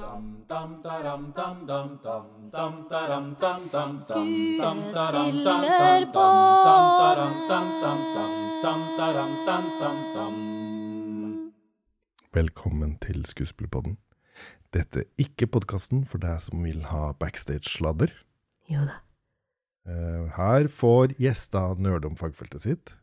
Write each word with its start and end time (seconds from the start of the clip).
Dam 0.00 0.36
Velkommen 12.32 12.96
til 13.04 13.24
Skuespillerpodden. 13.26 13.98
Dette 14.72 15.02
er 15.02 15.04
ikke 15.20 15.46
podkasten 15.46 16.06
for 16.08 16.22
deg 16.22 16.40
som 16.40 16.64
vil 16.64 16.80
ha 16.88 17.12
backstage-sladder. 17.20 18.14
Jo 18.72 18.86
da. 18.88 18.96
Eh, 19.84 20.32
Her 20.38 20.68
får 20.72 21.18
gjester 21.20 21.76
nerde 21.76 22.08
om 22.08 22.16
fagfeltet 22.16 22.64
sitt. 22.64 22.96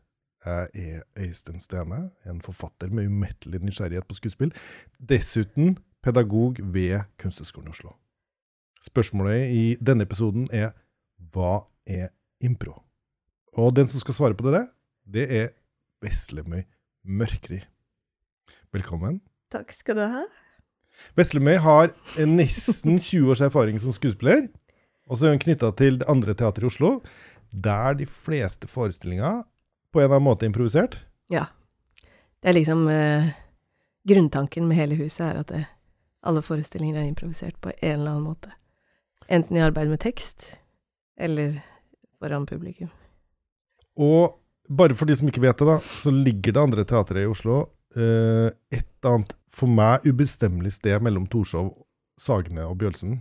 Jeg 0.44 0.68
er 0.74 1.02
Øystein 1.18 1.60
Stene, 1.60 2.08
en 2.26 2.40
forfatter 2.42 2.90
med 2.90 3.06
umettelig 3.06 3.60
nysgjerrighet 3.62 4.06
på 4.08 4.16
skuespill. 4.18 4.54
Dessuten 4.98 5.76
pedagog 6.04 6.58
ved 6.74 7.00
Kunsthøgskolen 7.18 7.70
i 7.70 7.74
Oslo. 7.74 7.94
Spørsmålet 8.84 9.50
i 9.50 9.64
denne 9.82 10.06
episoden 10.06 10.46
er 10.54 10.72
hva 11.34 11.64
er 11.86 12.12
impro? 12.44 12.76
Og 13.58 13.74
den 13.76 13.88
som 13.90 14.00
skal 14.02 14.14
svare 14.14 14.38
på 14.38 14.52
det, 14.54 14.66
det 15.08 15.26
er 15.34 15.48
Veslemøy 16.04 16.62
Mørkri. 17.04 17.62
Velkommen. 18.72 19.20
Takk 19.50 19.72
skal 19.74 19.98
du 19.98 20.04
ha. 20.04 20.22
Veslemøy 21.18 21.56
har 21.64 21.90
en 22.20 22.36
nesten 22.38 22.98
20 23.02 23.32
års 23.32 23.42
erfaring 23.44 23.80
som 23.82 23.94
skuespiller. 23.96 24.46
Og 25.08 25.18
så 25.18 25.26
er 25.26 25.34
hun 25.34 25.42
knytta 25.42 25.72
til 25.78 25.98
det 26.02 26.08
andre 26.10 26.34
teatret 26.36 26.66
i 26.66 26.68
Oslo, 26.68 26.98
der 27.50 27.96
de 27.96 28.06
fleste 28.06 28.68
forestillinger 28.68 29.42
på 29.92 30.00
en 30.00 30.04
eller 30.04 30.18
annen 30.18 30.28
måte 30.28 30.44
er 30.44 30.52
improvisert. 30.52 30.98
Ja. 31.32 31.46
Det 32.38 32.52
er 32.52 32.58
liksom 32.58 32.84
eh, 32.92 33.30
Grunntanken 34.08 34.68
med 34.68 34.78
hele 34.78 34.96
huset 35.00 35.24
er 35.26 35.40
at 35.40 35.50
det, 35.50 35.64
alle 36.26 36.42
forestillinger 36.42 37.00
er 37.00 37.08
improvisert 37.08 37.58
på 37.62 37.72
en 37.76 37.94
eller 38.00 38.14
annen 38.14 38.28
måte. 38.30 38.52
Enten 39.28 39.58
i 39.58 39.62
arbeid 39.62 39.90
med 39.90 40.00
tekst, 40.02 40.46
eller 41.20 41.60
foran 42.18 42.46
publikum. 42.46 42.90
Og 43.98 44.38
bare 44.68 44.96
for 44.98 45.08
de 45.08 45.16
som 45.18 45.28
ikke 45.30 45.42
vet 45.42 45.58
det, 45.58 45.68
da, 45.68 45.78
så 45.80 46.12
ligger 46.14 46.54
det 46.54 46.62
andre 46.62 46.84
teatret 46.88 47.24
i 47.24 47.30
Oslo 47.30 47.60
eh, 47.96 48.50
et 48.74 49.08
annet 49.08 49.34
for 49.58 49.70
meg 49.70 50.04
ubestemmelig 50.06 50.76
sted 50.76 51.02
mellom 51.02 51.26
Torshov, 51.30 51.72
Sagene 52.20 52.66
og 52.68 52.78
Bjølsen. 52.80 53.20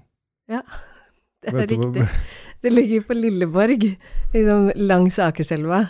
Ja, 0.52 0.62
det 1.44 1.54
er 1.54 1.72
riktig. 1.72 2.08
Det 2.64 2.74
ligger 2.74 3.08
på 3.08 3.18
Lilleborg, 3.18 3.86
liksom 4.34 4.72
langs 4.76 5.20
Akerselva. 5.22 5.86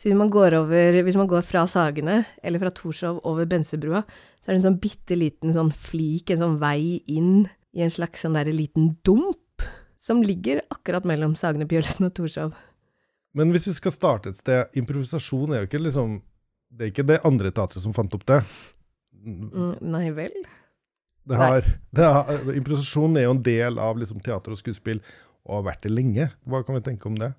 Så 0.00 0.08
hvis 0.08 0.16
man, 0.16 0.30
går 0.32 0.54
over, 0.56 0.96
hvis 1.04 1.16
man 1.20 1.28
går 1.28 1.42
fra 1.44 1.66
Sagene, 1.68 2.22
eller 2.42 2.62
fra 2.62 2.70
Torshov 2.72 3.18
over 3.28 3.44
Bensebrua, 3.44 4.00
så 4.40 4.48
er 4.48 4.54
det 4.54 4.60
en 4.62 4.68
sånn 4.70 4.78
bitte 4.80 5.16
liten 5.18 5.52
sånn 5.52 5.72
flik, 5.76 6.32
en 6.32 6.40
sånn 6.40 6.56
vei 6.62 7.02
inn 7.04 7.44
i 7.76 7.84
en 7.84 7.92
slags 7.92 8.24
sånn 8.24 8.38
derre 8.38 8.54
liten 8.56 8.94
dump, 9.04 9.66
som 10.00 10.22
ligger 10.24 10.62
akkurat 10.72 11.04
mellom 11.04 11.34
Sagene, 11.36 11.68
Bjølsen 11.68 12.08
og 12.08 12.14
Torshov. 12.16 12.54
Men 13.36 13.52
hvis 13.52 13.68
vi 13.68 13.74
skal 13.76 13.92
starte 13.94 14.32
et 14.32 14.40
sted 14.40 14.72
Improvisasjon 14.80 15.52
er 15.54 15.60
jo 15.60 15.68
ikke 15.68 15.78
liksom 15.78 16.16
Det 16.74 16.82
er 16.82 16.88
ikke 16.90 17.04
det 17.06 17.20
andre 17.28 17.52
teatret 17.54 17.84
som 17.84 17.92
fant 17.94 18.16
opp 18.16 18.24
det. 18.26 18.40
Mm, 19.22 19.76
nei 19.92 20.08
vel? 20.16 20.34
Det 21.30 21.38
har, 21.38 21.66
det 21.94 22.08
har, 22.08 22.50
improvisasjon 22.56 23.20
er 23.20 23.28
jo 23.28 23.36
en 23.36 23.42
del 23.44 23.78
av 23.78 24.00
liksom, 24.00 24.22
teater 24.24 24.56
og 24.56 24.58
skuespill, 24.58 25.02
og 25.44 25.60
har 25.60 25.68
vært 25.68 25.84
det 25.84 25.92
lenge. 25.92 26.30
Hva 26.48 26.62
kan 26.64 26.78
vi 26.78 26.82
tenke 26.88 27.06
om 27.10 27.18
det? 27.20 27.34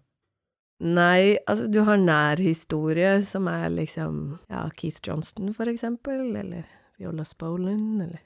Nei, 0.81 1.37
altså 1.45 1.67
du 1.69 1.83
har 1.85 1.99
nærhistorie, 2.01 3.19
som 3.27 3.45
er 3.51 3.67
liksom 3.69 4.39
ja, 4.49 4.65
Keith 4.73 5.03
Johnston 5.05 5.53
for 5.53 5.69
eksempel, 5.69 6.31
eller 6.35 6.65
Viola 6.97 7.25
Spolin, 7.27 8.01
eller 8.01 8.21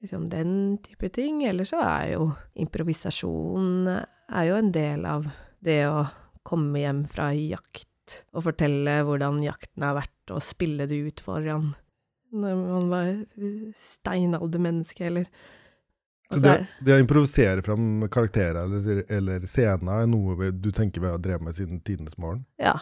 liksom 0.00 0.28
den 0.32 0.78
type 0.84 1.10
ting. 1.12 1.42
Eller 1.44 1.68
så 1.68 1.82
er 1.84 2.14
jo 2.14 2.30
improvisasjon 2.56 3.90
er 3.92 4.48
jo 4.48 4.56
en 4.56 4.72
del 4.72 5.04
av 5.08 5.28
det 5.64 5.82
å 5.90 6.06
komme 6.46 6.80
hjem 6.80 7.04
fra 7.10 7.32
jakt 7.36 8.20
og 8.32 8.46
fortelle 8.46 9.00
hvordan 9.04 9.42
jakten 9.44 9.84
har 9.84 9.98
vært, 9.98 10.30
og 10.30 10.44
spille 10.44 10.86
det 10.88 11.00
ut 11.08 11.20
foran 11.22 11.74
når 12.36 12.56
man 12.58 12.88
var 12.90 13.10
steinaldermenneske, 13.80 15.06
eller 15.06 15.28
Så 16.32 16.40
det, 16.42 16.54
det 16.82 16.96
å 16.96 16.98
improvisere 17.02 17.62
fram 17.62 18.08
karakterer 18.10 18.64
eller, 18.64 19.04
eller 19.12 19.44
scener 19.46 20.02
er 20.02 20.08
noe 20.10 20.50
du 20.50 20.72
tenker 20.74 21.04
vi 21.04 21.10
har 21.12 21.20
drevet 21.22 21.44
med 21.46 21.54
siden 21.54 21.78
tidenes 21.86 22.18
morgen? 22.18 22.44
Ja. 22.58 22.74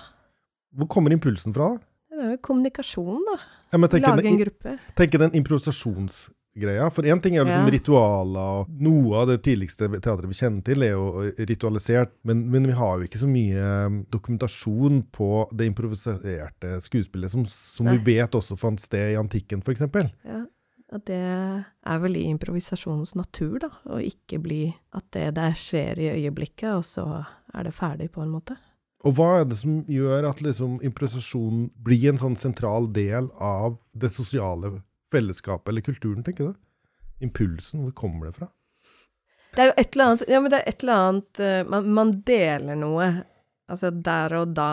Hvor 0.74 0.88
kommer 0.90 1.12
impulsen 1.12 1.54
fra? 1.54 1.74
Det 2.14 2.22
er 2.22 2.32
jo 2.36 2.40
kommunikasjon, 2.46 3.20
da. 3.26 3.36
Ja, 3.74 3.78
Lage 3.82 4.28
en 4.30 4.38
gruppe. 4.38 4.78
Tenk 4.96 5.16
den 5.18 5.34
improvisasjonsgreia. 5.34 6.86
For 6.94 7.02
én 7.02 7.20
ting 7.20 7.36
er 7.36 7.44
liksom 7.44 7.66
Ja. 7.66 7.72
ritualer, 7.74 8.60
og 8.62 8.68
noe 8.70 9.16
av 9.20 9.28
det 9.28 9.42
tidligste 9.42 9.88
teatret 9.90 10.30
vi 10.30 10.38
kjenner 10.38 10.64
til, 10.64 10.82
er 10.82 10.94
jo 10.94 11.30
ritualisert. 11.50 12.14
Men, 12.22 12.46
men 12.50 12.66
vi 12.70 12.72
har 12.78 12.98
jo 12.98 13.08
ikke 13.08 13.18
så 13.18 13.28
mye 13.28 13.86
um, 13.86 14.06
dokumentasjon 14.14 15.02
på 15.12 15.48
det 15.52 15.66
improviserte 15.66 16.78
skuespillet 16.86 17.30
som, 17.34 17.44
som 17.50 17.90
vi 17.90 17.98
vet 18.14 18.30
også 18.34 18.56
fant 18.56 18.80
sted 18.80 19.12
i 19.12 19.18
antikken, 19.20 19.60
f.eks. 19.66 19.84
Ja, 20.24 20.44
og 20.94 21.02
det 21.08 21.18
er 21.18 21.98
vel 22.02 22.18
i 22.20 22.28
improvisasjonens 22.30 23.16
natur, 23.18 23.58
da, 23.64 23.70
å 23.90 23.98
ikke 24.02 24.38
bli 24.42 24.62
at 24.94 25.08
det 25.16 25.32
der 25.38 25.56
skjer 25.58 25.98
i 25.98 26.12
øyeblikket, 26.12 26.70
og 26.70 26.84
så 26.86 27.06
er 27.54 27.66
det 27.66 27.74
ferdig, 27.74 28.12
på 28.14 28.22
en 28.22 28.32
måte. 28.34 28.56
Og 29.04 29.16
hva 29.18 29.40
er 29.40 29.48
det 29.50 29.58
som 29.60 29.82
gjør 29.90 30.30
at 30.30 30.40
liksom 30.44 30.78
improvisasjon 30.86 31.66
blir 31.84 32.06
en 32.12 32.20
sånn 32.20 32.38
sentral 32.40 32.86
del 32.94 33.28
av 33.42 33.76
det 33.92 34.08
sosiale 34.14 34.78
fellesskapet 35.12 35.72
eller 35.72 35.84
kulturen, 35.84 36.24
tenker 36.24 36.52
du? 36.52 36.60
Impulsen, 37.24 37.82
hvor 37.84 37.92
kommer 37.98 38.30
det 38.30 38.38
fra? 38.38 38.48
Det 39.54 39.62
er 39.62 39.68
jo 39.70 39.74
et 39.78 39.94
eller 39.94 40.08
annet 40.10 40.24
Ja, 40.30 40.40
men 40.40 40.50
det 40.50 40.60
er 40.60 40.70
et 40.70 40.82
eller 40.82 41.02
annet 41.02 41.40
eh, 41.40 41.60
man, 41.70 41.90
man 41.94 42.14
deler 42.26 42.78
noe, 42.78 43.10
altså 43.70 43.90
der 43.94 44.34
og 44.40 44.56
da. 44.56 44.70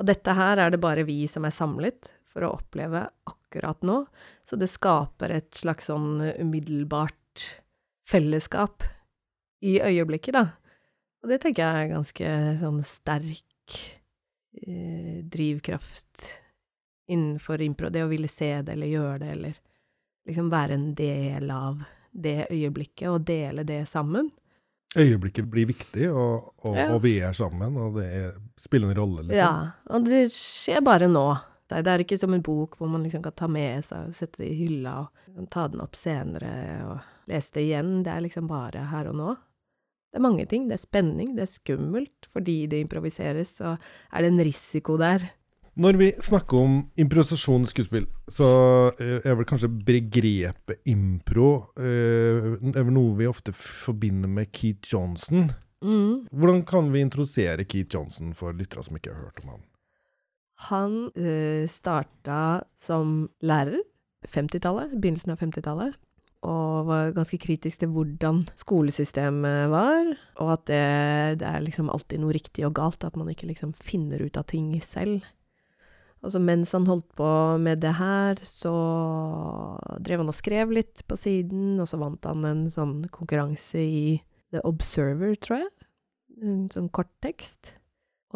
Og 0.00 0.08
dette 0.08 0.34
her 0.34 0.62
er 0.64 0.72
det 0.72 0.80
bare 0.82 1.04
vi 1.06 1.20
som 1.30 1.44
er 1.46 1.54
samlet 1.54 2.10
for 2.30 2.46
å 2.46 2.52
oppleve 2.58 3.04
akkurat 3.28 3.82
nå. 3.86 4.04
Så 4.46 4.56
det 4.60 4.70
skaper 4.70 5.34
et 5.34 5.50
slags 5.58 5.90
sånn 5.90 6.20
umiddelbart 6.38 7.46
fellesskap 8.08 8.84
i 9.66 9.78
øyeblikket, 9.82 10.34
da. 10.38 10.44
Og 11.22 11.28
det 11.28 11.40
tenker 11.42 11.66
jeg 11.66 11.84
er 11.86 11.94
ganske 11.94 12.34
sånn 12.62 12.78
sterk 12.86 13.74
eh, 14.62 15.20
drivkraft 15.28 16.28
innenfor 17.10 17.60
impro. 17.62 17.90
Det 17.92 18.04
å 18.06 18.10
ville 18.10 18.30
se 18.30 18.54
det 18.62 18.72
eller 18.72 18.88
gjøre 18.90 19.18
det, 19.24 19.32
eller 19.36 19.58
liksom 20.30 20.50
være 20.52 20.76
en 20.78 20.88
del 20.96 21.50
av 21.52 21.82
det 22.10 22.46
øyeblikket 22.50 23.10
og 23.10 23.26
dele 23.28 23.64
det 23.68 23.82
sammen. 23.90 24.30
Øyeblikket 24.98 25.46
blir 25.46 25.68
viktig, 25.70 26.08
og, 26.10 26.48
og, 26.66 26.74
Ja. 26.76 26.88
og 26.94 27.02
vi 27.04 27.18
er 27.22 27.32
sammen, 27.36 27.76
og 27.78 28.00
det 28.00 28.06
er, 28.10 28.32
spiller 28.58 28.90
en 28.90 28.98
rolle, 28.98 29.22
liksom. 29.28 29.38
Ja, 29.38 29.52
og 29.86 30.08
det 30.08 30.24
skjer 30.34 30.82
bare 30.82 31.06
nå. 31.10 31.28
Det 31.70 31.84
det 31.86 31.92
er 31.92 32.02
ikke 32.04 32.18
som 32.18 32.34
en 32.34 32.42
bok 32.44 32.76
hvor 32.78 32.90
man 32.90 33.04
liksom 33.06 33.22
kan 33.22 33.36
ta 33.38 33.46
med 33.50 33.84
seg 33.86 34.14
sette 34.18 34.42
det 34.42 34.50
i 34.50 34.58
hylla 34.64 34.96
og 35.04 35.46
ta 35.54 35.68
den 35.70 35.82
opp 35.84 35.94
senere 35.98 36.52
og 36.88 37.30
lese 37.30 37.54
det 37.54 37.68
igjen. 37.68 38.00
Det 38.04 38.12
er 38.12 38.24
liksom 38.26 38.50
bare 38.50 38.88
her 38.90 39.10
og 39.12 39.18
nå. 39.20 39.34
Det 40.10 40.18
er 40.18 40.26
mange 40.26 40.46
ting. 40.50 40.66
Det 40.66 40.74
er 40.74 40.82
spenning, 40.82 41.36
det 41.36 41.46
er 41.46 41.52
skummelt 41.52 42.30
fordi 42.34 42.64
det 42.70 42.82
improviseres, 42.82 43.60
og 43.62 43.78
er 44.10 44.24
det 44.24 44.32
en 44.32 44.42
risiko 44.50 44.98
der. 44.98 45.30
Når 45.80 45.96
vi 45.96 46.08
snakker 46.18 46.58
om 46.58 46.72
improvisasjon 46.98 47.62
i 47.64 47.70
skuespill, 47.70 48.06
så 48.28 48.48
eh, 49.00 49.22
er 49.22 49.36
vel 49.38 49.46
kanskje 49.48 49.70
begrepet 49.70 50.82
impro 50.90 51.50
eh, 51.78 52.50
er 52.74 52.82
vel 52.82 52.92
noe 52.96 53.14
vi 53.20 53.28
ofte 53.30 53.54
forbinder 53.54 54.28
med 54.28 54.50
Keith 54.50 54.90
Johnson. 54.90 55.52
Mm. 55.80 56.26
Hvordan 56.34 56.64
kan 56.68 56.90
vi 56.92 57.04
introdusere 57.06 57.64
Keith 57.64 57.94
Johnson 57.94 58.34
for 58.36 58.52
lyttere 58.52 58.82
som 58.84 58.98
ikke 58.98 59.14
har 59.14 59.22
hørt 59.22 59.40
om 59.44 59.54
han? 59.54 59.62
Han 60.68 61.08
uh, 61.16 61.64
starta 61.70 62.62
som 62.84 63.30
lærer 63.40 63.80
50-tallet, 64.28 64.92
begynnelsen 65.00 65.32
av 65.32 65.40
50-tallet, 65.40 65.96
og 66.44 66.86
var 66.88 67.12
ganske 67.16 67.36
kritisk 67.40 67.82
til 67.82 67.90
hvordan 67.92 68.40
skolesystemet 68.56 69.68
var, 69.72 70.14
og 70.40 70.54
at 70.54 70.64
det, 70.70 70.84
det 71.42 71.48
er 71.48 71.64
liksom 71.64 71.90
alltid 71.92 72.22
noe 72.22 72.36
riktig 72.36 72.64
og 72.68 72.74
galt, 72.78 73.04
at 73.04 73.16
man 73.20 73.28
ikke 73.32 73.48
liksom 73.50 73.74
finner 73.76 74.22
ut 74.24 74.40
av 74.40 74.48
ting 74.48 74.72
selv. 74.84 75.24
Og 76.20 76.36
mens 76.44 76.72
han 76.76 76.88
holdt 76.88 77.08
på 77.16 77.28
med 77.60 77.80
det 77.80 77.94
her, 77.96 78.40
så 78.44 78.72
drev 80.04 80.20
han 80.20 80.32
og 80.32 80.36
skrev 80.36 80.72
litt 80.76 81.04
på 81.08 81.16
siden, 81.16 81.78
og 81.80 81.88
så 81.88 82.00
vant 82.00 82.28
han 82.28 82.44
en 82.44 82.66
sånn 82.72 82.98
konkurranse 83.12 83.80
i 83.80 84.18
The 84.52 84.60
Observer, 84.68 85.32
tror 85.40 85.62
jeg. 85.62 85.70
En 86.44 86.66
sånn 86.72 86.90
korttekst. 86.92 87.76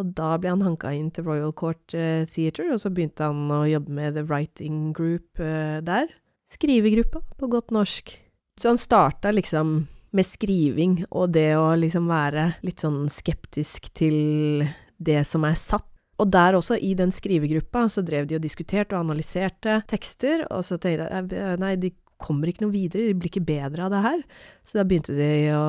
Og 0.01 0.11
da 0.19 0.35
ble 0.43 0.51
han 0.51 0.65
hanka 0.65 0.91
inn 0.95 1.11
til 1.15 1.27
Royal 1.29 1.55
Court 1.55 1.95
eh, 1.95 2.27
Theatre, 2.27 2.73
og 2.75 2.83
så 2.83 2.91
begynte 2.91 3.29
han 3.29 3.47
å 3.55 3.63
jobbe 3.69 3.95
med 3.95 4.17
The 4.17 4.25
Writing 4.27 4.93
Group 4.97 5.39
eh, 5.43 5.79
der. 5.87 6.11
Skrivegruppa, 6.51 7.23
på 7.39 7.51
godt 7.51 7.75
norsk. 7.75 8.15
Så 8.61 8.73
han 8.73 8.81
starta 8.81 9.33
liksom 9.35 9.77
med 10.15 10.27
skriving 10.27 11.01
og 11.11 11.33
det 11.35 11.57
å 11.59 11.73
liksom 11.79 12.07
være 12.07 12.53
litt 12.63 12.85
sånn 12.85 13.09
skeptisk 13.11 13.91
til 13.99 14.63
det 15.03 15.25
som 15.27 15.47
er 15.47 15.59
satt. 15.59 15.89
Og 16.23 16.31
der 16.31 16.55
også, 16.55 16.77
i 16.79 16.93
den 16.95 17.11
skrivegruppa, 17.11 17.89
så 17.91 18.05
drev 18.07 18.29
de 18.31 18.37
og 18.39 18.45
diskuterte 18.45 18.95
og 18.95 19.03
analyserte 19.03 19.81
tekster, 19.91 20.45
og 20.47 20.63
så 20.63 20.79
tenkte 20.79 21.09
jeg 21.11 21.59
nei, 21.59 21.73
de 21.83 21.91
kommer 22.21 22.51
ikke 22.51 22.65
noe 22.65 22.75
videre, 22.75 23.09
de 23.11 23.19
blir 23.19 23.31
ikke 23.33 23.45
bedre 23.47 23.87
av 23.87 23.93
det 23.93 24.03
her. 24.05 24.25
Så 24.65 24.79
da 24.79 24.87
begynte 24.89 25.15
de 25.17 25.31
å 25.57 25.65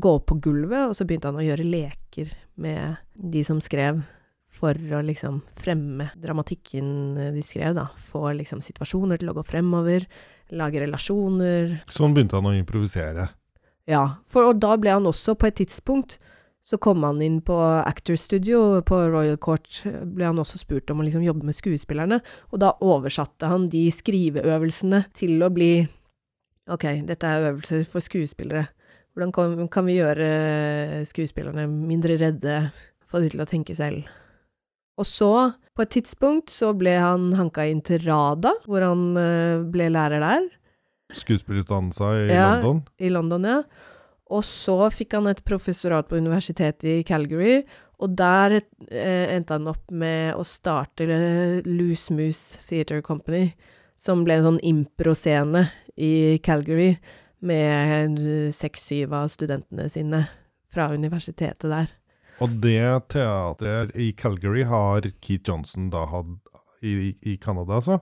gå 0.00 0.16
opp 0.18 0.26
på 0.30 0.38
gulvet, 0.44 0.88
og 0.88 0.96
så 0.96 1.06
begynte 1.08 1.32
han 1.32 1.40
å 1.40 1.46
gjøre 1.46 1.68
leker 1.68 2.32
med 2.62 3.00
de 3.16 3.44
som 3.46 3.60
skrev, 3.64 4.02
for 4.52 4.76
å 4.76 5.00
liksom 5.04 5.40
fremme 5.58 6.10
dramatikken 6.20 6.88
de 7.34 7.44
skrev, 7.44 7.72
da. 7.78 7.88
Få 7.96 8.34
liksom 8.36 8.60
situasjoner 8.64 9.22
til 9.22 9.32
å 9.32 9.36
gå 9.38 9.44
fremover, 9.48 10.04
lage 10.52 10.82
relasjoner. 10.82 11.78
Sånn 11.90 12.12
begynte 12.12 12.36
han 12.38 12.50
å 12.50 12.56
improvisere. 12.58 13.30
Ja, 13.88 14.04
for 14.30 14.52
og 14.52 14.60
da 14.62 14.76
ble 14.78 14.92
han 14.94 15.08
også, 15.08 15.34
på 15.34 15.48
et 15.48 15.58
tidspunkt, 15.62 16.18
så 16.62 16.78
kom 16.78 17.02
han 17.02 17.18
inn 17.24 17.40
på 17.42 17.56
Actor 17.82 18.14
Studio 18.20 18.80
på 18.86 19.00
Royal 19.10 19.36
Court, 19.42 19.80
ble 20.14 20.28
han 20.28 20.38
også 20.38 20.60
spurt 20.60 20.90
om 20.94 21.00
å 21.02 21.06
liksom 21.06 21.24
jobbe 21.26 21.44
med 21.48 21.56
skuespillerne, 21.58 22.20
og 22.52 22.60
da 22.62 22.72
oversatte 22.86 23.48
han 23.50 23.68
de 23.72 23.88
skriveøvelsene 23.90 25.04
til 25.18 25.42
å 25.42 25.50
bli 25.52 25.72
Ok, 26.70 26.84
dette 27.08 27.26
er 27.26 27.48
øvelser 27.50 27.82
for 27.90 27.98
skuespillere. 28.04 28.68
Hvordan 29.12 29.32
kan, 29.34 29.56
kan 29.68 29.84
vi 29.84 29.96
gjøre 29.98 30.28
skuespillerne 31.10 31.64
mindre 31.66 32.14
redde, 32.20 32.70
få 33.10 33.18
de 33.24 33.32
til 33.32 33.42
å 33.42 33.46
tenke 33.50 33.74
selv? 33.74 34.06
Og 34.96 35.08
så, 35.10 35.32
på 35.74 35.82
et 35.82 35.90
tidspunkt, 35.96 36.52
så 36.54 36.70
ble 36.78 36.94
han 37.02 37.32
hanka 37.34 37.66
inn 37.66 37.82
til 37.82 37.98
RADA, 38.06 38.52
hvor 38.70 38.86
han 38.86 39.02
eh, 39.18 39.64
ble 39.74 39.90
lærer 39.90 40.22
der, 40.22 40.46
Skuespillerutdannelsa 41.12 42.12
i 42.22 42.28
Ja. 42.30 42.46
London. 42.62 42.78
i 43.02 43.08
London, 43.10 43.44
ja. 43.44 43.58
Og 44.32 44.44
så 44.48 44.76
fikk 44.94 45.18
han 45.18 45.28
et 45.28 45.42
professorat 45.44 46.08
på 46.08 46.16
universitetet 46.16 46.88
i 46.88 47.02
Calgary, 47.06 47.60
og 48.02 48.16
der 48.18 48.58
eh, 48.58 49.34
endte 49.34 49.58
han 49.58 49.68
opp 49.70 49.92
med 49.92 50.32
å 50.34 50.44
starte 50.46 51.06
Loose 51.68 52.14
Moose 52.16 52.62
Theatre 52.64 53.02
Company, 53.04 53.50
som 54.00 54.24
ble 54.26 54.40
en 54.40 54.48
sånn 54.48 54.62
improscene 54.66 55.68
i 56.00 56.38
Calgary, 56.42 56.96
med 57.42 58.20
seks-syv 58.54 59.14
av 59.18 59.30
studentene 59.32 59.88
sine 59.90 60.20
fra 60.70 60.92
universitetet 60.94 61.66
der. 61.66 61.90
Og 62.42 62.54
det 62.62 63.08
teatret 63.12 63.92
i 63.98 64.12
Calgary 64.18 64.62
har 64.66 65.08
Keith 65.22 65.50
Johnson 65.50 65.90
da 65.92 66.06
hatt 66.10 66.30
i, 66.82 67.12
i 67.20 67.36
Canada, 67.42 67.80
altså. 67.80 67.98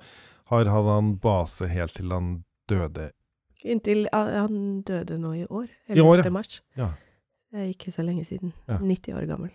Har 0.52 0.68
hatt 0.70 0.88
han 0.88 1.14
base 1.22 1.68
helt 1.72 1.96
til 1.96 2.12
han 2.14 2.30
døde. 2.70 3.10
Inntil 3.64 4.06
han 4.12 4.80
døde 4.86 5.18
nå 5.20 5.34
i 5.42 5.46
år. 5.46 5.66
I 5.88 6.00
år, 6.00 6.24
ja. 6.24 6.32
mars. 6.32 6.60
Ja. 6.78 6.92
Det 7.50 7.66
ikke 7.72 7.92
så 7.92 8.04
lenge 8.06 8.24
siden. 8.28 8.54
Ja. 8.70 8.78
90 8.78 9.18
år 9.18 9.26
gammel. 9.30 9.50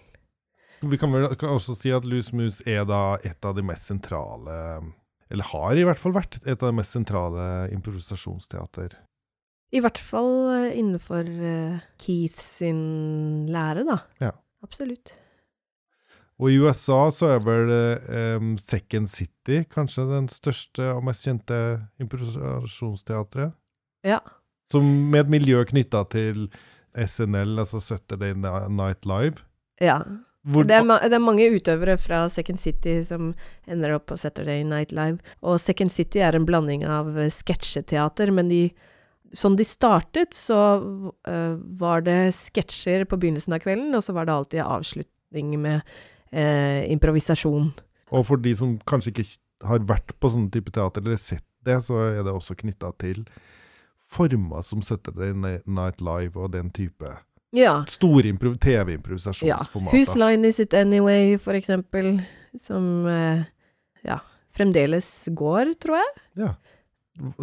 Vi 0.86 1.00
kan 1.00 1.14
vel 1.14 1.32
kan 1.40 1.56
også 1.56 1.74
si 1.80 1.94
at 1.96 2.06
Loose 2.06 2.36
Moose 2.36 2.64
er 2.68 2.84
da 2.88 3.18
et 3.26 3.48
av 3.48 3.56
de 3.56 3.64
mest 3.66 3.88
sentrale 3.88 4.58
Eller 5.32 5.48
har 5.50 5.80
i 5.80 5.86
hvert 5.88 6.02
fall 6.02 6.14
vært 6.14 6.38
et 6.44 6.60
av 6.60 6.70
de 6.70 6.76
mest 6.76 6.94
sentrale 6.94 7.46
improvisasjonsteater. 7.74 8.94
I 9.74 9.82
hvert 9.82 9.98
fall 9.98 10.34
eh, 10.54 10.76
innenfor 10.78 11.26
eh, 11.26 11.80
Keith 12.00 12.38
sin 12.44 13.48
lære, 13.50 13.88
da. 13.88 13.98
Ja. 14.22 14.36
Absolutt. 14.64 15.16
Og 16.38 16.52
i 16.52 16.60
USA 16.60 17.08
så 17.16 17.32
er 17.32 17.44
vel 17.46 17.72
um, 18.36 18.56
Second 18.60 19.08
City 19.08 19.62
kanskje 19.72 20.04
den 20.10 20.28
største 20.32 20.90
og 20.92 21.06
mest 21.08 21.24
kjente 21.26 21.58
improvisasjonsteatret? 22.04 23.56
Ja. 24.06 24.22
Som 24.72 24.88
med 25.12 25.26
et 25.26 25.34
miljø 25.34 25.64
knytta 25.68 26.04
til 26.14 26.48
SNL, 26.96 27.58
altså 27.60 27.82
Saturday 27.84 28.34
Night 28.38 29.06
Live. 29.06 29.44
ja. 29.82 30.00
Hvor, 30.46 30.62
Det, 30.64 30.76
er 30.78 31.10
det 31.10 31.18
er 31.18 31.24
mange 31.24 31.48
utøvere 31.50 31.98
fra 31.98 32.28
Second 32.30 32.60
City 32.62 33.00
som 33.08 33.32
ender 33.66 33.96
opp 33.96 34.06
på 34.12 34.18
Saturday 34.22 34.62
Night 34.64 34.92
Live. 34.94 35.18
Og 35.42 35.58
Second 35.60 35.90
City 35.90 36.22
er 36.22 36.38
en 36.38 36.46
blanding 36.46 36.86
av 36.86 37.18
eh, 37.18 37.32
sketsjeteater, 37.34 38.34
men 38.36 38.52
de 38.54 38.68
Sånn 39.36 39.58
de 39.58 39.66
startet, 39.68 40.32
så 40.38 40.56
uh, 40.80 41.56
var 41.76 42.06
det 42.06 42.30
sketsjer 42.38 43.02
på 43.10 43.18
begynnelsen 43.20 43.56
av 43.58 43.60
kvelden, 43.66 43.90
og 43.98 44.04
så 44.06 44.14
var 44.16 44.30
det 44.30 44.32
alltid 44.32 44.62
avslutning 44.64 45.50
med 45.60 45.82
uh, 45.82 46.86
improvisasjon. 46.94 47.66
Og 48.16 48.24
for 48.30 48.40
de 48.40 48.54
som 48.56 48.78
kanskje 48.88 49.12
ikke 49.12 49.26
har 49.68 49.84
vært 49.90 50.14
på 50.22 50.32
sånne 50.32 50.54
type 50.54 50.72
teater, 50.72 51.04
eller 51.04 51.20
sett 51.20 51.44
det, 51.68 51.82
så 51.84 52.00
er 52.14 52.22
det 52.24 52.32
også 52.32 52.56
knytta 52.62 52.94
til 53.02 53.26
former 54.10 54.62
som 54.64 54.82
Saturday 54.86 55.34
Night 55.66 56.02
Live 56.02 56.36
og 56.40 56.52
den 56.54 56.70
type 56.72 57.18
Ja. 57.56 57.84
store. 57.88 58.24
TV-improvisasjonsformater. 58.34 59.92
Whose 59.96 60.16
Line 60.20 60.46
Is 60.48 60.60
It 60.60 60.74
Anyway, 60.74 61.38
for 61.38 61.54
eksempel, 61.54 62.22
som 62.60 63.06
eh, 63.08 63.44
ja, 64.04 64.20
fremdeles 64.52 65.08
går, 65.32 65.74
tror 65.80 65.98
jeg. 66.02 66.14
Ja. 66.36 66.54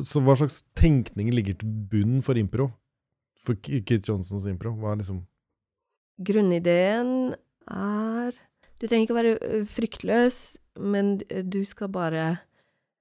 Så 0.05 0.21
hva 0.21 0.37
slags 0.37 0.63
tenkning 0.77 1.31
ligger 1.33 1.57
til 1.59 1.69
bunn 1.91 2.21
for 2.23 2.35
impro? 2.37 2.71
For 3.43 3.55
Kit 3.55 4.07
Johnsons 4.09 4.45
impro? 4.47 4.75
Hva 4.77 4.93
er 4.93 5.01
liksom 5.01 5.23
Grunnideen 6.23 7.33
er 7.71 8.33
Du 8.79 8.87
trenger 8.87 9.07
ikke 9.07 9.15
å 9.15 9.21
være 9.21 9.65
fryktløs, 9.71 10.37
men 10.79 11.17
du 11.49 11.61
skal 11.65 11.89
bare 11.95 12.25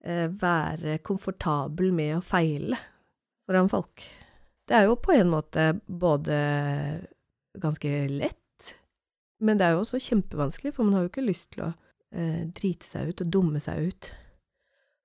eh, 0.06 0.28
være 0.30 1.00
komfortabel 1.04 1.92
med 1.96 2.18
å 2.20 2.24
feile 2.26 2.78
foran 3.52 3.70
folk. 3.72 4.04
Det 4.68 4.78
er 4.78 4.86
jo 4.88 4.96
på 5.04 5.12
en 5.18 5.28
måte 5.34 5.68
både 5.92 6.36
ganske 7.60 7.90
lett, 8.08 8.38
men 9.44 9.58
det 9.60 9.66
er 9.68 9.76
jo 9.76 9.82
også 9.84 10.00
kjempevanskelig, 10.00 10.72
for 10.76 10.88
man 10.88 10.94
har 10.96 11.04
jo 11.06 11.12
ikke 11.12 11.26
lyst 11.28 11.50
til 11.56 11.66
å 11.68 11.72
eh, 12.16 12.46
drite 12.56 12.88
seg 12.88 13.10
ut 13.12 13.24
og 13.26 13.32
dumme 13.34 13.60
seg 13.64 13.90
ut 13.92 14.12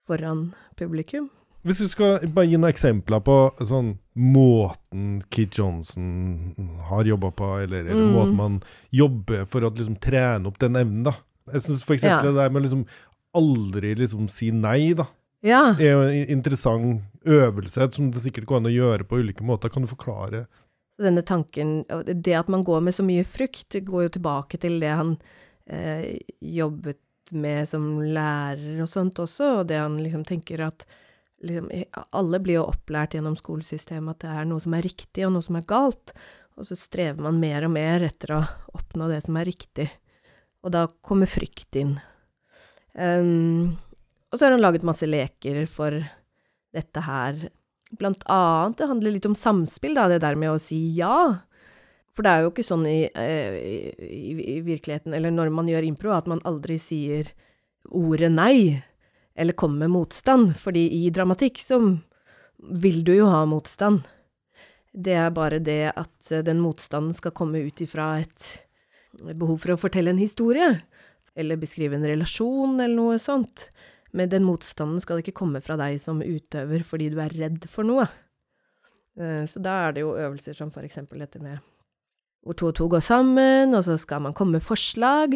foran 0.06 0.52
publikum. 0.78 1.30
Hvis 1.66 1.80
du 1.82 1.88
skal 1.90 2.20
bare 2.30 2.46
gi 2.46 2.58
noen 2.60 2.70
eksempler 2.70 3.22
på 3.26 3.36
sånn 3.66 3.96
måten 4.22 5.16
Keith 5.34 5.58
Johnson 5.58 6.52
har 6.92 7.08
jobba 7.08 7.32
på, 7.34 7.48
eller, 7.64 7.88
eller 7.88 8.04
Mm. 8.06 8.12
måten 8.14 8.36
man 8.38 8.60
jobber 8.94 9.46
for 9.50 9.66
å 9.66 9.72
liksom 9.74 9.96
trene 9.98 10.46
opp 10.46 10.60
den 10.62 10.76
evnen, 10.78 11.02
da. 11.08 11.16
Jeg 11.52 11.62
syns 11.64 11.82
f.eks. 11.82 12.04
Ja. 12.06 12.20
det 12.22 12.34
der 12.36 12.50
med 12.50 12.62
å 12.62 12.66
liksom 12.68 12.86
aldri 13.34 13.96
liksom 13.98 14.28
si 14.30 14.52
nei, 14.54 14.92
da. 14.94 15.08
Ja, 15.44 15.74
Det 15.78 15.88
er 15.88 15.92
jo 15.92 16.04
en 16.06 16.30
interessant 16.38 17.02
øvelse 17.26 17.90
som 17.92 18.10
det 18.10 18.22
sikkert 18.22 18.46
går 18.46 18.62
an 18.62 18.70
å 18.70 18.76
gjøre 18.76 19.04
på 19.04 19.18
ulike 19.20 19.44
måter. 19.44 19.68
Kan 19.72 19.84
du 19.84 19.90
forklare? 19.90 20.46
Så 20.96 21.04
denne 21.04 21.22
tanken, 21.26 21.82
det 22.06 22.34
at 22.34 22.48
man 22.48 22.64
går 22.64 22.80
med 22.86 22.94
så 22.96 23.04
mye 23.04 23.24
frykt, 23.26 23.76
går 23.84 24.06
jo 24.06 24.14
tilbake 24.16 24.60
til 24.62 24.78
det 24.80 24.94
han 24.96 25.16
eh, 25.68 26.16
jobbet 26.40 27.02
med 27.36 27.68
som 27.68 27.98
lærer 28.00 28.80
og 28.80 28.88
sånt 28.88 29.18
også, 29.20 29.60
og 29.60 29.68
det 29.68 29.80
han 29.82 29.98
liksom 30.00 30.24
tenker 30.24 30.62
at 30.68 30.86
liksom, 31.44 31.68
alle 32.16 32.40
blir 32.40 32.60
jo 32.60 32.68
opplært 32.70 33.16
gjennom 33.16 33.36
skolesystemet 33.36 34.14
at 34.14 34.24
det 34.24 34.34
er 34.40 34.48
noe 34.48 34.62
som 34.62 34.76
er 34.78 34.86
riktig 34.86 35.26
og 35.26 35.34
noe 35.34 35.44
som 35.44 35.58
er 35.58 35.68
galt, 35.68 36.14
og 36.56 36.68
så 36.68 36.78
strever 36.78 37.26
man 37.26 37.40
mer 37.42 37.66
og 37.66 37.74
mer 37.74 38.06
etter 38.06 38.36
å 38.38 38.42
oppnå 38.78 39.10
det 39.12 39.20
som 39.26 39.36
er 39.36 39.50
riktig, 39.50 39.90
og 40.64 40.72
da 40.72 40.86
kommer 41.04 41.28
frykt 41.28 41.76
inn. 41.76 41.96
Um, 42.96 43.76
og 44.30 44.38
så 44.38 44.46
har 44.46 44.56
han 44.56 44.64
laget 44.64 44.86
masse 44.86 45.06
leker 45.06 45.64
for 45.70 45.96
dette 46.76 47.04
her, 47.06 47.46
Blant 47.90 48.24
annet, 48.26 48.78
det 48.80 48.88
handler 48.90 49.14
litt 49.14 49.28
om 49.28 49.36
samspill, 49.38 49.94
da, 49.94 50.08
det 50.10 50.18
der 50.24 50.34
med 50.38 50.50
å 50.50 50.60
si 50.60 50.78
ja. 50.96 51.46
For 52.16 52.26
det 52.26 52.32
er 52.32 52.42
jo 52.42 52.50
ikke 52.50 52.64
sånn 52.66 52.86
i, 52.88 52.98
eh, 53.06 53.58
i, 54.02 54.32
i 54.56 54.58
virkeligheten, 54.64 55.14
eller 55.14 55.30
når 55.30 55.52
man 55.54 55.70
gjør 55.70 55.86
impro, 55.86 56.10
at 56.16 56.26
man 56.30 56.42
aldri 56.48 56.80
sier 56.82 57.30
ordet 57.86 58.32
nei, 58.32 58.82
eller 59.38 59.54
kommer 59.54 59.84
med 59.84 59.94
motstand. 59.94 60.56
Fordi 60.58 60.82
i 60.98 61.10
dramatikk 61.14 61.62
så 61.62 61.78
vil 62.82 63.02
du 63.06 63.14
jo 63.14 63.30
ha 63.30 63.44
motstand. 63.46 64.02
Det 64.90 65.14
er 65.14 65.34
bare 65.36 65.60
det 65.62 65.92
at 65.92 66.32
eh, 66.32 66.44
den 66.44 66.62
motstanden 66.64 67.14
skal 67.14 67.36
komme 67.36 67.62
ut 67.68 67.84
ifra 67.84 68.16
et 68.24 68.48
behov 69.30 69.60
for 69.62 69.76
å 69.76 69.80
fortelle 69.80 70.10
en 70.10 70.20
historie, 70.20 70.72
eller 71.36 71.60
beskrive 71.60 72.00
en 72.00 72.08
relasjon, 72.08 72.80
eller 72.80 72.96
noe 72.96 73.20
sånt. 73.22 73.68
Men 74.16 74.30
den 74.32 74.46
motstanden 74.48 75.02
skal 75.02 75.20
ikke 75.20 75.34
komme 75.36 75.60
fra 75.64 75.76
deg 75.76 75.98
som 76.00 76.22
utøver 76.24 76.84
fordi 76.86 77.10
du 77.12 77.18
er 77.20 77.34
redd 77.36 77.66
for 77.68 77.84
noe. 77.84 78.06
Eh, 79.20 79.44
Så 79.48 79.60
da 79.64 79.74
er 79.86 79.96
det 79.96 80.04
jo 80.06 80.14
øvelser 80.16 80.56
som 80.56 80.70
for 80.72 80.86
eksempel 80.86 81.20
dette 81.24 81.40
med 81.42 81.58
hvor 82.46 82.54
to 82.54 82.68
og 82.70 82.76
to 82.78 82.84
går 82.86 83.02
sammen, 83.02 83.74
og 83.74 83.82
så 83.82 83.96
skal 83.98 84.20
man 84.22 84.34
komme 84.36 84.60
med 84.60 84.62
forslag, 84.62 85.32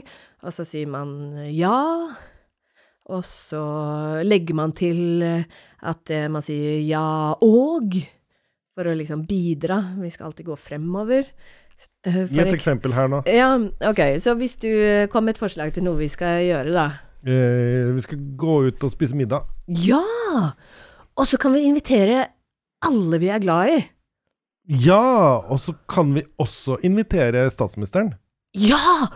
og 0.47 0.53
så 0.55 0.63
sier 0.63 0.87
man 0.87 1.35
eh, 1.43 1.49
ja, 1.59 2.07
og 3.11 3.25
så 3.27 3.63
legger 4.23 4.55
man 4.55 4.71
til 4.79 5.25
eh, 5.27 5.43
at 5.83 6.13
man 6.31 6.45
sier 6.47 6.79
ja 6.87 7.35
og, 7.43 7.97
for 8.77 8.87
å 8.87 8.95
liksom 8.95 9.25
bidra. 9.27 9.81
Vi 9.99 10.11
skal 10.15 10.29
alltid 10.29 10.47
gå 10.47 10.55
fremover. 10.61 11.27
Gi 12.07 12.39
et 12.39 12.53
eksempel 12.55 12.95
her 12.95 13.11
nå. 13.11 13.25
Ja, 13.27 13.57
ok, 13.91 14.01
så 14.23 14.37
hvis 14.39 14.55
du 14.63 14.71
kom 15.11 15.27
med 15.27 15.35
et 15.35 15.43
forslag 15.43 15.73
til 15.75 15.85
noe 15.89 15.99
vi 15.99 16.09
skal 16.13 16.45
gjøre, 16.47 16.71
da. 16.77 16.87
Eh, 17.21 17.91
vi 17.93 18.05
skal 18.05 18.21
gå 18.41 18.57
ut 18.71 18.85
og 18.87 18.93
spise 18.93 19.17
middag. 19.17 19.49
Ja! 19.69 20.01
Og 21.19 21.27
så 21.29 21.37
kan 21.41 21.53
vi 21.53 21.67
invitere 21.69 22.29
alle 22.87 23.21
vi 23.21 23.29
er 23.29 23.43
glad 23.43 23.75
i. 23.75 23.81
Ja! 24.87 25.43
Og 25.51 25.61
så 25.61 25.75
kan 25.91 26.15
vi 26.17 26.25
også 26.41 26.79
invitere 26.87 27.49
statsministeren. 27.53 28.15
Ja! 28.57 29.11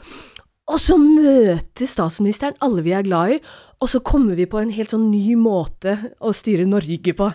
Og 0.71 0.81
så 0.81 0.97
møter 0.97 1.89
statsministeren 1.89 2.57
alle 2.65 2.85
vi 2.85 2.95
er 2.97 3.05
glad 3.05 3.35
i, 3.35 3.41
og 3.85 3.91
så 3.93 4.01
kommer 4.01 4.37
vi 4.39 4.47
på 4.49 4.61
en 4.63 4.73
helt 4.73 4.95
sånn 4.95 5.11
ny 5.11 5.35
måte 5.37 5.99
å 6.25 6.33
styre 6.33 6.65
Norge 6.69 7.13
på. 7.17 7.29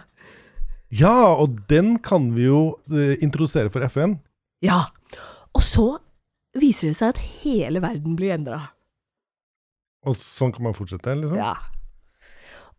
Ja, 0.89 1.35
og 1.37 1.59
den 1.69 1.99
kan 2.01 2.31
vi 2.33 2.47
jo 2.47 2.79
eh, 2.89 3.19
introdusere 3.21 3.69
for 3.69 3.85
FN. 3.85 4.17
Ja. 4.65 4.87
Og 5.53 5.61
så 5.65 5.87
viser 6.57 6.89
det 6.89 6.97
seg 6.97 7.13
at 7.13 7.21
hele 7.43 7.81
verden 7.83 8.17
blir 8.17 8.33
endra. 8.33 8.63
Og 10.07 10.15
sånn 10.19 10.53
kan 10.55 10.63
man 10.69 10.77
fortsette, 10.77 11.15
liksom? 11.19 11.39
Ja. 11.39 11.55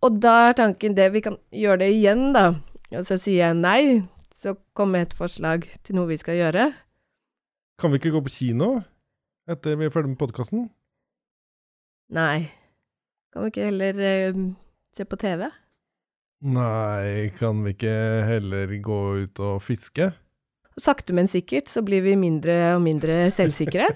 Og 0.01 0.17
da 0.23 0.37
er 0.49 0.57
tanken 0.57 0.97
det, 0.97 1.11
vi 1.13 1.21
kan 1.25 1.37
gjøre 1.53 1.83
det 1.83 1.91
igjen, 1.99 2.31
da. 2.37 2.47
Og 2.97 3.05
så 3.07 3.19
sier 3.21 3.51
jeg 3.51 3.59
nei, 3.59 3.83
så 4.35 4.55
kom 4.77 4.95
med 4.95 5.11
et 5.11 5.19
forslag 5.19 5.67
til 5.85 5.99
noe 5.99 6.09
vi 6.09 6.17
skal 6.21 6.39
gjøre. 6.39 6.71
Kan 7.81 7.93
vi 7.93 8.01
ikke 8.01 8.15
gå 8.17 8.23
på 8.25 8.33
kino 8.33 8.71
etter 9.51 9.77
vi 9.77 9.89
er 9.89 9.93
ferdig 9.93 10.15
med 10.15 10.21
podkasten? 10.21 10.69
Nei. 12.17 12.49
Kan 13.31 13.45
vi 13.45 13.53
ikke 13.53 13.69
heller 13.69 14.01
uh, 14.33 14.41
se 14.97 15.07
på 15.07 15.19
TV? 15.21 15.45
Nei, 16.51 17.29
kan 17.37 17.61
vi 17.67 17.75
ikke 17.77 17.95
heller 18.27 18.73
gå 18.83 19.01
ut 19.21 19.43
og 19.45 19.61
fiske? 19.63 20.11
Sakte, 20.79 21.13
men 21.17 21.27
sikkert 21.29 21.69
så 21.69 21.83
blir 21.85 22.05
vi 22.05 22.15
mindre 22.17 22.77
og 22.77 22.85
mindre 22.85 23.25
selvsikre. 23.35 23.89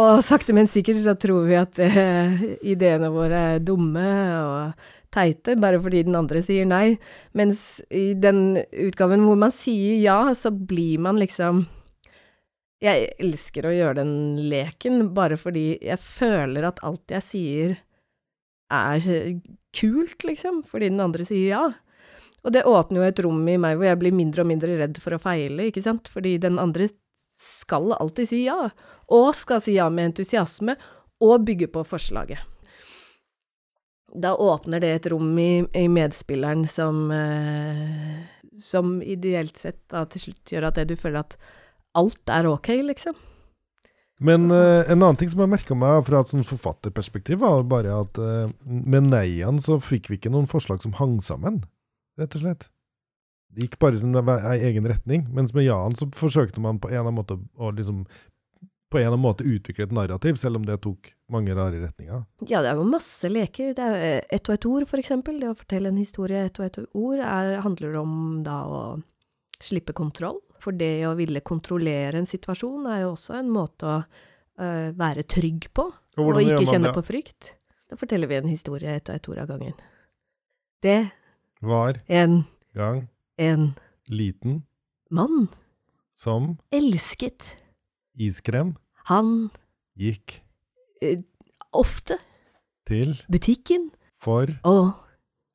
og 0.00 0.22
sakte, 0.24 0.54
men 0.56 0.70
sikkert 0.70 1.02
så 1.04 1.14
tror 1.20 1.46
vi 1.50 1.58
at 1.60 1.78
uh, 1.78 2.42
ideene 2.64 3.10
våre 3.12 3.42
er 3.52 3.62
dumme 3.62 4.08
og 4.40 4.88
teite, 5.12 5.58
bare 5.60 5.80
fordi 5.82 6.02
den 6.06 6.16
andre 6.18 6.42
sier 6.44 6.66
nei. 6.68 6.96
Mens 7.36 7.82
i 7.92 8.12
den 8.18 8.56
utgaven 8.56 9.26
hvor 9.26 9.38
man 9.38 9.54
sier 9.54 10.00
ja, 10.00 10.18
så 10.38 10.50
blir 10.50 11.02
man 11.04 11.20
liksom 11.20 11.66
Jeg 12.82 13.12
elsker 13.22 13.68
å 13.68 13.76
gjøre 13.76 14.00
den 14.00 14.14
leken, 14.50 15.12
bare 15.14 15.36
fordi 15.38 15.76
jeg 15.84 16.00
føler 16.02 16.66
at 16.66 16.80
alt 16.82 17.14
jeg 17.14 17.26
sier 17.28 17.76
er 18.72 19.04
kult, 19.76 20.24
liksom, 20.24 20.64
fordi 20.66 20.88
den 20.90 21.04
andre 21.04 21.28
sier 21.28 21.52
ja. 21.52 21.64
Og 22.42 22.54
det 22.54 22.64
åpner 22.66 23.00
jo 23.00 23.06
et 23.06 23.22
rom 23.22 23.42
i 23.48 23.58
meg 23.60 23.78
hvor 23.78 23.86
jeg 23.86 24.00
blir 24.00 24.16
mindre 24.16 24.42
og 24.42 24.50
mindre 24.50 24.76
redd 24.80 24.98
for 25.02 25.14
å 25.14 25.20
feile, 25.22 25.68
ikke 25.70 25.84
sant, 25.84 26.10
fordi 26.10 26.36
den 26.42 26.58
andre 26.62 26.88
skal 27.42 27.94
alltid 27.94 28.30
si 28.30 28.44
ja, 28.46 28.70
og 29.12 29.28
skal 29.38 29.62
si 29.62 29.76
ja 29.76 29.88
med 29.90 30.12
entusiasme, 30.12 30.76
og 31.22 31.44
bygge 31.46 31.68
på 31.70 31.84
forslaget. 31.86 32.40
Da 34.12 34.34
åpner 34.34 34.82
det 34.82 34.90
et 34.92 35.06
rom 35.12 35.30
i, 35.38 35.62
i 35.78 35.86
medspilleren 35.88 36.66
som, 36.68 37.06
eh, 37.14 38.24
som 38.60 38.96
ideelt 39.02 39.56
sett 39.56 39.80
da 39.92 40.02
til 40.10 40.26
slutt 40.26 40.52
gjør 40.52 40.68
at 40.68 40.80
det 40.80 40.90
du 40.90 40.96
føler 40.98 41.22
at 41.22 41.36
alt 41.96 42.32
er 42.32 42.48
ok, 42.50 42.74
liksom. 42.90 43.16
Men 44.22 44.50
eh, 44.54 44.90
en 44.90 45.00
annen 45.00 45.18
ting 45.18 45.30
som 45.32 45.40
jeg 45.42 45.50
merka 45.54 45.76
meg 45.78 46.04
fra 46.06 46.20
et 46.20 46.30
sånn 46.30 46.44
forfatterperspektiv, 46.46 47.40
var 47.42 47.64
bare 47.70 47.94
at 48.04 48.20
eh, 48.20 48.50
med 48.66 49.08
nei-ene 49.08 49.62
så 49.62 49.78
fikk 49.82 50.10
vi 50.10 50.20
ikke 50.20 50.34
noen 50.34 50.50
forslag 50.50 50.82
som 50.84 50.94
hang 50.98 51.16
sammen, 51.24 51.62
rett 52.20 52.36
og 52.36 52.44
slett. 52.44 52.68
Det 53.52 53.66
gikk 53.66 53.78
bare 53.82 53.98
som 54.00 54.14
ei 54.16 54.58
egen 54.70 54.86
retning, 54.88 55.26
mens 55.32 55.52
med 55.52 55.66
ja-en 55.66 55.96
så 55.96 56.08
forsøkte 56.16 56.60
man 56.64 56.80
på 56.80 56.88
en 56.88 56.94
eller 56.96 57.10
annen 57.10 57.20
måte 57.20 57.36
å 57.60 57.72
liksom 57.74 58.06
på 58.92 58.98
en 58.98 59.06
eller 59.06 59.14
annen 59.14 59.24
måte 59.24 59.44
utvikle 59.48 59.86
et 59.86 59.92
narrativ, 59.96 60.36
selv 60.36 60.60
om 60.60 60.66
det 60.68 60.76
tok 60.84 61.14
mange 61.32 61.54
rare 61.56 61.80
retninger. 61.80 62.24
Ja, 62.44 62.60
det 62.60 62.72
er 62.72 62.80
jo 62.80 62.84
masse 62.84 63.28
leker. 63.30 63.72
Det 63.76 63.86
er 63.86 64.02
eh, 64.04 64.26
ett 64.28 64.50
og 64.50 64.56
ett 64.58 64.66
ord, 64.68 64.84
for 64.90 65.00
eksempel. 65.00 65.38
Det 65.40 65.48
å 65.48 65.56
fortelle 65.56 65.88
en 65.88 66.00
historie 66.00 66.42
ett 66.44 66.60
og 66.60 66.66
ett 66.66 66.76
ord 66.92 67.22
er, 67.24 67.54
handler 67.64 67.96
om 68.02 68.12
da 68.44 68.58
å 68.68 68.82
slippe 69.64 69.96
kontroll. 69.96 70.42
For 70.60 70.76
det 70.76 71.06
å 71.08 71.14
ville 71.18 71.40
kontrollere 71.40 72.20
en 72.20 72.28
situasjon 72.28 72.84
er 72.92 73.06
jo 73.06 73.14
også 73.14 73.38
en 73.38 73.48
måte 73.54 73.88
å 73.88 73.96
uh, 74.02 74.90
være 74.98 75.24
trygg 75.24 75.70
på, 75.74 75.88
Og 76.20 76.34
og, 76.34 76.42
ikke 76.44 76.60
man 76.60 76.70
kjenne 76.74 76.92
ja. 76.92 76.96
på 76.98 77.06
frykt. 77.08 77.54
Da 77.88 77.96
forteller 77.96 78.28
vi 78.28 78.38
en 78.42 78.52
historie 78.52 78.92
ett 78.92 79.08
og 79.08 79.16
ett 79.16 79.32
ord 79.32 79.40
av 79.40 79.48
gangen. 79.54 79.74
Det 80.84 81.00
Var 81.62 82.00
en, 82.06 82.44
gang 82.74 83.08
en 83.36 83.72
liten 84.10 84.62
mann 85.10 85.48
som 86.18 86.56
elsket. 86.74 87.54
iskrem 88.18 88.74
Han 89.06 89.50
gikk 89.94 90.40
uh, 91.06 91.22
ofte 91.70 92.18
til 92.90 93.14
butikken 93.30 93.92
for 94.18 94.50
å 94.66 94.76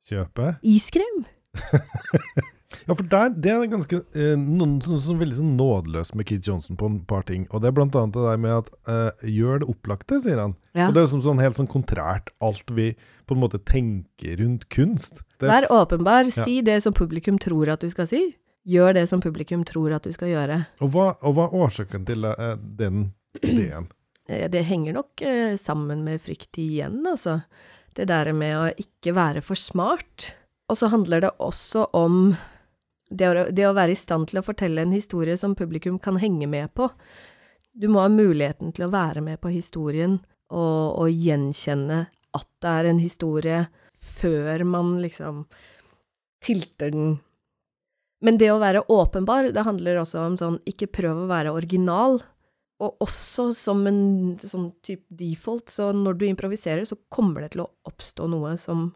kjøpe 0.08 0.54
iskrem. 0.64 1.26
Ja, 2.84 2.92
for 2.94 3.04
der, 3.08 3.30
det 3.32 3.52
er 3.52 3.62
ganske 3.68 3.98
eh, 4.12 4.34
noen 4.36 4.76
som 4.84 4.96
er 5.14 5.22
veldig 5.22 5.38
sånn 5.38 5.54
nådeløst 5.56 6.14
med 6.16 6.28
Keith 6.28 6.44
Johnson 6.48 6.76
på 6.76 6.88
en 6.88 6.98
par 7.08 7.24
ting. 7.28 7.46
Og 7.48 7.62
det 7.64 7.70
er 7.70 7.76
blant 7.76 7.96
annet 7.96 8.16
det 8.16 8.24
der 8.26 8.40
med 8.40 8.54
at 8.58 8.68
eh, 8.92 9.24
gjør 9.38 9.62
det 9.62 9.68
opplagte, 9.72 10.18
sier 10.24 10.40
han. 10.40 10.54
Ja. 10.76 10.88
Og 10.88 10.92
det 10.92 11.00
er 11.00 11.06
liksom 11.06 11.24
sånn 11.24 11.40
helt 11.40 11.56
sånn 11.56 11.70
kontrært 11.70 12.28
alt 12.44 12.72
vi 12.76 12.90
på 13.28 13.36
en 13.36 13.40
måte 13.40 13.60
tenker 13.64 14.36
rundt 14.42 14.68
kunst. 14.72 15.22
Vær 15.46 15.68
åpenbar. 15.72 16.26
Ja. 16.34 16.44
Si 16.44 16.60
det 16.66 16.80
som 16.82 16.94
publikum 16.96 17.38
tror 17.38 17.70
at 17.74 17.84
du 17.84 17.90
skal 17.92 18.08
si. 18.10 18.22
Gjør 18.68 18.96
det 18.98 19.06
som 19.08 19.20
publikum 19.22 19.62
tror 19.64 19.94
at 19.96 20.04
du 20.04 20.12
skal 20.12 20.32
gjøre. 20.32 20.58
og, 20.82 20.90
hva, 20.92 21.12
og 21.22 21.36
hva 21.36 21.46
er 21.46 21.62
årsaken 21.62 22.04
til 22.08 22.26
uh, 22.26 22.56
den 22.58 23.12
ideen? 23.42 23.88
Eh, 24.28 24.44
Det 24.52 24.60
henger 24.68 24.92
nok 24.92 25.22
uh, 25.24 25.56
sammen 25.56 26.02
med 26.04 26.20
frykt 26.20 26.58
igjen, 26.60 26.98
altså. 27.08 27.38
Det 27.96 28.04
der 28.10 28.28
med 28.36 28.56
å 28.58 28.66
ikke 28.76 29.14
være 29.16 29.40
for 29.40 29.56
smart. 29.56 30.34
Og 30.68 30.76
så 30.76 30.90
handler 30.92 31.22
det 31.24 31.30
også 31.40 31.86
om 31.96 32.34
det 33.08 33.24
å, 33.24 33.46
det 33.48 33.64
å 33.64 33.72
være 33.72 33.94
i 33.94 33.96
stand 33.96 34.28
til 34.28 34.42
å 34.42 34.44
fortelle 34.44 34.84
en 34.84 34.92
historie 34.92 35.36
som 35.40 35.56
publikum 35.56 35.96
kan 35.98 36.20
henge 36.20 36.44
med 36.44 36.74
på. 36.76 36.90
Du 37.72 37.88
må 37.88 38.02
ha 38.04 38.12
muligheten 38.12 38.74
til 38.76 38.84
å 38.84 38.92
være 38.92 39.24
med 39.24 39.40
på 39.40 39.48
historien 39.48 40.18
og, 40.52 41.00
og 41.00 41.08
gjenkjenne 41.08 42.04
at 42.36 42.48
det 42.60 42.74
er 42.74 42.90
en 42.90 43.00
historie, 43.00 43.62
før 44.08 44.64
man 44.68 44.96
liksom 45.02 45.44
tilter 46.44 46.92
den. 46.94 47.16
Men 48.24 48.38
det 48.40 48.50
å 48.50 48.60
være 48.62 48.86
åpenbar, 48.90 49.52
det 49.54 49.66
handler 49.66 50.00
også 50.00 50.24
om 50.24 50.38
sånn, 50.38 50.58
ikke 50.66 50.90
prøv 50.98 51.24
å 51.24 51.30
være 51.30 51.54
original. 51.54 52.18
Og 52.82 53.02
også 53.02 53.48
som 53.58 53.82
en 53.90 54.00
sånn 54.38 54.70
type 54.86 55.06
default, 55.20 55.70
så 55.70 55.90
når 55.94 56.18
du 56.18 56.24
improviserer, 56.28 56.84
så 56.86 56.98
kommer 57.10 57.44
det 57.44 57.52
til 57.54 57.64
å 57.64 57.70
oppstå 57.90 58.28
noe 58.30 58.54
som 58.60 58.88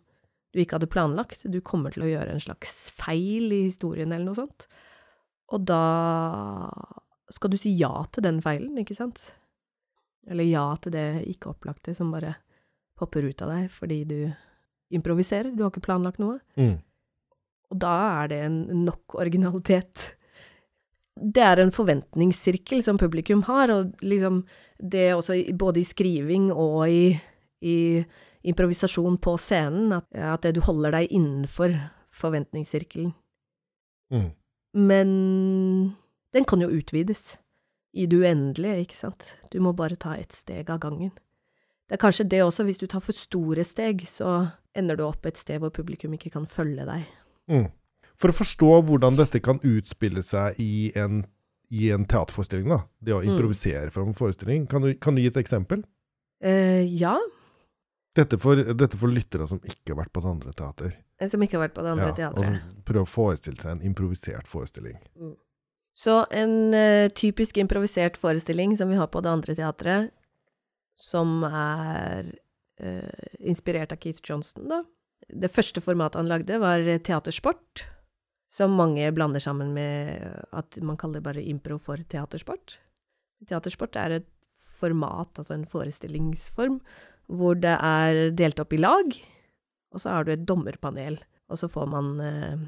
du 0.52 0.60
ikke 0.62 0.78
hadde 0.78 0.90
planlagt. 0.92 1.46
Du 1.50 1.58
kommer 1.64 1.94
til 1.94 2.06
å 2.06 2.10
gjøre 2.10 2.34
en 2.34 2.42
slags 2.42 2.92
feil 2.94 3.50
i 3.54 3.64
historien 3.66 4.12
eller 4.12 4.28
noe 4.28 4.38
sånt. 4.38 4.66
Og 5.52 5.66
da 5.68 5.82
skal 7.32 7.52
du 7.52 7.58
si 7.60 7.72
ja 7.78 7.92
til 8.12 8.26
den 8.26 8.40
feilen, 8.44 8.76
ikke 8.80 8.96
sant? 8.96 9.22
Eller 10.30 10.46
ja 10.46 10.66
til 10.82 10.94
det 10.94 11.24
ikke 11.32 11.50
opplagte 11.54 11.94
som 11.96 12.12
bare 12.14 12.36
popper 12.98 13.26
ut 13.26 13.42
av 13.42 13.50
deg 13.56 13.70
fordi 13.72 13.98
du 14.06 14.18
improviserer. 14.94 15.52
Du 15.54 15.64
har 15.64 15.72
ikke 15.72 15.84
planlagt 15.84 16.20
noe. 16.22 16.38
Mm. 16.60 16.76
Og 17.72 17.78
da 17.80 17.92
er 18.22 18.32
det 18.32 18.40
en 18.46 18.58
nok 18.84 19.16
originalitet. 19.20 20.10
Det 21.16 21.44
er 21.44 21.62
en 21.62 21.72
forventningssirkel 21.72 22.82
som 22.84 23.00
publikum 23.00 23.44
har, 23.48 23.72
og 23.72 24.04
liksom 24.04 24.42
det 24.82 25.12
også 25.14 25.38
både 25.58 25.82
i 25.82 25.86
skriving 25.86 26.50
og 26.52 26.84
i, 26.88 27.16
i 27.64 27.76
improvisasjon 28.48 29.18
på 29.22 29.36
scenen, 29.40 29.92
at, 29.96 30.08
at 30.12 30.48
du 30.54 30.62
holder 30.64 30.98
deg 30.98 31.12
innenfor 31.14 31.76
forventningssirkelen. 32.12 33.12
Mm. 34.12 34.30
Men 34.72 35.08
den 36.32 36.48
kan 36.48 36.64
jo 36.64 36.72
utvides 36.72 37.36
i 37.92 38.06
det 38.08 38.22
uendelige, 38.22 38.86
ikke 38.86 38.96
sant? 38.96 39.34
Du 39.52 39.60
må 39.60 39.74
bare 39.76 40.00
ta 40.00 40.16
ett 40.16 40.32
steg 40.32 40.70
av 40.72 40.80
gangen. 40.80 41.12
Det 41.92 41.98
er 41.98 42.00
kanskje 42.06 42.24
det 42.32 42.38
også, 42.40 42.64
hvis 42.64 42.78
du 42.80 42.86
tar 42.88 43.02
for 43.04 43.12
store 43.12 43.64
steg, 43.68 44.06
så 44.08 44.48
ender 44.74 44.96
du 44.96 45.02
opp 45.04 45.26
et 45.28 45.36
sted 45.36 45.60
hvor 45.60 45.68
publikum 45.76 46.14
ikke 46.16 46.30
kan 46.32 46.46
følge 46.48 46.86
deg. 46.88 47.02
Mm. 47.52 47.66
For 48.16 48.32
å 48.32 48.36
forstå 48.38 48.70
hvordan 48.88 49.18
dette 49.18 49.42
kan 49.44 49.58
utspille 49.60 50.22
seg 50.24 50.56
i 50.62 50.88
en, 50.96 51.26
i 51.68 51.90
en 51.92 52.06
teaterforestilling, 52.08 52.70
da, 52.72 52.78
det 53.04 53.12
å 53.12 53.20
Mm. 53.20 53.34
improvisere 53.34 53.90
fra 53.92 54.06
en 54.06 54.14
forestilling, 54.16 54.64
kan 54.72 54.80
du, 54.86 54.94
kan 54.94 55.14
du 55.14 55.20
gi 55.20 55.28
et 55.28 55.36
eksempel? 55.42 55.84
Eh, 56.40 56.86
ja, 56.96 57.18
Dette 58.14 58.36
for, 58.40 58.56
dette 58.56 58.96
for 59.00 59.08
lyttere 59.08 59.46
som 59.48 59.60
ikke 59.64 59.94
har 59.94 60.02
vært 60.02 60.12
på 60.12 60.20
det 60.24 60.28
andre 60.32 60.52
teater. 60.52 60.96
eh, 61.18 61.28
som 61.28 61.40
ikke 61.44 61.56
har 61.58 61.68
vært 61.68 61.74
på 61.76 61.82
det 61.84 61.92
andre 61.92 62.08
Ja, 62.08 62.14
teatret. 62.30 62.62
prøver 62.84 63.04
å 63.04 63.08
forestille 63.08 63.56
seg 63.60 63.70
en 63.72 63.80
improvisert 63.92 64.46
forestilling. 64.48 64.96
Så 65.94 66.26
en 66.30 66.72
uh, 66.74 67.08
typisk 67.12 67.56
improvisert 67.60 68.16
forestilling 68.16 68.76
som 68.76 68.88
vi 68.88 68.96
har 68.96 69.08
på 69.08 69.20
det 69.22 69.28
andre 69.32 69.54
teatret, 69.54 70.10
som 71.02 71.42
er 71.48 72.28
uh, 72.82 73.24
inspirert 73.40 73.94
av 73.94 73.98
Keith 74.02 74.22
Johnston, 74.22 74.68
da. 74.70 74.82
Det 75.32 75.50
første 75.52 75.82
formatet 75.82 76.20
han 76.20 76.30
lagde, 76.30 76.58
var 76.62 76.82
teatersport, 77.06 77.86
som 78.52 78.74
mange 78.76 79.06
blander 79.16 79.40
sammen 79.40 79.70
med 79.72 80.18
at 80.52 80.76
man 80.84 80.98
kaller 81.00 81.24
bare 81.24 81.42
impro 81.42 81.78
for 81.80 82.00
teatersport. 82.10 82.76
Teatersport 83.48 83.96
er 83.96 84.18
et 84.18 84.28
format, 84.82 85.30
altså 85.38 85.56
en 85.56 85.68
forestillingsform, 85.68 86.80
hvor 87.32 87.56
det 87.58 87.74
er 87.78 88.34
delt 88.36 88.60
opp 88.60 88.74
i 88.74 88.80
lag, 88.82 89.14
og 89.92 90.02
så 90.02 90.16
har 90.16 90.26
du 90.26 90.34
et 90.34 90.46
dommerpanel, 90.48 91.18
og 91.52 91.60
så 91.60 91.68
får 91.70 91.88
man 91.92 92.12
eh, 92.24 92.64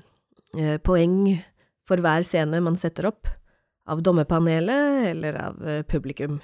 eh, 0.60 0.76
poeng 0.84 1.34
for 1.84 2.00
hver 2.00 2.24
scene 2.26 2.62
man 2.64 2.78
setter 2.80 3.10
opp, 3.10 3.28
av 3.90 4.00
dommerpanelet 4.04 5.10
eller 5.10 5.40
av 5.40 5.64
eh, 5.68 5.82
publikum. 5.88 6.38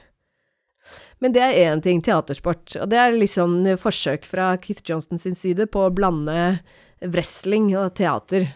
Men 1.20 1.34
det 1.36 1.42
er 1.44 1.58
én 1.68 1.82
ting, 1.84 2.00
teatersport, 2.02 2.76
og 2.80 2.88
det 2.90 2.98
er 2.98 3.14
litt 3.14 3.34
sånn 3.34 3.62
forsøk 3.78 4.24
fra 4.26 4.54
Keith 4.62 4.82
Johnston 4.86 5.20
sin 5.20 5.36
side 5.38 5.68
på 5.70 5.84
å 5.86 5.92
blande 5.94 6.60
wrestling 7.04 7.70
og 7.78 7.94
teater. 8.00 8.48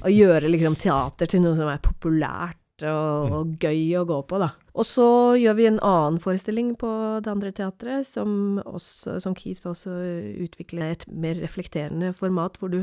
Og 0.00 0.10
gjøre 0.20 0.50
liksom 0.52 0.76
teater 0.80 1.30
til 1.30 1.44
noe 1.44 1.56
som 1.58 1.70
er 1.70 1.82
populært 1.84 2.58
og, 2.88 3.36
og 3.36 3.54
gøy 3.62 3.94
å 4.00 4.06
gå 4.08 4.18
på, 4.28 4.40
da. 4.42 4.50
Og 4.72 4.88
så 4.88 5.06
gjør 5.36 5.56
vi 5.58 5.68
en 5.68 5.80
annen 5.84 6.18
forestilling 6.22 6.72
på 6.80 6.90
det 7.22 7.30
andre 7.30 7.52
teatret, 7.54 8.08
som, 8.08 8.60
også, 8.64 9.18
som 9.22 9.36
Keith 9.36 9.68
også 9.68 9.92
utvikler 10.42 10.94
et 10.94 11.06
mer 11.08 11.36
reflekterende 11.42 12.14
format, 12.16 12.56
hvor 12.58 12.72
du 12.72 12.82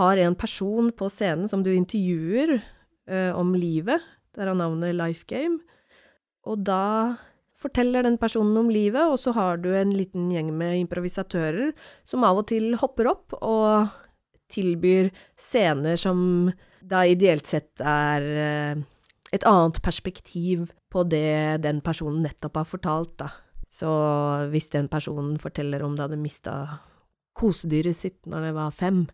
har 0.00 0.18
en 0.18 0.36
person 0.38 0.90
på 0.96 1.08
scenen 1.12 1.50
som 1.50 1.62
du 1.64 1.70
intervjuer 1.74 2.56
eh, 2.58 3.30
om 3.36 3.54
livet. 3.54 4.02
Der 4.34 4.48
har 4.50 4.58
navnet 4.58 4.96
Life 4.96 5.28
Game. 5.30 5.60
Og 6.48 6.64
da 6.66 7.18
forteller 7.62 8.06
den 8.06 8.18
personen 8.20 8.56
om 8.58 8.70
livet, 8.72 9.02
og 9.06 9.18
så 9.20 9.34
har 9.36 9.62
du 9.62 9.70
en 9.76 9.94
liten 9.94 10.30
gjeng 10.32 10.50
med 10.56 10.80
improvisatører 10.82 11.72
som 12.04 12.26
av 12.26 12.42
og 12.42 12.48
til 12.50 12.74
hopper 12.80 13.10
opp 13.12 13.36
og 13.40 13.92
tilbyr 14.52 15.08
scener 15.40 15.96
som 16.00 16.50
da 16.82 17.04
ideelt 17.08 17.48
sett 17.48 17.80
er 17.80 18.26
eh, 18.26 18.82
et 19.32 19.46
annet 19.48 19.80
perspektiv 19.84 20.68
på 20.92 21.04
det 21.08 21.62
den 21.64 21.80
personen 21.84 22.20
nettopp 22.26 22.60
har 22.60 22.68
fortalt, 22.68 23.14
da. 23.22 23.30
Så 23.72 23.88
hvis 24.52 24.68
den 24.74 24.90
personen 24.92 25.38
forteller 25.40 25.80
om 25.82 25.94
det 25.96 26.04
hadde 26.04 26.20
mista 26.20 26.56
kosedyret 27.32 27.96
sitt 27.96 28.26
når 28.28 28.48
det 28.48 28.56
var 28.58 28.74
fem, 28.76 29.06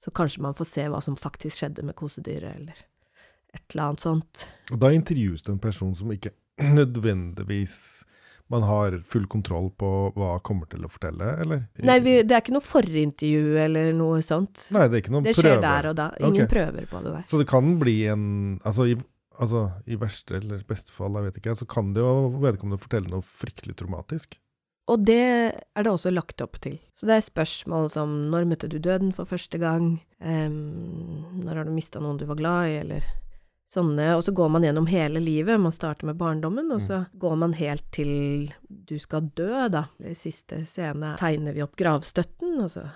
så 0.00 0.12
kanskje 0.14 0.44
man 0.44 0.54
får 0.54 0.68
se 0.70 0.84
hva 0.88 1.00
som 1.02 1.18
faktisk 1.18 1.58
skjedde 1.58 1.84
med 1.84 1.98
kosedyret, 1.98 2.54
eller 2.54 2.78
et 3.50 3.64
eller 3.72 3.88
annet 3.88 4.04
sånt. 4.04 4.44
Og 4.70 4.78
da 4.80 4.92
intervjues 4.94 5.42
det 5.42 5.52
en 5.56 5.62
person 5.62 5.90
som 5.98 6.12
ikke 6.14 6.32
nødvendigvis 6.62 7.76
man 8.50 8.64
har 8.66 8.96
full 9.06 9.28
kontroll 9.30 9.68
på 9.78 9.88
hva 10.18 10.32
kommer 10.42 10.66
til 10.70 10.82
å 10.82 10.90
fortelle, 10.90 11.36
eller? 11.44 11.62
Nei, 11.86 12.00
vi, 12.02 12.16
det 12.26 12.34
er 12.34 12.42
ikke 12.42 12.56
noe 12.56 12.66
forintervju 12.66 13.54
eller 13.62 13.92
noe 13.94 14.18
sånt. 14.26 14.64
Nei, 14.74 14.88
det 14.90 14.98
er 14.98 15.04
ikke 15.04 15.14
noe 15.14 15.22
Det 15.28 15.36
skjer 15.38 15.52
skjer 15.52 15.62
der 15.62 15.88
og 15.92 15.94
da. 16.00 16.08
Ingen 16.18 16.48
okay. 16.48 16.50
prøver 16.50 16.88
på 16.90 17.02
det 17.04 17.14
der. 17.14 17.28
Så 17.30 17.38
det 17.38 17.46
kan 17.50 17.76
bli 17.78 17.94
en 18.10 18.24
Altså, 18.66 18.88
i, 18.90 18.96
altså, 19.38 19.68
i 19.86 19.98
verste 20.00 20.40
eller 20.40 20.64
beste 20.66 20.90
fall, 20.90 21.14
jeg 21.14 21.28
vet 21.28 21.38
ikke, 21.38 21.54
så 21.62 21.68
kan 21.70 21.94
det 21.94 22.02
jo 22.02 22.40
vedkommende 22.42 22.82
fortelle 22.82 23.12
noe 23.12 23.22
fryktelig 23.22 23.78
traumatisk. 23.78 24.34
Og 24.90 25.06
det 25.06 25.22
er 25.22 25.86
det 25.86 25.92
også 25.92 26.10
lagt 26.10 26.42
opp 26.42 26.58
til. 26.64 26.80
Så 26.98 27.06
det 27.06 27.20
er 27.20 27.26
spørsmål 27.28 27.86
som 27.94 28.16
når 28.32 28.50
møtte 28.50 28.70
du 28.72 28.80
døden 28.82 29.14
for 29.14 29.30
første 29.30 29.62
gang? 29.62 29.92
um, 30.20 31.40
når 31.44 31.62
har 31.62 31.68
du 31.68 31.74
mista 31.74 32.02
noen 32.02 32.18
du 32.18 32.26
var 32.28 32.38
glad 32.40 32.72
i, 32.72 32.78
eller 32.82 33.06
sånne. 33.70 34.08
Og 34.16 34.24
så 34.26 34.34
går 34.36 34.50
man 34.52 34.64
gjennom 34.66 34.88
hele 34.90 35.22
livet. 35.22 35.60
Man 35.60 35.74
starter 35.74 36.08
med 36.08 36.18
barndommen, 36.20 36.70
og 36.74 36.82
så 36.82 37.04
går 37.20 37.36
man 37.40 37.54
helt 37.58 37.86
til 37.94 38.50
du 38.68 38.96
skal 38.98 39.30
dø, 39.36 39.68
da. 39.72 39.86
I 40.02 40.16
siste 40.18 40.64
scene 40.68 41.14
tegner 41.20 41.56
vi 41.56 41.64
opp 41.64 41.76
gravstøtten, 41.78 42.58
og 42.64 42.72
så 42.72 42.86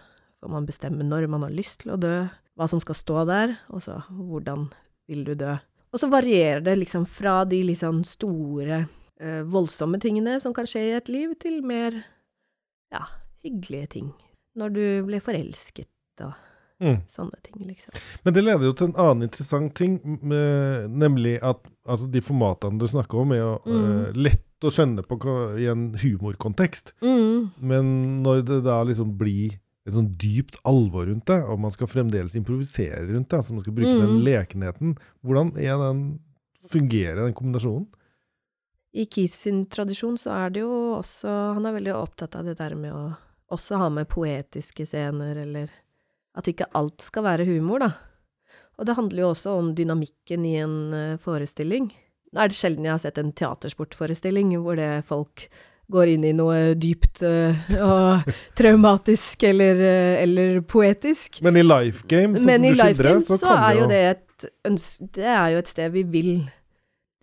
får 0.41 0.53
man 0.53 0.67
bestemme 0.69 1.07
når 1.07 1.29
man 1.33 1.47
har 1.47 1.55
lyst 1.55 1.83
til 1.85 1.95
å 1.95 2.01
dø, 2.01 2.17
hva 2.55 2.69
som 2.71 2.83
skal 2.83 2.99
stå 2.99 3.25
der, 3.31 3.57
og 3.75 3.83
så 3.83 4.01
hvordan 4.11 4.69
vil 5.11 5.25
du 5.27 5.35
dø. 5.39 5.55
Og 5.95 6.01
så 6.03 6.09
varierer 6.11 6.63
det 6.67 6.75
liksom 6.81 7.07
fra 7.07 7.43
de 7.47 7.63
sånn 7.79 8.03
store 8.07 8.85
eh, 9.23 9.43
voldsomme 9.47 10.01
tingene 10.03 10.41
som 10.43 10.55
kan 10.55 10.67
skje 10.67 10.83
i 10.89 10.97
et 10.99 11.11
liv, 11.13 11.37
til 11.39 11.61
mer 11.67 12.01
ja, 12.95 13.05
hyggelige 13.47 13.93
ting. 13.99 14.11
Når 14.59 14.75
du 14.75 14.85
blir 15.07 15.23
forelsket 15.23 16.23
og 16.23 16.35
Mm. 16.83 16.97
sånne 17.09 17.39
ting, 17.43 17.67
liksom. 17.69 17.95
Men 18.25 18.35
det 18.35 18.43
leder 18.45 18.67
jo 18.67 18.73
til 18.73 18.89
en 18.91 18.97
annen 18.99 19.23
interessant 19.29 19.75
ting, 19.79 20.01
med, 20.23 20.91
nemlig 20.91 21.37
at 21.43 21.61
altså, 21.87 22.09
de 22.11 22.21
formatene 22.21 22.79
du 22.81 22.87
snakker 22.91 23.19
om, 23.23 23.33
er 23.33 23.39
jo 23.39 23.53
Mm. 23.65 23.85
uh, 23.85 24.13
lett 24.13 24.41
å 24.65 24.71
skjønne 24.73 25.05
på, 25.07 25.19
i 25.61 25.67
en 25.71 25.93
humorkontekst. 25.95 26.93
Mm. 27.03 27.51
Men 27.61 28.23
når 28.25 28.43
det 28.45 28.65
da 28.65 28.83
liksom 28.85 29.17
blir 29.17 29.59
et 29.87 29.93
sånn 29.93 30.17
dypt 30.17 30.57
alvor 30.65 31.07
rundt 31.07 31.27
det, 31.27 31.43
og 31.45 31.61
man 31.61 31.71
skal 31.71 31.87
fremdeles 31.87 32.35
improvisere 32.35 33.05
rundt 33.13 33.29
det, 33.29 33.37
altså 33.39 33.53
man 33.53 33.61
skal 33.63 33.75
bruke 33.77 34.01
den 34.01 34.17
Mm. 34.19 34.25
lekenheten, 34.25 34.97
hvordan 35.23 35.57
er 35.61 35.77
den, 35.79 36.21
fungerer 36.71 37.27
den 37.27 37.35
kombinasjonen? 37.35 37.87
I 38.95 39.05
Keith 39.07 39.35
sin 39.35 39.67
tradisjon 39.67 40.17
så 40.17 40.31
er 40.47 40.51
det 40.51 40.61
jo 40.63 40.95
også 41.01 41.55
Han 41.55 41.67
er 41.67 41.73
veldig 41.73 41.95
opptatt 41.95 42.37
av 42.37 42.45
det 42.47 42.57
der 42.59 42.75
med 42.75 42.93
å 42.93 43.17
også 43.51 43.77
ha 43.77 43.89
med 43.91 44.09
poetiske 44.09 44.87
scener, 44.87 45.37
eller 45.37 45.69
at 46.35 46.51
ikke 46.51 46.71
alt 46.75 47.05
skal 47.05 47.27
være 47.27 47.47
humor, 47.49 47.85
da. 47.85 47.93
Og 48.79 48.89
det 48.89 48.97
handler 48.99 49.23
jo 49.23 49.29
også 49.31 49.53
om 49.61 49.69
dynamikken 49.79 50.47
i 50.49 50.57
en 50.63 50.79
eh, 50.97 51.21
forestilling. 51.23 51.93
Nå 52.35 52.43
er 52.43 52.51
det 52.51 52.59
sjelden 52.59 52.89
jeg 52.89 52.97
har 52.97 53.05
sett 53.05 53.21
en 53.23 53.31
teatersportforestilling 53.39 54.51
hvor 54.65 54.79
det 54.81 55.05
folk 55.07 55.47
går 55.93 56.15
inn 56.15 56.25
i 56.27 56.33
noe 56.35 56.75
dypt 56.81 57.23
eh, 57.27 57.61
og 57.87 58.35
traumatisk 58.59 59.47
eller, 59.47 59.79
eh, 59.79 60.17
eller 60.25 60.61
poetisk. 60.67 61.39
Men 61.47 61.61
i 61.61 61.65
Life 61.67 62.09
Game, 62.11 62.35
sånn 62.35 62.51
som 62.51 62.67
du 62.67 62.83
skildrer, 62.83 63.21
så 63.23 63.39
så, 63.39 63.41
kan 63.47 63.63
er 63.63 63.69
det 63.69 63.79
jo 63.79 63.85
jo 63.85 63.91
det 63.93 64.05
et 64.11 64.23
Det 65.15 65.29
er 65.31 65.49
jo 65.55 65.61
et 65.63 65.71
sted 65.71 65.93
vi 65.95 66.03
vil 66.11 66.33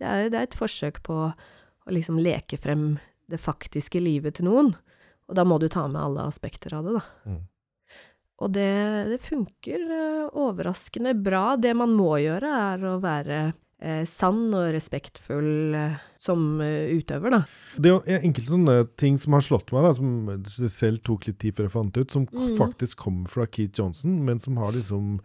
Det 0.00 0.06
er, 0.08 0.30
det 0.32 0.38
er 0.38 0.46
et 0.48 0.56
forsøk 0.56 1.02
på 1.04 1.18
å 1.28 1.92
liksom 1.92 2.16
leke 2.22 2.56
frem 2.56 2.94
det 3.30 3.40
faktiske 3.42 4.00
livet 4.02 4.38
til 4.38 4.48
noen. 4.48 4.72
Og 5.28 5.36
da 5.36 5.44
må 5.46 5.58
du 5.60 5.68
ta 5.70 5.84
med 5.88 6.00
alle 6.00 6.24
aspekter 6.28 6.74
av 6.76 6.86
det, 6.86 6.94
da. 6.98 7.02
Mm. 7.28 7.42
Og 8.40 8.52
det, 8.54 8.70
det 9.12 9.18
funker 9.22 9.82
eh, 9.86 10.30
overraskende 10.40 11.12
bra. 11.14 11.56
Det 11.60 11.74
man 11.76 11.92
må 11.94 12.16
gjøre, 12.22 12.48
er 12.72 12.86
å 12.88 12.96
være 13.02 13.40
eh, 13.82 14.02
sann 14.08 14.48
og 14.54 14.70
respektfull 14.74 15.76
eh, 15.78 16.00
som 16.22 16.58
utøver, 16.62 17.36
da. 17.36 17.42
Det 17.76 17.92
er 18.06 18.22
enkelte 18.24 18.54
sånne 18.54 18.76
ting 18.98 19.18
som 19.18 19.34
har 19.36 19.44
slått 19.46 19.70
meg, 19.74 19.84
da, 19.86 19.92
som 19.98 20.10
det 20.48 20.72
selv 20.72 21.02
tok 21.06 21.28
litt 21.28 21.38
tid 21.42 21.54
før 21.58 21.68
jeg 21.68 21.76
fant 21.76 22.00
ut, 22.00 22.10
som 22.14 22.26
Mm. 22.32 22.56
faktisk 22.58 22.98
kommer 23.04 23.28
fra 23.30 23.46
Keith 23.46 23.78
Johnson, 23.78 24.24
men 24.24 24.38
som 24.42 24.56
har 24.56 24.72
liksom 24.72 25.20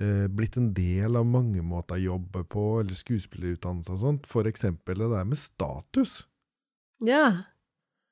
eh, 0.00 0.26
blitt 0.28 0.56
en 0.56 0.72
del 0.74 1.16
av 1.18 1.26
mange 1.26 1.62
måter 1.62 1.98
å 1.98 2.04
jobbe 2.14 2.44
på, 2.48 2.80
eller 2.80 2.94
skuespillerutdannelse 2.96 3.92
og 3.94 4.02
sånt. 4.04 4.26
For 4.30 4.46
eksempel 4.48 5.02
det 5.02 5.10
der 5.12 5.24
med 5.28 5.38
status. 5.38 6.26
Ja. 7.04 7.44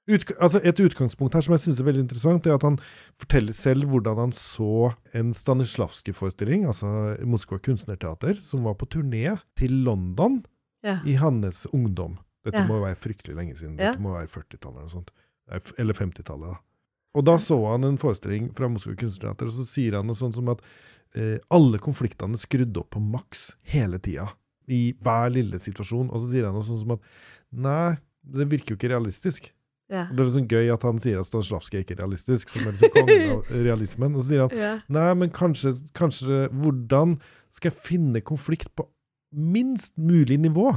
Utg 0.09 0.31
altså 0.41 0.61
et 0.65 0.79
utgangspunkt 0.81 1.35
her 1.37 1.45
som 1.45 1.53
jeg 1.53 1.61
synes 1.67 1.81
er 1.83 1.87
veldig 1.89 2.03
interessant, 2.07 2.47
er 2.49 2.55
at 2.57 2.65
han 2.65 2.79
forteller 3.21 3.53
selv 3.57 3.91
hvordan 3.93 4.17
han 4.23 4.31
så 4.33 4.95
en 5.19 5.35
Stanislavskij-forestilling, 5.37 6.65
altså 6.67 6.89
Moskva 7.29 7.59
kunstnerteater, 7.61 8.39
som 8.41 8.65
var 8.65 8.79
på 8.81 8.89
turné 8.89 9.37
til 9.59 9.83
London 9.85 10.43
Ja. 10.85 11.01
i 11.05 11.15
hans 11.21 11.67
ungdom. 11.73 12.19
Dette 12.45 12.59
Ja. 12.63 12.67
må 12.67 12.81
være 12.81 12.97
fryktelig 12.97 13.35
lenge 13.37 13.57
siden. 13.57 13.77
Ja. 13.79 13.93
Dette 13.93 14.01
må 14.01 14.13
være 14.15 14.29
40-tallet 14.29 14.79
eller 14.79 14.89
sånt. 14.89 15.11
Eller 15.79 15.95
50-tallet, 15.95 16.55
da. 16.55 16.59
Og 17.15 17.25
da 17.25 17.37
så 17.37 17.57
han 17.73 17.85
en 17.85 17.99
forestilling 17.99 18.55
fra 18.55 18.69
Moskva 18.69 18.95
kunstnerteater, 18.97 19.47
og 19.47 19.53
så 19.53 19.67
sier 19.67 19.97
han 19.97 20.07
noe 20.07 20.17
sånt 20.17 20.35
som 20.37 20.49
at 20.49 20.61
eh, 21.15 21.39
alle 21.51 21.79
konfliktene 21.79 22.37
skrudde 22.39 22.73
skrudd 22.73 22.77
opp 22.79 22.91
på 22.91 23.01
maks 23.01 23.57
hele 23.73 23.99
tida. 23.99 24.29
I 24.69 24.93
hver 25.03 25.31
lille 25.33 25.59
situasjon. 25.59 26.11
Og 26.13 26.21
så 26.21 26.31
sier 26.31 26.45
han 26.45 26.55
noe 26.55 26.63
sånt 26.63 26.83
som 26.83 26.93
at 26.93 27.01
nei, 27.53 27.97
det 28.23 28.49
virker 28.51 28.75
jo 28.75 28.77
ikke 28.77 28.91
realistisk. 28.93 29.51
Ja. 29.89 30.05
Det 30.13 30.21
er 30.21 30.33
sånn 30.35 30.51
gøy 30.51 30.69
at 30.75 30.85
han 30.85 30.99
sier 31.01 31.23
at 31.23 31.29
Stanislavskij 31.29 31.81
ikke 31.81 31.95
er 31.97 32.03
realistisk, 32.03 32.51
som 32.53 32.67
er 32.67 32.75
liksom 32.75 32.93
kongen 32.93 33.31
av 33.33 33.53
realismen. 33.69 34.17
Og 34.17 34.25
så 34.25 34.29
sier 34.29 34.45
han 34.45 34.59
ja. 34.59 34.73
nei, 34.93 35.09
men 35.23 35.33
kanskje, 35.33 35.73
kanskje 35.97 36.43
Hvordan 36.53 37.17
skal 37.55 37.71
jeg 37.71 37.81
finne 37.87 38.21
konflikt 38.21 38.69
på 38.77 38.85
minst 39.33 39.97
mulig 39.97 40.37
nivå? 40.45 40.75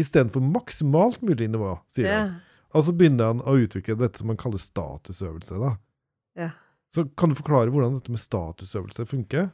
Istedenfor 0.00 0.42
maksimalt 0.42 1.20
mulig 1.22 1.50
nivå, 1.52 1.76
sier 1.92 2.08
ja. 2.08 2.20
han. 2.22 2.38
Og 2.74 2.86
så 2.86 2.94
begynner 2.96 3.30
han 3.30 3.42
å 3.46 3.58
utvikle 3.60 3.94
dette 4.00 4.18
som 4.18 4.32
han 4.32 4.40
kaller 4.40 4.62
statusøvelse. 4.62 5.60
da. 5.60 5.76
ja. 6.40 6.50
Så 6.94 7.04
kan 7.18 7.30
du 7.30 7.36
forklare 7.38 7.70
hvordan 7.74 7.98
dette 7.98 8.12
med 8.14 8.22
statusøvelse 8.22 9.06
funker? 9.10 9.52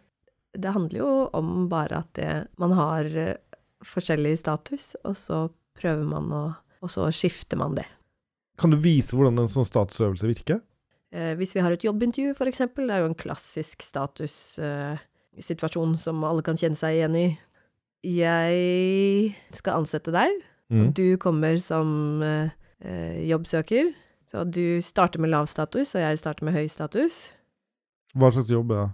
det 0.53 0.73
handler 0.75 0.99
jo 0.99 1.11
om 1.37 1.69
bare 1.71 2.03
at 2.03 2.13
det, 2.19 2.31
man 2.59 2.75
har 2.75 3.07
eh, 3.17 3.37
forskjellig 3.87 4.37
status, 4.41 4.95
og 5.05 5.17
så 5.17 5.45
prøver 5.79 6.05
man 6.09 6.33
å 6.35 6.43
Og 6.81 6.89
så 6.89 7.05
skifter 7.13 7.59
man 7.61 7.75
det. 7.77 7.85
Kan 8.61 8.71
du 8.75 8.79
vise 8.81 9.17
hvordan 9.17 9.39
en 9.41 9.49
sånn 9.51 9.65
statusøvelse 9.69 10.27
virker? 10.29 10.59
Eh, 11.13 11.33
hvis 11.41 11.55
vi 11.57 11.63
har 11.65 11.73
et 11.75 11.85
jobbintervju, 11.87 12.35
for 12.39 12.47
eksempel, 12.51 12.83
det 12.87 12.95
er 12.99 13.03
jo 13.03 13.09
en 13.11 13.19
klassisk 13.19 13.77
statussituasjon 13.83 15.93
som 15.99 16.17
alle 16.29 16.43
kan 16.47 16.57
kjenne 16.61 16.79
seg 16.79 16.91
igjen 16.99 17.17
i. 17.19 17.27
Jeg 18.07 19.35
skal 19.57 19.81
ansette 19.83 20.11
deg, 20.15 20.31
Mm. 20.71 20.85
og 20.87 20.91
du 20.95 21.17
kommer 21.19 21.59
som 21.59 22.23
eh, 22.23 22.51
eh, 22.85 23.27
jobbsøker. 23.29 23.91
Så 24.25 24.45
du 24.47 24.79
starter 24.81 25.19
med 25.19 25.31
lav 25.33 25.47
status, 25.51 25.95
og 25.97 26.01
jeg 26.05 26.19
starter 26.21 26.45
med 26.47 26.55
høy 26.55 26.69
status. 26.71 27.33
Hva 28.15 28.31
slags 28.31 28.51
jobb 28.55 28.71
er 28.71 28.87
det? 28.87 28.91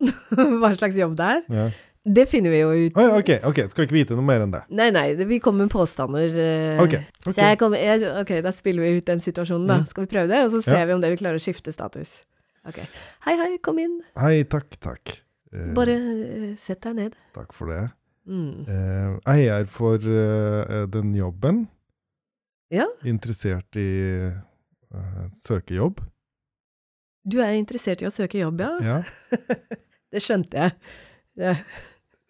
Hva 0.62 0.70
slags 0.74 0.96
jobb 0.96 1.12
det 1.18 1.26
er. 1.28 1.42
Ja. 1.52 1.68
Det 2.04 2.24
finner 2.30 2.50
vi 2.54 2.62
jo 2.62 2.70
ut. 2.72 2.96
Oi, 2.96 3.08
ok, 3.18 3.30
ok, 3.50 3.58
skal 3.68 3.84
ikke 3.84 3.96
vite 3.98 4.16
noe 4.16 4.24
mer 4.24 4.46
enn 4.46 4.54
det. 4.54 4.62
Nei, 4.72 4.88
nei, 4.94 5.12
vi 5.28 5.36
kommer 5.44 5.66
med 5.66 5.72
påstander. 5.74 6.32
Okay, 6.80 7.02
Ok, 7.02 7.26
ok. 7.26 7.34
Så 7.34 7.48
jeg 7.50 7.58
kommer, 7.60 7.82
jeg, 7.82 8.06
ok, 8.22 8.32
da 8.46 8.52
spiller 8.56 8.86
vi 8.86 9.00
ut 9.02 9.08
den 9.10 9.20
situasjonen, 9.20 9.66
da. 9.68 9.80
Mm. 9.82 9.88
Skal 9.90 10.06
vi 10.06 10.12
prøve 10.14 10.30
det? 10.32 10.38
Og 10.46 10.54
så 10.54 10.62
ser 10.64 10.80
Ja. 10.80 10.86
vi 10.88 10.96
om 10.96 11.02
det 11.04 11.10
vi 11.12 11.18
klarer 11.20 11.36
å 11.36 11.44
skifte 11.44 11.74
status. 11.76 12.22
Ok. 12.68 12.80
Hei, 13.26 13.34
hei, 13.36 13.50
kom 13.64 13.78
inn. 13.82 13.98
Hei, 14.16 14.44
takk, 14.48 14.78
takk. 14.80 15.20
Eh, 15.52 15.72
Bare 15.76 15.96
eh, 15.96 16.56
sett 16.56 16.80
deg 16.86 16.96
ned. 16.96 17.18
Takk 17.36 17.52
for 17.56 17.72
det. 17.72 17.82
Mm. 18.30 18.64
Eh, 18.68 19.36
jeg 19.40 19.52
er 19.54 19.68
for 19.68 19.98
uh, 19.98 20.86
den 20.92 21.12
jobben. 21.16 21.64
Ja. 22.70 22.86
Interessert 23.04 23.76
i 23.80 24.30
uh, 24.30 25.28
søke 25.34 25.74
jobb. 25.74 26.00
Du 27.28 27.40
er 27.42 27.58
interessert 27.58 28.00
i 28.00 28.08
å 28.08 28.14
søke 28.14 28.40
jobb, 28.40 28.62
ja? 28.62 28.72
Ja. 28.80 28.98
Det 30.12 30.22
skjønte 30.24 30.58
jeg. 30.58 30.72
Det, 31.40 31.56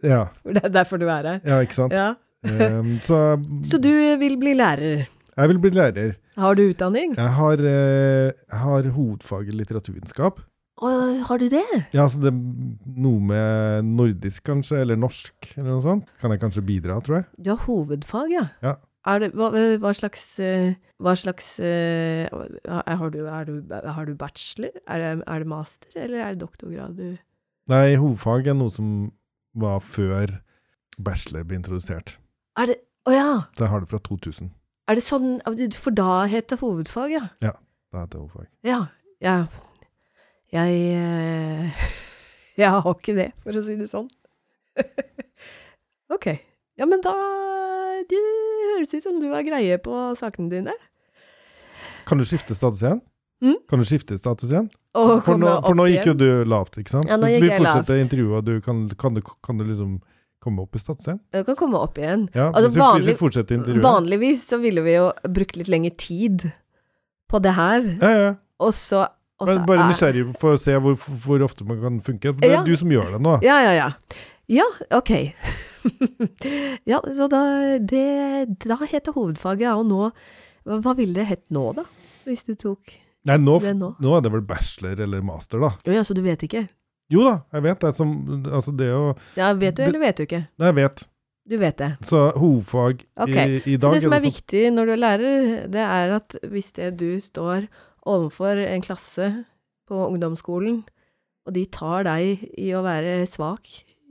Ja, 0.06 0.24
Det 0.56 0.64
er 0.64 0.74
derfor 0.80 1.00
du 1.00 1.08
er 1.10 1.26
her. 1.34 1.40
ja 1.44 1.60
ikke 1.64 1.76
sant? 1.76 1.92
Ja. 1.96 2.12
um, 2.46 2.94
så 3.04 3.36
Så 3.70 3.80
du 3.82 3.90
vil 4.20 4.38
bli 4.40 4.54
lærer. 4.56 5.06
jeg 5.36 5.48
vil 5.52 5.58
bli 5.60 5.74
lærer. 5.76 6.14
Har 6.40 6.54
du 6.56 6.62
utdanning? 6.70 7.16
Jeg 7.18 7.34
har, 7.36 7.60
uh, 7.60 8.30
har 8.62 8.88
hovedfag 8.94 9.50
i 9.50 9.58
litteraturvitenskap. 9.60 10.40
Har 10.80 11.38
du 11.38 11.48
det? 11.52 11.66
Ja, 11.92 12.06
så 12.08 12.20
det 12.22 12.32
noe 12.32 13.20
med 13.20 13.84
nordisk, 13.84 14.42
kanskje, 14.48 14.80
eller 14.80 14.96
norsk, 14.96 15.50
eller 15.58 15.74
noe 15.74 15.84
sånt. 15.84 16.06
Kan 16.22 16.32
jeg 16.32 16.40
kanskje 16.40 16.64
bidra, 16.64 16.96
tror 17.04 17.20
jeg. 17.20 17.26
Du 17.36 17.50
har 17.52 17.60
hovedfag, 17.66 18.32
ja. 18.32 18.46
Ja. 18.64 18.78
Det, 19.20 19.30
hva, 19.32 19.48
hva 19.80 19.92
slags 19.96 20.24
eh, 20.44 20.74
Hva 21.00 21.14
slags 21.16 21.54
eh, 21.64 22.28
har, 22.68 23.12
du, 23.12 23.22
du, 23.48 23.54
har 23.70 24.08
du 24.08 24.12
bachelor? 24.14 24.74
Er 24.84 25.00
det, 25.00 25.12
er 25.24 25.44
det 25.44 25.48
master, 25.48 25.94
eller 25.96 26.24
er 26.24 26.34
det 26.34 26.42
doktorgrad 26.42 26.96
du 26.98 27.16
Nei, 27.70 27.94
hovedfag 27.94 28.48
er 28.50 28.56
noe 28.58 28.72
som 28.74 29.10
var 29.54 29.78
før 29.84 30.40
bachelor 30.98 31.44
ble 31.46 31.60
introdusert. 31.60 32.16
Er 32.58 32.72
det 32.72 32.80
Å 33.08 33.12
ja! 33.14 33.28
Så 33.56 33.64
jeg 33.64 33.72
har 33.72 33.80
det 33.80 33.88
fra 33.88 33.98
2000. 34.04 34.50
Er 34.90 34.98
det 34.98 35.04
sånn 35.06 35.38
For 35.78 35.94
da 35.94 36.26
het 36.28 36.50
det 36.50 36.58
hovedfag, 36.60 37.14
ja. 37.14 37.22
Ja. 37.40 37.54
Da 37.90 38.02
heter 38.02 38.18
det 38.18 38.22
hovedfag. 38.24 38.48
Ja. 38.66 38.80
ja. 39.22 39.36
Jeg 40.50 40.80
eh, 40.98 41.86
Jeg 42.60 42.74
har 42.74 42.90
ikke 42.90 43.14
det, 43.16 43.30
for 43.40 43.56
å 43.56 43.62
si 43.64 43.78
det 43.78 43.88
sånn. 43.90 44.10
ok. 46.16 46.26
Ja, 46.76 46.90
men 46.90 47.02
da 47.06 47.14
Det 48.10 48.18
høres 48.18 48.94
ut 48.96 49.06
som 49.06 49.22
du 49.22 49.30
har 49.30 49.46
greie 49.46 49.78
på 49.78 49.94
sakene 50.18 50.50
dine. 50.50 50.74
Kan 52.08 52.18
du 52.18 52.26
skifte 52.26 52.56
status 52.58 52.82
igjen? 52.82 53.02
Mm? 53.44 53.58
Kan 53.70 53.80
du 53.80 53.86
skifte 53.86 54.18
status 54.18 54.50
igjen? 54.50 54.68
Og 54.98 55.20
For 55.22 55.38
nå, 55.38 55.50
for 55.62 55.76
nå 55.78 55.84
gikk 55.86 56.06
jo 56.10 56.14
du 56.18 56.28
lavt, 56.50 56.74
ikke 56.80 56.90
sant? 56.96 57.06
Ja, 57.06 57.16
nå 57.16 57.28
Hvis 57.28 57.36
gikk 57.38 57.44
vi 57.44 57.50
jeg 57.52 57.60
fortsetter 57.62 58.00
intervjuet, 58.02 58.44
du 58.48 58.56
kan, 58.64 58.80
kan, 58.98 59.14
du, 59.14 59.20
kan 59.46 59.60
du 59.60 59.64
liksom 59.68 60.00
komme 60.42 60.64
opp 60.64 60.74
i 60.74 60.80
statsen? 60.82 61.20
Du 61.30 61.44
kan 61.46 61.54
komme 61.60 61.78
opp 61.78 61.98
igjen. 62.00 62.24
Ja, 62.34 62.48
Altså, 62.50 62.70
hvis, 62.72 63.06
vi, 63.06 63.14
vanlig-. 63.14 63.82
Vanligvis 63.84 64.42
så 64.50 64.58
ville 64.58 64.82
vi 64.82 64.96
jo 64.96 65.10
brukt 65.28 65.56
litt 65.60 65.68
lengre 65.70 65.94
tid 66.00 66.48
på 67.30 67.38
det 67.44 67.52
her, 67.54 67.84
Ja, 68.02 68.10
ja. 68.18 68.34
og 68.58 68.72
så 68.74 69.04
og 69.40 69.48
så 69.48 69.54
bare 69.64 69.84
er- 69.86 69.88
nysgjerrig 69.92 70.24
for 70.40 70.56
å 70.56 70.60
se 70.60 70.74
hvor, 70.76 70.96
hvor 71.24 71.40
ofte 71.46 71.64
man 71.64 71.78
kan 71.80 72.00
funke. 72.04 72.34
For 72.34 72.40
det 72.42 72.50
er 72.50 72.58
Ja. 72.58 72.64
du 72.66 72.74
som 72.76 72.90
gjør 72.90 73.12
det 73.14 73.20
nå. 73.24 73.38
Ja, 73.46 73.60
ja, 73.62 73.72
ja. 73.72 73.90
Ja, 74.50 74.66
ok. 74.90 75.32
ja, 76.84 76.98
så 77.14 77.28
da 77.30 77.78
det, 77.78 78.58
Da 78.66 78.76
heter 78.84 79.12
hovedfaget, 79.14 79.60
ja, 79.68 79.76
og 79.78 79.86
nå 79.86 80.10
hva 80.66 80.92
ville 80.98 81.14
det 81.16 81.24
hett 81.30 81.44
nå, 81.50 81.70
da? 81.74 81.84
Hvis 82.26 82.44
du 82.44 82.54
tok 82.54 82.92
Nei, 83.28 83.36
nå, 83.36 83.58
det 83.60 83.74
nå? 83.76 83.94
nå 84.00 84.12
er 84.16 84.22
det 84.24 84.32
vel 84.32 84.44
bachelor 84.48 85.00
eller 85.04 85.24
master, 85.24 85.60
da. 85.60 85.74
Oh, 85.84 85.94
ja, 85.94 86.04
så 86.06 86.16
du 86.16 86.22
vet 86.24 86.44
ikke? 86.46 86.64
Jo 87.10 87.24
da, 87.26 87.34
jeg 87.52 87.64
vet 87.66 87.80
det. 87.84 87.94
Som, 87.96 88.12
altså 88.48 88.72
det 88.76 88.90
å 88.94 89.16
Ja, 89.36 89.52
vet 89.52 89.76
du 89.76 89.82
Det- 89.82 89.88
eller 89.88 89.98
vet 90.06 90.16
du 90.16 90.22
ikke? 90.24 90.44
Nei, 90.58 90.70
jeg 90.70 90.78
vet. 90.78 91.04
Du 91.50 91.56
vet 91.58 91.76
det. 91.76 91.90
Så 92.06 92.30
hovedfag 92.38 93.04
okay. 93.18 93.58
i, 93.58 93.74
i 93.74 93.76
Så 93.76 93.90
det 93.92 94.02
som 94.04 94.12
er 94.12 94.20
sånn- 94.22 94.30
viktig 94.30 94.64
når 94.72 94.86
du 94.86 94.92
er 94.92 95.02
lærer, 95.02 95.68
det 95.68 95.82
er 95.82 96.14
at 96.14 96.36
hvis 96.46 96.72
det 96.76 96.96
du 97.00 97.18
står 97.18 97.66
overfor 98.06 98.56
en 98.62 98.82
klasse 98.84 99.44
på 99.90 100.06
ungdomsskolen, 100.06 100.84
og 101.46 101.54
de 101.56 101.64
tar 101.66 102.04
deg 102.06 102.46
i 102.56 102.70
å 102.76 102.84
være 102.84 103.26
svak 103.26 103.66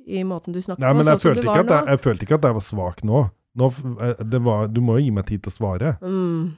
i 0.09 0.23
måten 0.27 0.51
du 0.53 0.59
snakker 0.59 0.81
Nei, 0.81 0.91
på, 0.91 1.05
sånn 1.05 1.21
som 1.21 1.37
du 1.37 1.45
var 1.47 1.61
at 1.61 1.69
jeg, 1.69 1.85
nå 1.85 1.93
jeg 1.93 2.01
følte 2.03 2.25
ikke 2.25 2.39
at 2.39 2.47
jeg 2.49 2.57
var 2.57 2.65
svak 2.65 3.03
nå. 3.07 3.23
nå 3.55 3.71
eh, 4.01 4.23
det 4.25 4.41
var, 4.43 4.67
du 4.67 4.81
må 4.81 4.97
jo 4.97 5.05
gi 5.05 5.11
meg 5.15 5.25
tid 5.29 5.43
til 5.45 5.53
å 5.53 5.55
svare. 5.55 5.95
Mm. 6.01 6.55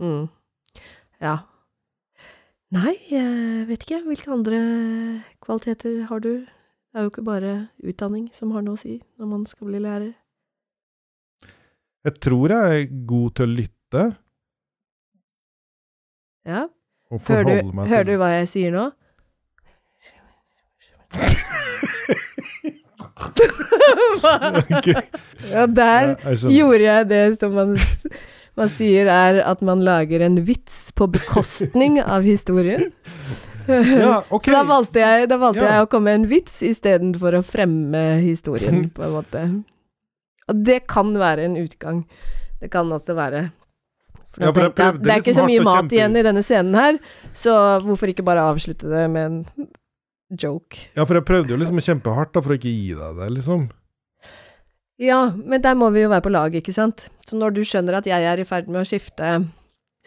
Mm. 0.00 0.28
Ja. 1.22 1.36
Nei, 2.74 2.94
jeg 3.10 3.64
vet 3.68 3.84
ikke. 3.86 4.02
Hvilke 4.06 4.32
andre 4.34 4.58
kvaliteter 5.44 6.02
har 6.10 6.22
du? 6.24 6.32
Det 6.44 7.00
er 7.00 7.04
jo 7.06 7.10
ikke 7.12 7.24
bare 7.26 7.52
utdanning 7.84 8.28
som 8.36 8.52
har 8.54 8.64
noe 8.64 8.78
å 8.78 8.80
si 8.80 8.98
når 9.18 9.30
man 9.32 9.44
skal 9.48 9.70
bli 9.70 9.80
lærer. 9.82 10.12
Jeg 12.06 12.14
tror 12.24 12.54
jeg 12.54 12.82
er 12.82 12.86
god 13.10 13.28
til 13.36 13.44
å 13.44 13.54
lytte 13.58 14.04
Ja. 16.48 16.62
og 17.10 17.20
Hører 17.28 17.44
du, 17.48 17.72
meg 17.76 17.88
hører 17.90 18.06
du 18.08 18.14
hva 18.20 18.28
jeg 18.38 18.46
sier 18.48 18.72
nå? 18.72 18.86
Ja, 25.52 25.66
der 25.66 26.14
gjorde 26.52 26.84
jeg 26.84 27.08
det 27.10 27.22
som 27.40 27.54
man, 27.56 27.76
man 28.58 28.70
sier 28.74 29.08
er 29.12 29.38
at 29.46 29.60
man 29.64 29.84
lager 29.86 30.24
en 30.26 30.40
vits 30.46 30.88
på 30.98 31.06
bekostning 31.14 32.00
av 32.16 32.26
historien. 32.26 32.90
Ja, 33.68 34.22
okay. 34.34 34.50
Så 34.50 34.56
da 34.56 34.62
valgte 34.68 35.02
jeg, 35.04 35.28
da 35.30 35.38
valgte 35.40 35.64
Ja. 35.64 35.74
jeg 35.78 35.86
å 35.86 35.90
komme 35.92 36.10
med 36.10 36.22
en 36.22 36.28
vits 36.30 36.58
istedenfor 36.66 37.38
å 37.38 37.44
fremme 37.46 38.02
historien, 38.24 38.86
på 38.96 39.04
en 39.06 39.14
måte. 39.14 39.44
Og 40.48 40.62
det 40.64 40.82
kan 40.88 41.12
være 41.20 41.44
en 41.48 41.56
utgang. 41.60 42.02
Det 42.58 42.70
kan 42.72 42.88
også 42.90 43.14
være 43.14 43.48
for 44.32 44.44
Ja, 44.44 44.52
for 44.52 44.64
jeg 44.64 44.72
tenkte 44.76 44.84
jeg 44.84 45.02
Det 45.04 45.12
er 45.12 45.20
ikke 45.22 45.30
liksom 45.30 45.44
så 45.44 45.50
mye 45.50 45.66
mat 45.66 45.92
igjen 45.94 46.16
i 46.18 46.22
denne 46.26 46.42
scenen 46.44 46.74
her, 46.76 46.98
så 47.36 47.52
hvorfor 47.84 48.10
ikke 48.10 48.24
bare 48.26 48.42
avslutte 48.50 48.88
det 48.90 49.04
med 49.12 49.28
en 49.28 49.68
joke? 50.40 50.88
Ja, 50.96 51.04
for 51.08 51.16
jeg 51.16 51.24
prøvde 51.28 51.54
jo 51.54 51.60
liksom 51.60 51.78
å 51.80 51.84
kjempe 51.84 52.12
hardt 52.16 52.34
da, 52.36 52.42
for 52.44 52.52
å 52.52 52.58
ikke 52.58 52.72
gi 52.72 52.90
deg 52.98 53.20
det, 53.22 53.28
liksom. 53.38 53.68
Ja, 54.98 55.28
men 55.36 55.62
der 55.62 55.76
må 55.78 55.92
vi 55.94 56.02
jo 56.02 56.10
være 56.10 56.24
på 56.26 56.32
lag, 56.34 56.54
ikke 56.58 56.74
sant? 56.74 57.06
Så 57.26 57.38
når 57.38 57.54
du 57.54 57.62
skjønner 57.66 58.00
at 58.00 58.08
jeg 58.08 58.24
er 58.26 58.40
i 58.42 58.46
ferd 58.48 58.66
med 58.70 58.82
å 58.82 58.88
skifte 58.88 59.36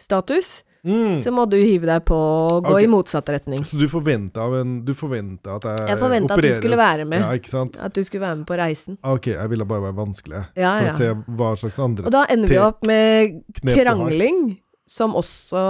status, 0.00 0.60
Mm. 0.82 1.20
så 1.22 1.30
må 1.30 1.44
du 1.46 1.54
hive 1.60 1.86
deg 1.86 2.02
på 2.08 2.16
og 2.16 2.64
gå 2.66 2.72
okay. 2.74 2.84
i 2.84 2.90
motsatt 2.90 3.28
retning. 3.30 3.60
Så 3.62 3.78
du 3.78 3.84
forventa 3.86 4.42
at 4.42 4.56
jeg 4.58 5.92
Jeg 5.92 5.98
forventet 6.00 6.34
at 6.34 6.42
du 6.42 6.54
skulle 6.56 6.78
være 6.80 7.04
med. 7.06 7.22
Ja, 7.22 7.28
ikke 7.38 7.52
sant? 7.52 7.78
At 7.78 7.94
du 7.94 8.02
skulle 8.02 8.24
være 8.24 8.40
med 8.40 8.48
på 8.48 8.58
reisen. 8.58 8.98
Ok, 9.06 9.28
jeg 9.30 9.52
ville 9.52 9.66
bare 9.68 9.84
være 9.86 9.94
vanskelig. 10.00 10.42
Ja, 10.58 10.72
For 10.80 10.88
ja. 10.88 10.90
å 10.90 10.98
se 10.98 11.36
hva 11.38 11.52
slags 11.60 11.78
andre 11.78 12.10
Og 12.10 12.16
da 12.16 12.24
ender 12.34 12.50
vi 12.50 12.58
opp 12.58 12.82
med 12.82 13.38
krangling, 13.62 14.42
som 14.90 15.14
også 15.14 15.62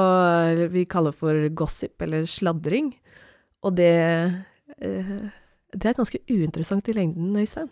vi 0.72 0.86
kaller 0.88 1.12
for 1.12 1.44
gossip, 1.60 1.92
eller 2.00 2.24
sladring. 2.24 2.94
Og 3.62 3.76
det 3.76 3.92
eh, 4.80 5.14
Det 5.76 5.88
er 5.88 6.00
ganske 6.00 6.24
uinteressant 6.30 6.88
i 6.88 6.96
lengden, 6.96 7.36
Øystein. 7.36 7.68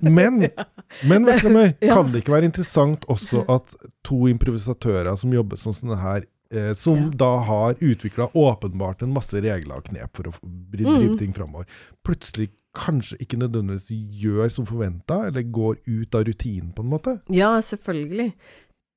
Men, 0.00 0.48
men 1.08 1.24
Veslemøy, 1.28 1.74
Ja. 1.80 1.94
kan 1.94 2.12
det 2.12 2.22
ikke 2.22 2.34
være 2.36 2.48
interessant 2.50 3.04
også 3.10 3.44
at 3.56 3.74
to 4.04 4.24
improvisatører 4.30 5.16
som 5.20 5.32
jobber 5.34 5.56
som 5.60 5.72
sånne 5.76 5.98
her, 6.00 6.24
eh, 6.54 6.72
som 6.78 6.96
Ja. 7.06 7.10
da 7.24 7.30
har 7.48 7.74
utvikla 7.80 8.30
åpenbart 8.34 9.02
en 9.02 9.12
masse 9.14 9.34
regler 9.40 9.76
og 9.78 9.84
knep 9.90 10.16
for 10.16 10.24
å 10.30 10.34
f- 10.34 10.40
Mm. 10.44 10.98
drive 10.98 11.18
ting 11.18 11.32
framover, 11.32 11.66
plutselig 12.04 12.50
kanskje 12.74 13.16
ikke 13.22 13.38
nødvendigvis 13.38 13.86
gjør 14.20 14.50
som 14.50 14.66
forventa, 14.66 15.26
eller 15.28 15.42
går 15.54 15.76
ut 15.86 16.14
av 16.18 16.24
rutinen, 16.26 16.72
på 16.74 16.82
en 16.82 16.90
måte? 16.90 17.20
Ja, 17.30 17.52
selvfølgelig. 17.62 18.32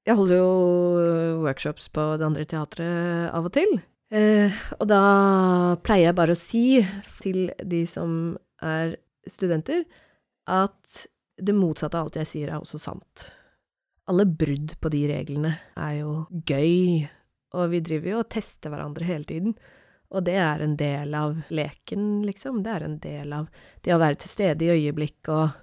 Jeg 0.08 0.16
holder 0.16 0.38
jo 0.40 1.44
workshops 1.44 1.88
på 1.94 2.18
det 2.18 2.26
andre 2.26 2.46
teatret 2.46 3.30
av 3.34 3.46
og 3.46 3.54
til. 3.54 3.80
Eh, 4.10 4.50
og 4.80 4.88
da 4.88 5.76
pleier 5.84 6.08
jeg 6.10 6.16
bare 6.16 6.32
å 6.34 6.40
si 6.40 6.82
til 7.22 7.52
de 7.64 7.86
som 7.86 8.38
er 8.64 8.96
studenter, 9.28 9.84
at 10.48 11.04
det 11.38 11.54
motsatte 11.54 12.00
av 12.00 12.08
alt 12.08 12.20
jeg 12.22 12.30
sier, 12.32 12.52
er 12.52 12.62
også 12.62 12.80
sant. 12.82 13.28
Alle 14.08 14.26
brudd 14.26 14.78
på 14.82 14.92
de 14.94 15.04
reglene 15.12 15.54
er 15.76 15.98
jo 16.00 16.12
gøy, 16.48 17.08
og 17.58 17.74
vi 17.74 17.82
driver 17.84 18.14
jo 18.14 18.22
og 18.22 18.30
tester 18.32 18.72
hverandre 18.72 19.08
hele 19.08 19.28
tiden. 19.28 19.58
Og 20.16 20.24
det 20.24 20.38
er 20.40 20.64
en 20.64 20.78
del 20.80 21.16
av 21.20 21.42
leken, 21.52 22.22
liksom. 22.24 22.62
Det 22.64 22.72
er 22.72 22.86
en 22.88 22.96
del 23.04 23.34
av 23.36 23.50
det 23.84 23.92
å 23.92 24.00
være 24.00 24.22
til 24.24 24.32
stede 24.32 24.64
i 24.66 24.72
øyeblikk 24.78 25.32
og 25.34 25.58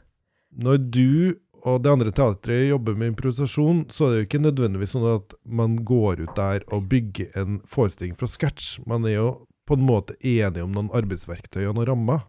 Når 0.54 0.76
du 0.92 1.40
og 1.64 1.80
det 1.80 1.90
andre 1.90 2.12
teatret 2.12 2.68
jobber 2.68 2.96
med 3.00 3.14
improvisasjon, 3.14 3.86
så 3.88 4.04
er 4.04 4.10
det 4.10 4.18
jo 4.18 4.26
ikke 4.26 4.42
nødvendigvis 4.44 4.92
sånn 4.92 5.06
at 5.14 5.32
man 5.48 5.78
går 5.88 6.20
ut 6.26 6.34
der 6.36 6.66
og 6.68 6.90
bygger 6.90 7.38
en 7.40 7.62
forestilling 7.64 8.18
fra 8.20 8.28
scratch. 8.28 8.76
Man 8.84 9.08
er 9.08 9.16
jo 9.16 9.28
på 9.64 9.78
en 9.78 9.86
måte 9.88 10.16
enige 10.20 10.64
om 10.66 10.74
noen 10.76 10.92
arbeidsverktøy 10.92 11.62
og 11.64 11.78
noen 11.78 11.88
rammer. 11.88 12.26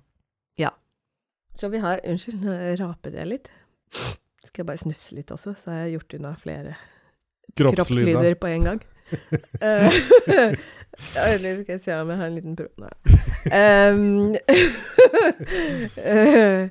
Så 1.60 1.70
vi 1.72 1.80
har 1.84 2.02
Unnskyld, 2.04 2.42
nå 2.44 2.56
rapet 2.82 3.16
jeg 3.16 3.30
litt. 3.30 3.48
Skal 4.46 4.64
jeg 4.64 4.68
bare 4.68 4.82
snufse 4.82 5.16
litt 5.16 5.32
også, 5.32 5.56
så 5.60 5.72
har 5.72 5.86
jeg 5.86 5.96
gjort 5.98 6.18
unna 6.20 6.34
flere 6.40 6.76
Kroppslyder. 7.56 7.76
kroppslyder 7.78 8.36
på 8.42 8.52
en 8.52 8.70
gang. 8.72 8.84
Eh, 9.62 9.94
eller 11.30 11.60
skal 11.62 11.76
jeg 11.76 11.82
se 11.84 11.94
om 11.94 12.10
jeg 12.10 12.18
har 12.18 12.32
en 12.32 12.38
liten 12.40 12.56
pro... 12.58 12.66
Nei. 12.82 12.96
Eh, 15.96 16.70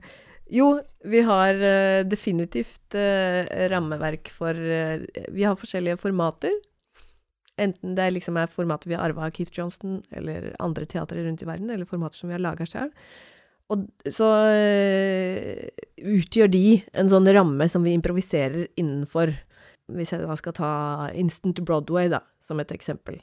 jo, 0.50 0.66
vi 1.06 1.20
har 1.24 1.54
eh, 1.54 2.02
definitivt 2.06 2.96
eh, 2.98 3.46
rammeverk 3.70 4.28
for 4.34 4.58
eh, 4.58 5.04
Vi 5.32 5.46
har 5.46 5.56
forskjellige 5.58 6.00
formater. 6.02 6.52
Enten 7.60 7.94
det 7.94 8.10
liksom 8.16 8.36
er 8.40 8.50
formater 8.50 8.90
vi 8.90 8.98
har 8.98 9.06
arva 9.06 9.28
av 9.28 9.36
Keith 9.36 9.54
Johnston 9.54 10.02
eller 10.10 10.50
andre 10.58 10.88
teatre 10.90 11.22
rundt 11.24 11.42
i 11.42 11.48
verden, 11.48 11.70
eller 11.70 11.88
formater 11.88 12.18
som 12.18 12.28
vi 12.28 12.36
har 12.36 12.42
laga 12.42 12.66
sjøl. 12.66 12.90
Og 13.72 13.84
så 14.12 14.28
eh, 14.52 15.68
utgjør 15.96 16.50
de 16.52 16.64
en 16.92 17.08
sånn 17.10 17.28
ramme 17.32 17.68
som 17.72 17.86
vi 17.86 17.94
improviserer 17.96 18.68
innenfor. 18.80 19.32
Hvis 19.94 20.12
jeg 20.12 20.24
da 20.24 20.36
skal 20.40 20.56
ta 20.56 20.72
Instant 21.16 21.60
Broadway, 21.64 22.10
da, 22.12 22.20
som 22.44 22.60
et 22.60 22.72
eksempel. 22.74 23.18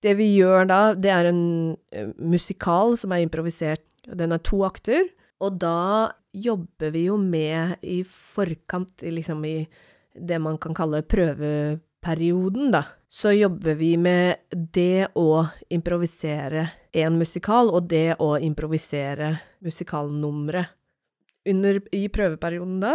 Det 0.00 0.14
vi 0.16 0.30
gjør 0.32 0.68
da, 0.68 0.80
det 0.96 1.12
er 1.12 1.28
en 1.28 1.44
eh, 1.92 2.12
musikal 2.16 2.96
som 3.00 3.12
er 3.12 3.26
improvisert. 3.26 3.84
Den 4.08 4.32
er 4.32 4.40
to 4.44 4.62
akter, 4.64 5.10
Og 5.40 5.56
da 5.56 6.12
jobber 6.36 6.92
vi 6.92 7.06
jo 7.06 7.16
med 7.16 7.80
i 7.80 8.02
forkant, 8.04 9.00
liksom 9.00 9.44
i 9.48 9.64
det 10.12 10.38
man 10.42 10.58
kan 10.60 10.76
kalle 10.76 11.00
prøveperioden, 11.00 12.70
da. 12.74 12.84
Så 13.10 13.32
jobber 13.32 13.74
vi 13.74 13.96
med 13.98 14.36
det 14.52 15.08
å 15.18 15.42
improvisere 15.68 16.68
en 16.94 17.16
musikal, 17.18 17.72
og 17.74 17.88
det 17.90 18.14
å 18.22 18.36
improvisere 18.38 19.32
musikalnumre. 19.66 20.62
Under, 21.50 21.80
I 21.90 22.04
prøveperioden 22.12 22.76
da, 22.78 22.92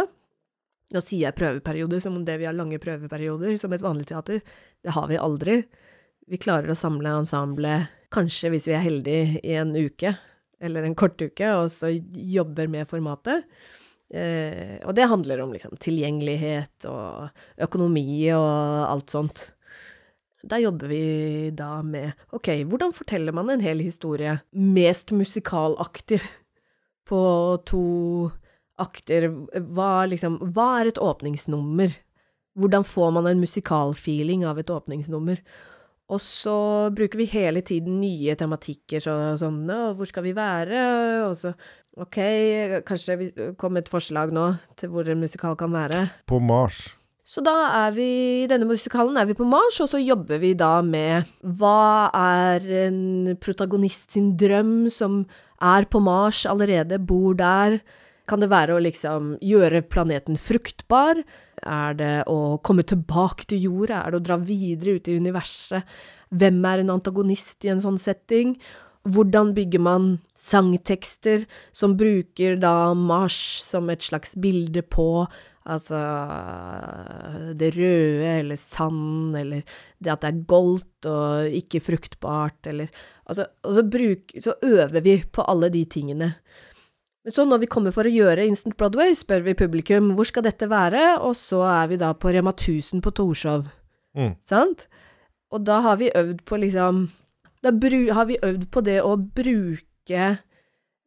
da 0.88 1.02
sier 1.02 1.26
jeg 1.26 1.36
prøveperiode 1.36 1.98
som 2.00 2.16
om 2.16 2.24
det 2.24 2.38
vi 2.40 2.46
har 2.48 2.56
lange 2.56 2.78
prøveperioder, 2.80 3.58
som 3.60 3.74
et 3.76 3.84
vanlig 3.84 4.06
teater. 4.08 4.40
Det 4.80 4.94
har 4.96 5.10
vi 5.10 5.18
aldri. 5.20 5.58
Vi 6.26 6.40
klarer 6.40 6.72
å 6.72 6.78
samle 6.78 7.12
ensemblet, 7.18 7.92
kanskje 8.14 8.54
hvis 8.54 8.70
vi 8.70 8.76
er 8.78 8.86
heldige, 8.86 9.40
i 9.44 9.58
en 9.60 9.74
uke, 9.76 10.14
eller 10.64 10.86
en 10.86 10.96
kort 10.96 11.20
uke, 11.20 11.50
og 11.58 11.68
så 11.74 11.90
jobber 11.92 12.72
med 12.72 12.88
formatet. 12.88 13.44
Eh, 14.08 14.78
og 14.86 14.94
det 14.96 15.10
handler 15.10 15.42
om 15.42 15.52
liksom 15.52 15.76
tilgjengelighet 15.82 16.86
og 16.88 17.28
økonomi 17.66 18.30
og 18.32 18.48
alt 18.86 19.12
sånt. 19.12 19.44
Da 20.46 20.58
jobber 20.62 20.90
vi 20.90 21.50
da 21.56 21.80
med 21.82 22.12
ok, 22.36 22.52
hvordan 22.70 22.94
forteller 22.94 23.34
man 23.34 23.50
en 23.50 23.64
hel 23.64 23.82
historie 23.82 24.38
mest 24.52 25.10
musikalaktig 25.10 26.20
på 27.08 27.20
to 27.66 27.84
akter? 28.78 29.30
Hva 29.74 30.06
liksom 30.10 30.38
Hva 30.54 30.68
er 30.80 30.92
et 30.92 31.00
åpningsnummer? 31.02 31.96
Hvordan 32.56 32.86
får 32.88 33.10
man 33.18 33.26
en 33.28 33.42
musikalfeeling 33.42 34.46
av 34.48 34.60
et 34.62 34.70
åpningsnummer? 34.72 35.42
Og 36.06 36.22
så 36.22 36.56
bruker 36.94 37.18
vi 37.18 37.26
hele 37.32 37.64
tiden 37.66 37.98
nye 37.98 38.36
tematikker, 38.38 39.02
så, 39.02 39.16
sånn 39.40 39.64
Hvor 39.66 40.06
skal 40.06 40.24
vi 40.28 40.36
være? 40.36 40.84
Og 41.26 41.34
så 41.40 41.56
Ok, 41.96 42.18
kanskje 42.84 43.14
vi 43.16 43.26
kom 43.56 43.78
et 43.80 43.88
forslag 43.88 44.28
nå 44.36 44.50
til 44.76 44.90
hvor 44.92 45.08
en 45.08 45.22
musikal 45.22 45.54
kan 45.56 45.72
være. 45.72 46.02
På 46.28 46.36
Mars. 46.44 46.90
Så 47.26 47.42
da 47.42 47.54
er 47.74 47.94
vi 47.96 48.08
I 48.44 48.46
denne 48.50 48.68
musikalen 48.68 49.16
er 49.18 49.26
vi 49.26 49.34
på 49.34 49.46
Mars, 49.48 49.80
og 49.82 49.90
så 49.90 49.98
jobber 49.98 50.38
vi 50.38 50.52
da 50.54 50.78
med 50.86 51.26
hva 51.58 52.06
er 52.14 52.66
en 52.86 53.32
protagonist 53.42 54.14
sin 54.14 54.36
drøm 54.38 54.86
som 54.94 55.24
er 55.58 55.88
på 55.90 55.98
Mars 55.98 56.44
allerede, 56.46 57.00
bor 57.02 57.34
der. 57.34 57.80
Kan 58.30 58.42
det 58.42 58.50
være 58.50 58.76
å 58.76 58.82
liksom 58.82 59.34
gjøre 59.42 59.82
planeten 59.90 60.38
fruktbar? 60.38 61.18
Er 61.66 61.98
det 61.98 62.14
å 62.30 62.58
komme 62.62 62.86
tilbake 62.86 63.48
til 63.50 63.64
jorda? 63.68 64.04
Er 64.04 64.14
det 64.14 64.20
å 64.20 64.26
dra 64.30 64.38
videre 64.38 65.00
ut 65.00 65.10
i 65.10 65.18
universet? 65.18 65.82
Hvem 66.30 66.62
er 66.66 66.82
en 66.82 66.94
antagonist 66.94 67.66
i 67.66 67.72
en 67.74 67.82
sånn 67.82 67.98
setting? 68.02 68.54
Hvordan 69.06 69.52
bygger 69.54 69.82
man 69.82 70.08
sangtekster 70.38 71.46
som 71.74 71.98
bruker 71.98 72.58
da 72.62 72.94
Mars 72.98 73.38
som 73.66 73.90
et 73.90 74.02
slags 74.02 74.34
bilde 74.38 74.82
på 74.82 75.26
altså 75.66 75.98
det 77.58 77.72
røde 77.76 78.30
eller 78.40 78.58
sand, 78.60 79.36
eller 79.38 79.62
det 79.98 80.12
at 80.12 80.22
det 80.22 80.30
er 80.30 80.46
goldt 80.48 81.08
og 81.10 81.58
ikke 81.60 81.82
fruktbart, 81.82 82.70
eller 82.70 82.88
altså 83.26 83.46
Og 83.62 83.74
så, 83.74 83.82
bruk, 83.82 84.34
så 84.40 84.54
øver 84.62 85.00
vi 85.00 85.22
på 85.32 85.42
alle 85.42 85.70
de 85.70 85.84
tingene. 85.84 86.34
Men 87.24 87.34
så 87.34 87.44
når 87.44 87.58
vi 87.64 87.66
kommer 87.66 87.90
for 87.90 88.06
å 88.06 88.12
gjøre 88.12 88.46
Instant 88.46 88.76
Broadway, 88.78 89.14
spør 89.18 89.42
vi 89.42 89.56
publikum 89.58 90.12
hvor 90.14 90.28
skal 90.28 90.46
dette 90.46 90.68
være, 90.70 91.18
og 91.18 91.34
så 91.34 91.64
er 91.66 91.88
vi 91.90 91.98
da 91.98 92.12
på 92.14 92.30
Rema 92.30 92.52
1000 92.54 93.02
på 93.02 93.10
Torshov. 93.10 93.66
Mm. 94.14 94.36
Sant? 94.46 94.86
Og 95.50 95.64
da 95.66 95.80
har 95.82 95.98
vi 95.98 96.14
øvd 96.14 96.44
på 96.46 96.58
liksom 96.62 97.08
Da 97.62 97.72
har 98.14 98.26
vi 98.28 98.38
øvd 98.42 98.68
på 98.70 98.80
det 98.80 99.00
å 99.02 99.16
bruke 99.16 100.22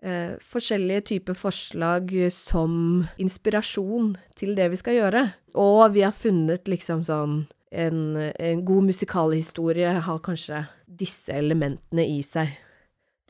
eh, 0.03 0.35
forskjellige 0.41 1.05
typer 1.13 1.37
forslag 1.37 2.11
som 2.33 3.05
inspirasjon 3.21 4.15
til 4.39 4.55
det 4.57 4.69
vi 4.73 4.81
skal 4.81 4.99
gjøre. 4.99 5.23
Og 5.59 5.93
vi 5.95 6.05
har 6.05 6.15
funnet 6.15 6.69
liksom 6.71 7.05
sånn 7.07 7.41
en, 7.69 8.17
en 8.17 8.65
god 8.65 8.89
musikalhistorie 8.89 9.93
har 10.01 10.23
kanskje 10.25 10.63
disse 10.99 11.33
elementene 11.33 12.05
i 12.07 12.21
seg. 12.25 12.49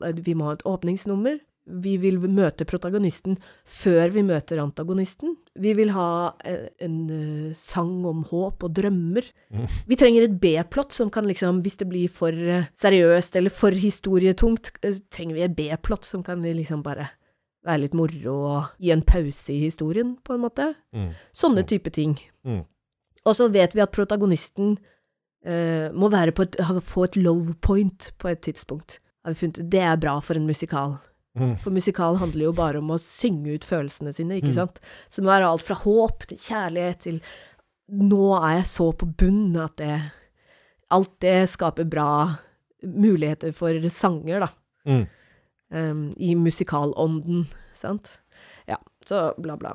Vi 0.00 0.34
må 0.34 0.48
ha 0.48 0.56
et 0.56 0.66
åpningsnummer. 0.68 1.42
Vi 1.82 1.94
vil 2.02 2.18
møte 2.20 2.66
protagonisten 2.68 3.36
før 3.68 4.10
vi 4.14 4.24
møter 4.26 4.60
antagonisten. 4.62 5.36
Vi 5.60 5.72
vil 5.78 5.92
ha 5.94 6.32
en, 6.46 6.66
en 6.82 6.96
uh, 7.10 7.54
sang 7.56 8.04
om 8.08 8.24
håp 8.28 8.64
og 8.66 8.74
drømmer. 8.76 9.26
Mm. 9.54 9.66
Vi 9.90 9.98
trenger 10.00 10.26
et 10.26 10.36
B-plott 10.42 10.96
som 10.96 11.10
kan 11.12 11.28
liksom, 11.28 11.62
hvis 11.64 11.78
det 11.80 11.88
blir 11.90 12.10
for 12.12 12.34
uh, 12.34 12.68
seriøst 12.80 13.38
eller 13.40 13.54
for 13.54 13.76
historietungt, 13.76 14.72
uh, 14.82 15.00
trenger 15.14 15.38
vi 15.38 15.46
et 15.46 15.56
B-plott 15.58 16.08
som 16.08 16.24
kan 16.26 16.42
liksom 16.42 16.84
bare 16.86 17.10
være 17.66 17.84
litt 17.84 17.98
moro 17.98 18.36
og 18.48 18.80
gi 18.80 18.94
en 18.94 19.04
pause 19.04 19.52
i 19.52 19.60
historien, 19.66 20.14
på 20.24 20.34
en 20.34 20.42
måte. 20.46 20.70
Mm. 20.96 21.12
Sånne 21.36 21.66
type 21.68 21.92
ting. 21.92 22.16
Mm. 22.48 22.64
Og 23.28 23.36
så 23.36 23.50
vet 23.52 23.76
vi 23.76 23.84
at 23.84 23.92
protagonisten 23.94 24.78
må 25.96 26.10
være 26.12 26.34
på 26.36 26.44
et, 26.44 26.56
få 26.84 27.06
et 27.06 27.14
low 27.16 27.54
point 27.64 28.10
på 28.20 28.28
et 28.28 28.42
tidspunkt. 28.44 28.98
Det 29.24 29.80
er 29.80 29.96
bra 29.96 30.18
for 30.20 30.36
en 30.36 30.44
musikal. 30.44 30.98
Mm. 31.38 31.52
For 31.62 31.70
musikal 31.70 32.16
handler 32.18 32.48
jo 32.48 32.52
bare 32.58 32.78
om 32.82 32.88
å 32.90 32.98
synge 32.98 33.54
ut 33.54 33.64
følelsene 33.64 34.10
sine, 34.14 34.40
ikke 34.40 34.50
Mm. 34.50 34.54
sant? 34.56 34.80
Så 35.10 35.20
det 35.20 35.24
må 35.28 35.30
være 35.30 35.46
alt 35.50 35.62
fra 35.62 35.76
håp 35.78 36.26
til 36.26 36.38
kjærlighet 36.38 36.98
til 37.06 37.20
Nå 37.90 38.36
er 38.38 38.58
jeg 38.60 38.66
så 38.70 38.92
på 38.94 39.06
bunnen 39.18 39.56
at 39.64 39.76
det 39.76 40.12
Alt 40.90 41.18
det 41.20 41.48
skaper 41.50 41.84
bra 41.90 42.38
muligheter 42.82 43.52
for 43.54 43.74
sanger, 43.90 44.40
da. 44.40 44.48
Mm. 44.86 45.06
Um, 45.72 46.10
I 46.18 46.34
musikalånden, 46.34 47.46
sant? 47.74 48.08
Ja, 48.66 48.78
så 49.06 49.34
bla, 49.38 49.56
bla. 49.56 49.74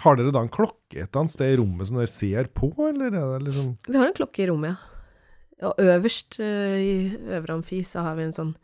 Har 0.00 0.16
dere 0.16 0.32
da 0.34 0.40
en 0.40 0.48
klokke 0.50 1.02
et 1.04 1.14
annet 1.18 1.30
sted 1.34 1.52
i 1.54 1.58
rommet 1.60 1.86
som 1.90 1.98
dere 1.98 2.10
ser 2.10 2.48
på, 2.54 2.72
eller 2.88 3.14
er 3.14 3.38
det 3.38 3.46
liksom 3.48 3.76
Vi 3.86 3.96
har 3.98 4.06
en 4.06 4.14
klokke 4.18 4.42
i 4.42 4.48
rommet, 4.50 4.74
ja. 4.74 5.68
Og 5.68 5.74
øverst 5.82 6.38
uh, 6.38 6.78
i 6.78 7.16
øvre 7.34 7.54
amfi 7.58 7.82
så 7.86 8.02
har 8.06 8.14
vi 8.18 8.22
en 8.28 8.32
sånn 8.34 8.54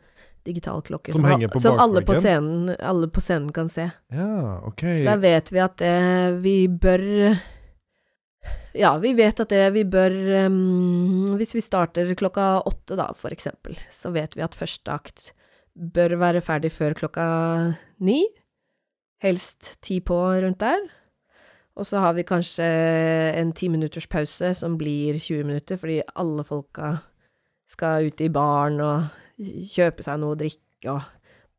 digital 0.45 0.81
klokke 0.85 1.13
Som 1.13 1.25
som, 1.25 1.43
på 1.51 1.61
som 1.63 1.79
alle 1.81 2.03
på, 2.05 2.15
scenen, 2.19 2.69
alle 2.79 3.09
på 3.09 3.21
scenen 3.23 3.51
kan 3.53 3.69
se. 3.69 3.89
Ja, 4.13 4.61
ok. 4.67 4.81
Så 4.81 5.03
da 5.09 5.17
vet 5.21 5.51
vi 5.51 5.61
at 5.63 5.77
det 5.81 5.97
vi 6.45 6.55
bør 6.69 7.05
Ja, 8.75 8.95
vi 9.01 9.13
vet 9.17 9.39
at 9.41 9.49
det 9.49 9.63
vi 9.73 9.85
bør 9.87 10.13
um, 10.45 11.25
Hvis 11.39 11.55
vi 11.55 11.63
starter 11.65 12.11
klokka 12.17 12.61
åtte, 12.67 12.97
da, 12.99 13.09
for 13.17 13.33
eksempel, 13.33 13.77
så 13.93 14.13
vet 14.15 14.37
vi 14.37 14.45
at 14.45 14.57
første 14.57 14.93
akt 14.93 15.31
bør 15.75 16.15
være 16.21 16.43
ferdig 16.45 16.71
før 16.71 16.93
klokka 16.95 17.25
ni. 17.99 18.21
Helst 19.23 19.75
ti 19.83 19.99
på 19.99 20.15
rundt 20.43 20.61
der. 20.61 20.85
Og 21.75 21.83
så 21.87 21.99
har 21.99 22.13
vi 22.15 22.23
kanskje 22.23 22.63
en 23.35 23.51
ti 23.51 23.67
minutters 23.67 24.07
pause 24.07 24.53
som 24.55 24.77
blir 24.79 25.19
20 25.19 25.43
minutter, 25.43 25.75
fordi 25.75 25.99
alle 26.15 26.45
folka 26.47 26.93
skal 27.67 28.07
ut 28.07 28.21
i 28.21 28.29
baren 28.31 28.79
og 28.79 29.24
kjøpe 29.37 30.05
seg 30.05 30.19
noe 30.21 30.35
å 30.35 30.39
drikke 30.39 30.93
og 30.93 31.03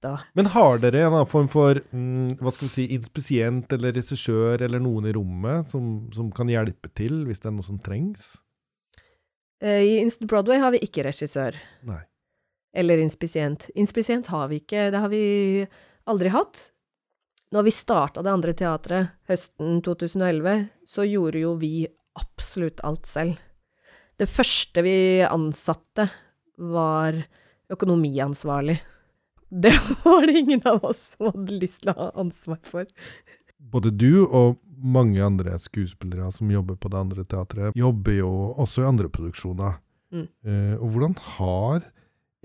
da 0.05 0.13
Men 0.37 0.51
har 0.53 0.81
dere 0.83 1.07
en 1.07 1.15
annen 1.15 1.29
form 1.29 1.49
for 1.51 1.79
mm, 1.91 2.37
hva 2.41 2.53
skal 2.53 2.69
vi 2.69 2.73
si, 2.75 2.85
inspisient 2.95 3.73
eller 3.73 3.97
regissør 3.97 4.63
eller 4.67 4.83
noen 4.83 5.09
i 5.09 5.15
rommet 5.17 5.69
som, 5.71 6.07
som 6.15 6.29
kan 6.35 6.51
hjelpe 6.53 6.93
til 6.97 7.25
hvis 7.27 7.43
det 7.43 7.51
er 7.51 7.57
noe 7.57 7.67
som 7.67 7.81
trengs? 7.83 8.35
Eh, 9.65 9.83
I 9.83 9.97
Instant 10.03 10.29
Broadway 10.31 10.61
har 10.61 10.75
vi 10.75 10.83
ikke 10.85 11.07
regissør. 11.07 11.57
Nei. 11.89 12.03
Eller 12.77 13.01
inspisient. 13.01 13.71
Inspisient 13.75 14.29
har 14.29 14.51
vi 14.53 14.61
ikke, 14.61 14.91
det 14.93 15.01
har 15.01 15.13
vi 15.13 15.65
aldri 16.13 16.33
hatt. 16.35 16.61
Når 17.55 17.65
vi 17.69 17.73
starta 17.73 18.25
det 18.27 18.33
andre 18.33 18.53
teatret 18.59 19.15
høsten 19.31 19.81
2011, 19.87 20.67
så 20.85 21.07
gjorde 21.07 21.41
jo 21.41 21.55
vi 21.61 21.87
absolutt 22.19 22.83
alt 22.85 23.09
selv. 23.09 23.41
Det 24.17 24.29
første 24.29 24.85
vi 24.85 24.99
ansatte, 25.25 26.09
var 26.57 27.19
økonomiansvarlig. 27.73 28.81
Det 29.63 29.73
var 30.03 30.27
det 30.27 30.41
ingen 30.41 30.63
av 30.67 30.85
oss 30.85 31.15
som 31.15 31.29
hadde 31.31 31.59
lyst 31.61 31.85
til 31.85 31.93
å 31.93 31.99
ha 32.01 32.07
ansvar 32.19 32.59
for. 32.67 32.89
Både 33.63 33.93
du 33.95 34.25
og 34.27 34.57
mange 34.77 35.23
andre 35.23 35.55
skuespillere 35.63 36.33
som 36.35 36.51
jobber 36.51 36.77
på 36.77 36.91
det 36.93 36.99
andre 36.99 37.25
teatret, 37.25 37.77
jobber 37.79 38.19
jo 38.19 38.31
også 38.59 38.83
i 38.83 38.89
andre 38.91 39.11
produksjoner. 39.13 39.79
Mm. 40.11 40.27
Eh, 40.47 40.75
og 40.81 40.91
hvordan 40.93 41.17
har 41.37 41.87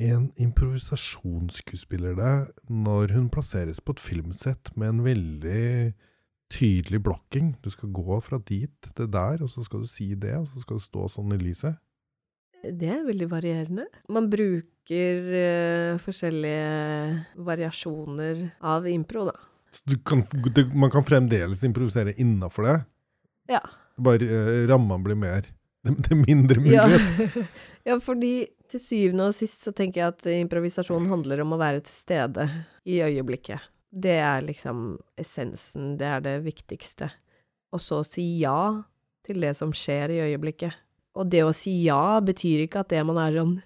en 0.02 0.30
improvisasjonsskuespiller 0.42 2.16
det 2.18 2.36
når 2.70 3.14
hun 3.18 3.30
plasseres 3.34 3.82
på 3.82 3.96
et 3.96 4.02
filmsett 4.02 4.72
med 4.76 4.94
en 4.94 5.04
veldig 5.06 5.94
tydelig 6.52 7.02
blokking? 7.04 7.56
Du 7.62 7.70
skal 7.74 7.94
gå 7.94 8.20
fra 8.24 8.42
dit 8.48 8.92
til 8.96 9.12
der, 9.12 9.42
og 9.44 9.50
så 9.50 9.66
skal 9.66 9.84
du 9.84 9.90
si 9.90 10.14
det, 10.16 10.36
og 10.38 10.50
så 10.54 10.64
skal 10.64 10.80
du 10.80 10.86
stå 10.86 11.08
sånn 11.18 11.36
i 11.36 11.42
lyset. 11.42 11.82
Det 12.62 12.92
er 12.94 13.06
veldig 13.08 13.28
varierende. 13.32 13.88
Man 14.10 14.30
bruker 14.30 14.70
eh, 14.98 15.98
forskjellige 16.02 17.42
variasjoner 17.48 18.44
av 18.60 18.88
impro, 18.90 19.26
da. 19.30 19.36
Så 19.72 19.86
du 19.88 19.98
kan, 20.04 20.24
du, 20.52 20.66
man 20.76 20.92
kan 20.92 21.06
fremdeles 21.08 21.64
improvisere 21.64 22.14
innafor 22.20 22.68
det? 22.68 22.78
Ja. 23.54 23.62
Bare 24.02 24.28
uh, 24.28 24.68
rammene 24.68 25.04
blir 25.04 25.16
mer 25.20 25.46
Det, 25.84 25.94
det 25.96 26.12
er 26.12 26.20
mindre 26.20 26.60
Ja. 26.68 26.84
mulighet? 26.88 27.48
ja, 27.88 27.96
fordi 28.04 28.34
til 28.72 28.84
syvende 28.84 29.30
og 29.32 29.36
sist 29.36 29.64
så 29.66 29.72
tenker 29.76 30.02
jeg 30.02 30.14
at 30.14 30.28
improvisasjon 30.34 31.08
handler 31.12 31.42
om 31.44 31.56
å 31.56 31.60
være 31.62 31.82
til 31.88 31.96
stede 31.96 32.46
i 32.86 33.00
øyeblikket. 33.04 33.64
Det 33.92 34.20
er 34.24 34.44
liksom 34.46 35.00
essensen, 35.20 35.96
det 36.00 36.08
er 36.08 36.22
det 36.24 36.36
viktigste. 36.46 37.10
Og 37.72 37.82
så 37.84 38.04
si 38.08 38.24
ja 38.44 38.84
til 39.28 39.42
det 39.44 39.56
som 39.58 39.74
skjer 39.76 40.14
i 40.14 40.22
øyeblikket. 40.30 40.76
Og 41.16 41.28
det 41.32 41.42
å 41.44 41.52
si 41.56 41.74
ja 41.88 42.20
betyr 42.24 42.66
ikke 42.68 42.84
at 42.86 42.92
det 42.94 43.02
man 43.08 43.20
er 43.20 43.36
sånn 43.40 43.58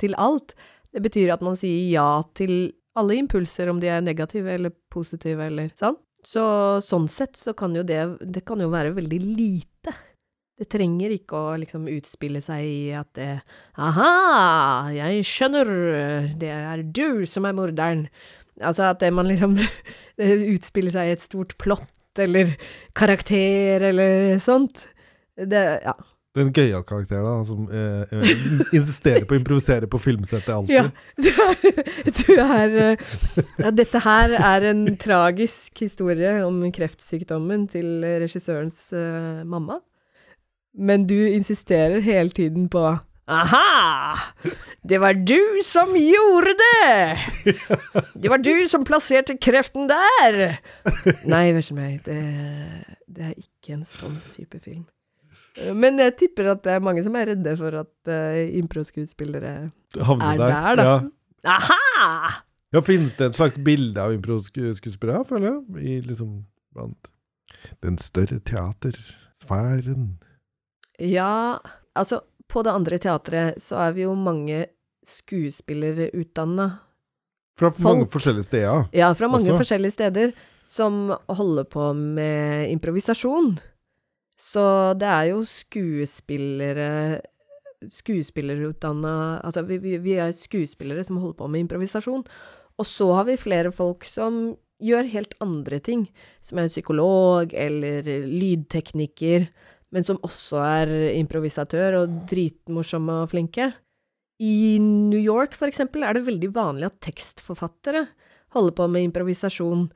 til 0.00 0.16
alt. 0.18 0.54
Det 0.92 1.02
betyr 1.04 1.34
at 1.34 1.44
man 1.44 1.58
sier 1.58 1.90
ja 1.92 2.08
til 2.36 2.72
alle 2.96 3.18
impulser, 3.20 3.68
om 3.68 3.80
de 3.82 3.90
er 3.92 4.04
negative 4.04 4.54
eller 4.54 4.72
positive 4.92 5.50
eller 5.50 5.72
sånn. 5.76 5.98
Så 6.26 6.42
sånn 6.82 7.06
sett 7.10 7.36
så 7.38 7.52
kan 7.54 7.76
jo 7.76 7.84
det 7.86 8.00
Det 8.18 8.40
kan 8.42 8.58
jo 8.58 8.66
være 8.72 8.96
veldig 8.96 9.18
lite. 9.22 9.92
Det 10.56 10.66
trenger 10.72 11.12
ikke 11.12 11.36
å 11.36 11.58
liksom 11.60 11.84
utspille 11.92 12.40
seg 12.42 12.64
i 12.64 12.80
at 12.96 13.10
det 13.18 13.28
Aha, 13.76 14.88
jeg 14.96 15.26
skjønner, 15.28 15.70
det 16.40 16.50
er 16.50 16.82
du 16.82 17.26
som 17.28 17.44
er 17.46 17.54
morderen. 17.54 18.06
Altså 18.56 18.88
at 18.88 19.02
det 19.04 19.12
man 19.12 19.28
liksom 19.28 19.58
Det 20.18 20.32
utspiller 20.56 20.94
seg 20.94 21.10
i 21.10 21.14
et 21.18 21.24
stort 21.24 21.52
plott 21.60 21.92
eller 22.24 22.54
karakter 22.96 23.84
eller 23.92 24.38
sånt. 24.40 24.86
Det 25.36 25.64
Ja. 25.84 25.92
Det 26.36 26.42
er 26.42 26.48
en 26.50 26.52
gøyal 26.52 26.82
karakter, 26.84 27.22
da, 27.24 27.30
som 27.48 27.62
eh, 27.72 28.10
eh, 28.12 28.40
insisterer 28.76 29.24
på 29.24 29.32
å 29.32 29.38
improvisere 29.38 29.86
på 29.88 29.96
filmsettet 30.04 30.50
alltid. 30.52 30.74
Ja, 30.76 30.82
du 31.24 31.30
er, 31.32 31.62
du 32.18 32.32
er 32.44 32.74
eh, 32.82 33.04
ja, 33.62 33.70
Dette 33.72 34.02
her 34.04 34.34
er 34.36 34.66
en 34.68 34.82
tragisk 35.00 35.80
historie 35.80 36.34
om 36.44 36.58
kreftsykdommen 36.76 37.64
til 37.72 38.04
regissørens 38.04 38.82
uh, 38.92 39.46
mamma. 39.48 39.78
Men 40.76 41.06
du 41.08 41.16
insisterer 41.16 42.04
hele 42.04 42.36
tiden 42.36 42.66
på 42.68 42.84
Aha! 43.32 43.62
Det 44.84 45.00
var 45.00 45.16
du 45.16 45.40
som 45.64 45.96
gjorde 45.96 46.52
det! 46.60 47.56
Det 48.12 48.28
var 48.28 48.44
du 48.44 48.52
som 48.68 48.84
plasserte 48.84 49.38
kreften 49.40 49.88
der! 49.88 50.60
Nei, 51.24 51.48
vær 51.56 51.64
så 51.64 51.72
snill, 51.72 51.96
det 52.04 53.24
er 53.30 53.34
ikke 53.40 53.80
en 53.80 53.88
sånn 53.88 54.20
type 54.36 54.60
film. 54.60 54.84
Men 55.74 56.00
jeg 56.02 56.16
tipper 56.20 56.52
at 56.52 56.62
det 56.66 56.74
er 56.76 56.84
mange 56.84 57.04
som 57.04 57.16
er 57.16 57.30
redde 57.32 57.54
for 57.56 57.78
at 57.80 58.10
uh, 58.12 58.40
improskuespillere 58.58 59.52
er 59.56 59.68
der. 59.96 60.36
der, 60.36 60.76
da. 60.76 60.84
Ja. 60.84 60.96
Aha! 61.56 62.32
ja, 62.74 62.82
finnes 62.84 63.16
det 63.16 63.30
et 63.30 63.38
slags 63.38 63.58
bilde 63.62 64.02
av 64.02 64.14
improskuespillere, 64.16 65.24
føler 65.28 65.48
jeg? 65.48 65.60
I 65.80 65.98
liksom 66.04 66.40
blant 66.74 67.12
den 67.84 67.98
større 68.02 68.38
teatersfæren. 68.44 70.16
Ja, 71.00 71.58
altså, 71.96 72.20
på 72.48 72.62
det 72.66 72.74
andre 72.74 72.98
teatret 73.02 73.62
så 73.62 73.78
er 73.86 73.94
vi 73.96 74.04
jo 74.06 74.14
mange 74.18 74.66
skuespillere 75.06 76.10
utdanna. 76.16 76.70
Fra 77.56 77.70
mange 77.80 78.08
forskjellige 78.12 78.50
steder. 78.50 78.84
Ja, 78.92 79.12
fra 79.16 79.30
mange 79.32 79.48
Også? 79.48 79.62
forskjellige 79.62 79.94
steder 79.94 80.32
som 80.68 81.14
holder 81.28 81.64
på 81.64 81.92
med 81.94 82.70
improvisasjon. 82.74 83.54
Så 84.36 84.62
det 85.00 85.08
er 85.08 85.30
jo 85.32 85.40
skuespillere 85.48 87.22
Skuespillerutdanna 87.92 89.40
Altså, 89.44 89.62
vi, 89.68 89.78
vi, 89.78 90.14
er 90.16 90.32
skuespillere 90.32 91.04
som 91.04 91.18
holder 91.20 91.38
på 91.38 91.48
med 91.52 91.64
improvisasjon. 91.64 92.24
Og 92.76 92.88
så 92.88 93.10
har 93.18 93.26
vi 93.28 93.36
flere 93.40 93.72
folk 93.72 94.04
som 94.08 94.56
gjør 94.82 95.08
helt 95.12 95.34
andre 95.44 95.78
ting. 95.80 96.06
Som 96.44 96.60
er 96.60 96.72
psykolog 96.72 97.52
eller 97.56 98.08
lydtekniker, 98.26 99.48
men 99.94 100.04
som 100.04 100.20
også 100.26 100.60
er 100.64 100.94
improvisatør 101.16 102.00
og 102.02 102.16
dritmorsomme 102.30 103.22
og 103.22 103.30
flinke. 103.32 103.70
I 104.42 104.76
New 104.82 105.20
York, 105.20 105.54
for 105.56 105.68
eksempel, 105.70 106.04
er 106.04 106.16
det 106.16 106.26
veldig 106.26 106.50
vanlig 106.52 106.90
at 106.90 107.00
tekstforfattere 107.04 108.04
holder 108.56 108.76
på 108.76 108.88
med 108.92 109.08
improvisasjon. 109.08 109.86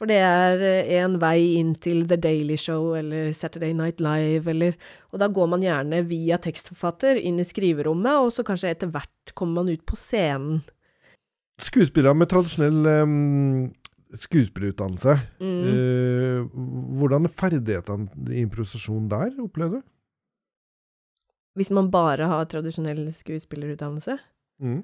For 0.00 0.08
det 0.08 0.16
er 0.24 0.62
eh, 0.64 0.94
en 1.02 1.18
vei 1.20 1.58
inn 1.58 1.74
til 1.76 2.06
The 2.08 2.16
Daily 2.16 2.56
Show 2.56 2.94
eller 2.96 3.34
Saturday 3.36 3.74
Night 3.76 4.00
Live 4.00 4.48
eller 4.48 4.78
Og 5.12 5.20
da 5.20 5.28
går 5.28 5.50
man 5.52 5.64
gjerne 5.64 6.00
via 6.08 6.38
tekstforfatter 6.40 7.20
inn 7.20 7.42
i 7.42 7.44
skriverommet, 7.44 8.24
og 8.24 8.32
så 8.32 8.44
kanskje 8.46 8.72
etter 8.72 8.88
hvert 8.94 9.34
kommer 9.36 9.60
man 9.60 9.74
ut 9.74 9.84
på 9.84 9.98
scenen. 10.00 10.62
Skuespillere 11.60 12.16
med 12.16 12.30
tradisjonell 12.30 12.86
um, 13.02 13.66
skuespillerutdannelse. 14.16 15.18
Mm. 15.42 15.58
uh, 15.68 16.60
hvordan 16.96 17.28
er 17.28 17.34
ferdighetene 17.42 18.30
i 18.32 18.40
improvisasjon 18.46 19.10
der, 19.10 19.34
opplever 19.44 19.82
du? 19.82 19.88
Hvis 21.58 21.72
man 21.74 21.90
bare 21.92 22.30
har 22.30 22.46
tradisjonell 22.48 23.10
skuespillerutdannelse. 23.12 24.16
Mm. 24.62 24.80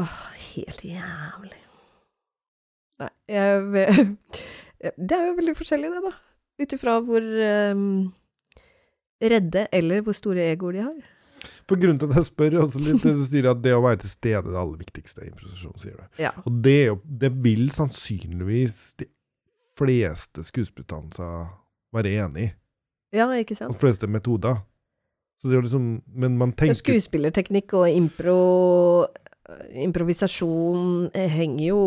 Åh, 0.00 0.18
helt 0.56 0.82
jævlig. 0.88 1.60
Nei, 3.02 3.10
jeg 3.30 4.04
Det 5.00 5.16
er 5.16 5.30
jo 5.30 5.38
veldig 5.38 5.56
forskjellig, 5.58 5.90
det, 5.94 6.02
da. 6.04 6.14
Ut 6.62 6.76
ifra 6.76 6.98
hvor 7.02 7.24
um, 7.74 7.88
redde 9.22 9.66
eller 9.74 10.04
hvor 10.04 10.16
store 10.16 10.50
egoer 10.52 10.76
de 10.76 10.84
har. 10.84 10.98
For 11.68 11.80
grunnen 11.80 11.98
til 12.00 12.10
at 12.10 12.20
jeg 12.20 12.28
spør, 12.28 12.58
også 12.62 12.80
litt 12.84 13.04
du 13.04 13.24
sier 13.24 13.48
at 13.50 13.60
det 13.64 13.72
å 13.76 13.82
være 13.84 14.02
til 14.04 14.12
stede 14.12 14.40
er 14.40 14.46
det 14.46 14.60
aller 14.60 14.80
viktigste 14.80 15.24
i 15.24 15.30
improvisasjon, 15.30 15.76
sier 15.80 15.96
du. 15.96 16.04
Ja. 16.22 16.32
Og 16.44 16.60
det, 16.64 16.78
det 17.04 17.32
vil 17.44 17.66
sannsynligvis 17.74 18.78
de 19.00 19.08
fleste 19.78 20.44
skuespillerutdannelser 20.46 21.48
være 21.94 22.14
enig 22.24 22.46
i. 22.46 22.52
Ja, 23.14 23.28
ikke 23.38 23.56
sant? 23.58 23.74
De 23.74 23.80
fleste 23.80 24.08
metoder. 24.10 24.60
Så 25.38 25.50
det 25.50 25.58
er 25.58 25.64
liksom 25.66 25.86
Men 26.14 26.36
man 26.38 26.52
tenker 26.54 26.78
Skuespillerteknikk 26.78 27.72
og 27.74 27.88
impro 27.90 28.36
Improvisasjon 29.84 31.10
eh, 31.12 31.28
henger 31.28 31.66
jo 31.66 31.80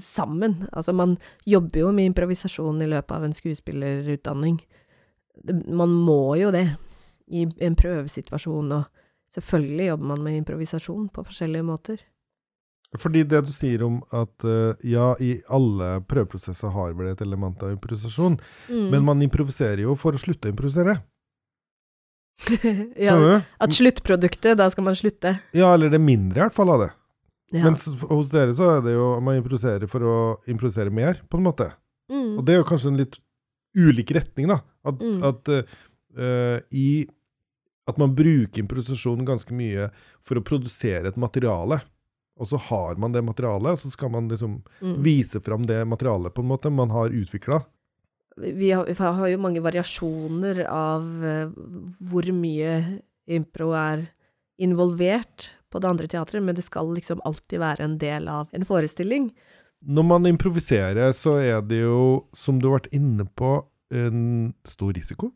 sammen. 0.00 0.62
Altså, 0.72 0.94
man 0.96 1.18
jobber 1.44 1.80
jo 1.80 1.92
med 1.92 2.12
improvisasjon 2.12 2.80
i 2.82 2.88
løpet 2.88 3.12
av 3.16 3.26
en 3.26 3.36
skuespillerutdanning. 3.36 4.62
Man 5.68 5.92
må 5.92 6.36
jo 6.40 6.52
det 6.54 6.66
i 7.28 7.44
en 7.44 7.76
prøvesituasjon, 7.76 8.72
og 8.72 9.36
selvfølgelig 9.36 9.90
jobber 9.90 10.10
man 10.14 10.24
med 10.24 10.40
improvisasjon 10.40 11.08
på 11.12 11.24
forskjellige 11.28 11.68
måter. 11.68 12.02
Fordi 13.00 13.24
det 13.26 13.40
du 13.48 13.50
sier 13.52 13.82
om 13.82 13.98
at 14.14 14.44
eh, 14.46 14.84
ja, 14.86 15.08
i 15.18 15.34
alle 15.52 15.98
prøveprosesser 16.06 16.70
har 16.70 16.94
vel 16.94 17.10
et 17.10 17.24
element 17.24 17.62
av 17.66 17.74
improvisasjon, 17.74 18.38
Mm. 18.70 18.86
men 18.90 19.04
man 19.04 19.22
improviserer 19.22 19.82
jo 19.82 19.96
for 19.98 20.14
å 20.14 20.20
slutte 20.20 20.48
å 20.48 20.54
improvisere. 20.54 21.02
Ja, 22.96 23.40
at 23.62 23.72
sluttproduktet, 23.72 24.56
da 24.58 24.66
skal 24.72 24.84
man 24.84 24.96
slutte. 24.98 25.36
Ja, 25.56 25.72
eller 25.74 25.88
det 25.92 26.00
er 26.00 26.04
mindre 26.04 26.40
i 26.40 26.44
hvert 26.44 26.56
fall 26.56 26.72
av 26.74 26.82
det. 26.84 26.90
Ja. 27.54 27.64
Mens 27.68 27.84
hos 27.86 28.30
dere 28.32 28.54
så 28.56 28.68
er 28.76 28.80
det 28.84 28.94
jo 28.96 29.08
man 29.22 29.38
improviserer 29.38 29.86
for 29.90 30.02
å 30.02 30.16
improvisere 30.50 30.90
mer, 30.90 31.20
på 31.30 31.38
en 31.38 31.46
måte. 31.46 31.70
mm. 32.10 32.38
Og 32.38 32.44
det 32.44 32.54
er 32.54 32.58
jo 32.62 32.68
kanskje 32.68 32.90
en 32.92 32.98
litt 32.98 33.18
ulik 33.76 34.10
retning, 34.16 34.48
da. 34.50 34.60
At, 34.84 34.98
Mm. 35.00 35.22
at 35.24 35.48
eh, 35.54 36.60
i 36.72 37.06
At 37.86 37.98
man 38.00 38.14
bruker 38.16 38.62
improvisasjon 38.62 39.26
ganske 39.28 39.52
mye 39.52 39.90
for 40.24 40.36
å 40.40 40.42
produsere 40.42 41.08
et 41.10 41.16
materiale. 41.20 41.82
Og 42.40 42.48
så 42.48 42.56
har 42.56 42.96
man 42.96 43.12
det 43.12 43.20
materialet, 43.22 43.72
og 43.76 43.78
så 43.78 43.90
skal 43.92 44.08
man 44.10 44.26
liksom 44.30 44.62
Mm. 44.80 45.02
vise 45.04 45.40
fram 45.44 45.66
det 45.66 45.84
materialet 45.86 46.32
på 46.34 46.40
en 46.40 46.48
måte 46.48 46.72
man 46.72 46.88
har 46.90 47.10
utvikla. 47.10 47.62
Vi 48.36 48.70
har, 48.74 48.86
vi 48.86 48.94
har 48.98 49.28
jo 49.30 49.40
mange 49.42 49.62
variasjoner 49.64 50.64
av 50.70 51.24
eh, 51.24 51.52
hvor 52.00 52.28
mye 52.34 53.00
impro 53.30 53.72
er 53.78 54.06
involvert 54.60 55.50
på 55.70 55.80
det 55.82 55.88
andre 55.90 56.06
teatret, 56.10 56.42
men 56.42 56.54
det 56.54 56.64
skal 56.66 56.92
liksom 56.94 57.22
alltid 57.26 57.58
være 57.62 57.84
en 57.86 57.96
del 57.98 58.28
av 58.30 58.50
en 58.54 58.66
forestilling. 58.66 59.30
Når 59.84 60.06
man 60.06 60.26
improviserer, 60.30 61.12
så 61.12 61.36
er 61.42 61.62
det 61.66 61.82
jo, 61.82 62.24
som 62.32 62.60
du 62.60 62.68
har 62.70 62.78
vært 62.78 62.92
inne 62.96 63.26
på, 63.36 63.56
en 63.94 64.54
stor 64.66 64.94
risiko. 64.96 65.28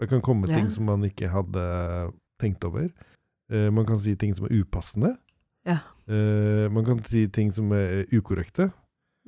Det 0.00 0.08
kan 0.08 0.22
komme 0.24 0.48
Ja. 0.48 0.56
ting 0.56 0.68
som 0.72 0.86
man 0.88 1.02
ikke 1.04 1.28
hadde 1.28 2.12
tenkt 2.40 2.64
over. 2.64 2.88
Eh, 3.50 3.68
man 3.70 3.84
kan 3.84 3.98
si 3.98 4.14
ting 4.16 4.32
som 4.34 4.46
er 4.46 4.54
upassende. 4.62 5.16
Ja. 5.66 5.80
Eh, 6.08 6.68
man 6.70 6.84
kan 6.86 7.02
si 7.04 7.26
ting 7.28 7.50
som 7.52 7.72
er 7.72 8.06
ukorrekte. 8.12 8.72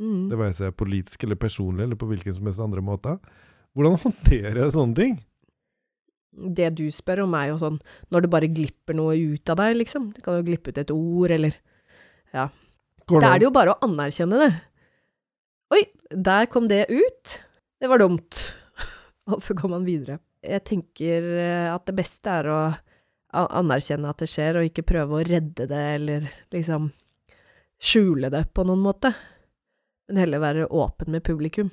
Mm. 0.01 0.31
Det 0.31 0.39
være 0.41 0.57
seg 0.57 0.77
politisk 0.79 1.27
eller 1.27 1.39
personlig, 1.41 1.87
eller 1.87 1.99
på 2.01 2.09
hvilken 2.11 2.37
som 2.37 2.49
helst 2.49 2.63
andre 2.65 2.85
måter. 2.85 3.21
Hvordan 3.77 4.01
håndterer 4.01 4.63
jeg 4.65 4.75
sånne 4.75 4.99
ting? 4.99 5.15
Det 6.33 6.71
du 6.79 6.87
spør 6.93 7.27
om 7.27 7.35
er 7.37 7.51
jo 7.51 7.59
sånn 7.61 7.79
når 8.13 8.25
det 8.25 8.33
bare 8.33 8.49
glipper 8.53 8.97
noe 8.97 9.17
ut 9.21 9.53
av 9.53 9.61
deg, 9.61 9.77
liksom. 9.83 10.11
Det 10.17 10.25
kan 10.25 10.39
jo 10.39 10.47
glippe 10.47 10.73
ut 10.73 10.81
et 10.81 10.93
ord, 10.95 11.35
eller 11.37 11.59
Går 12.33 13.21
Da 13.21 13.33
er 13.35 13.41
det 13.43 13.49
jo 13.49 13.55
bare 13.55 13.75
å 13.75 13.81
anerkjenne 13.85 14.39
det. 14.41 14.53
Oi, 15.75 15.83
der 16.13 16.49
kom 16.49 16.69
det 16.71 16.87
ut. 16.89 17.35
Det 17.83 17.91
var 17.91 18.01
dumt. 18.01 18.39
Og 19.31 19.43
så 19.43 19.57
går 19.59 19.73
man 19.75 19.85
videre. 19.85 20.21
Jeg 20.43 20.65
tenker 20.69 21.27
eh, 21.39 21.69
at 21.73 21.85
det 21.89 21.97
beste 21.99 22.33
er 22.33 22.49
å 22.51 22.61
anerkjenne 23.33 24.11
at 24.11 24.21
det 24.23 24.29
skjer, 24.29 24.59
og 24.59 24.67
ikke 24.69 24.85
prøve 24.85 25.19
å 25.19 25.25
redde 25.25 25.65
det, 25.71 25.85
eller 25.97 26.27
liksom 26.53 26.91
skjule 27.83 28.29
det 28.33 28.45
på 28.55 28.65
noen 28.69 28.83
måte. 28.85 29.13
Men 30.09 30.23
heller 30.23 30.43
være 30.43 30.69
åpen 30.71 31.13
med 31.15 31.25
publikum. 31.25 31.71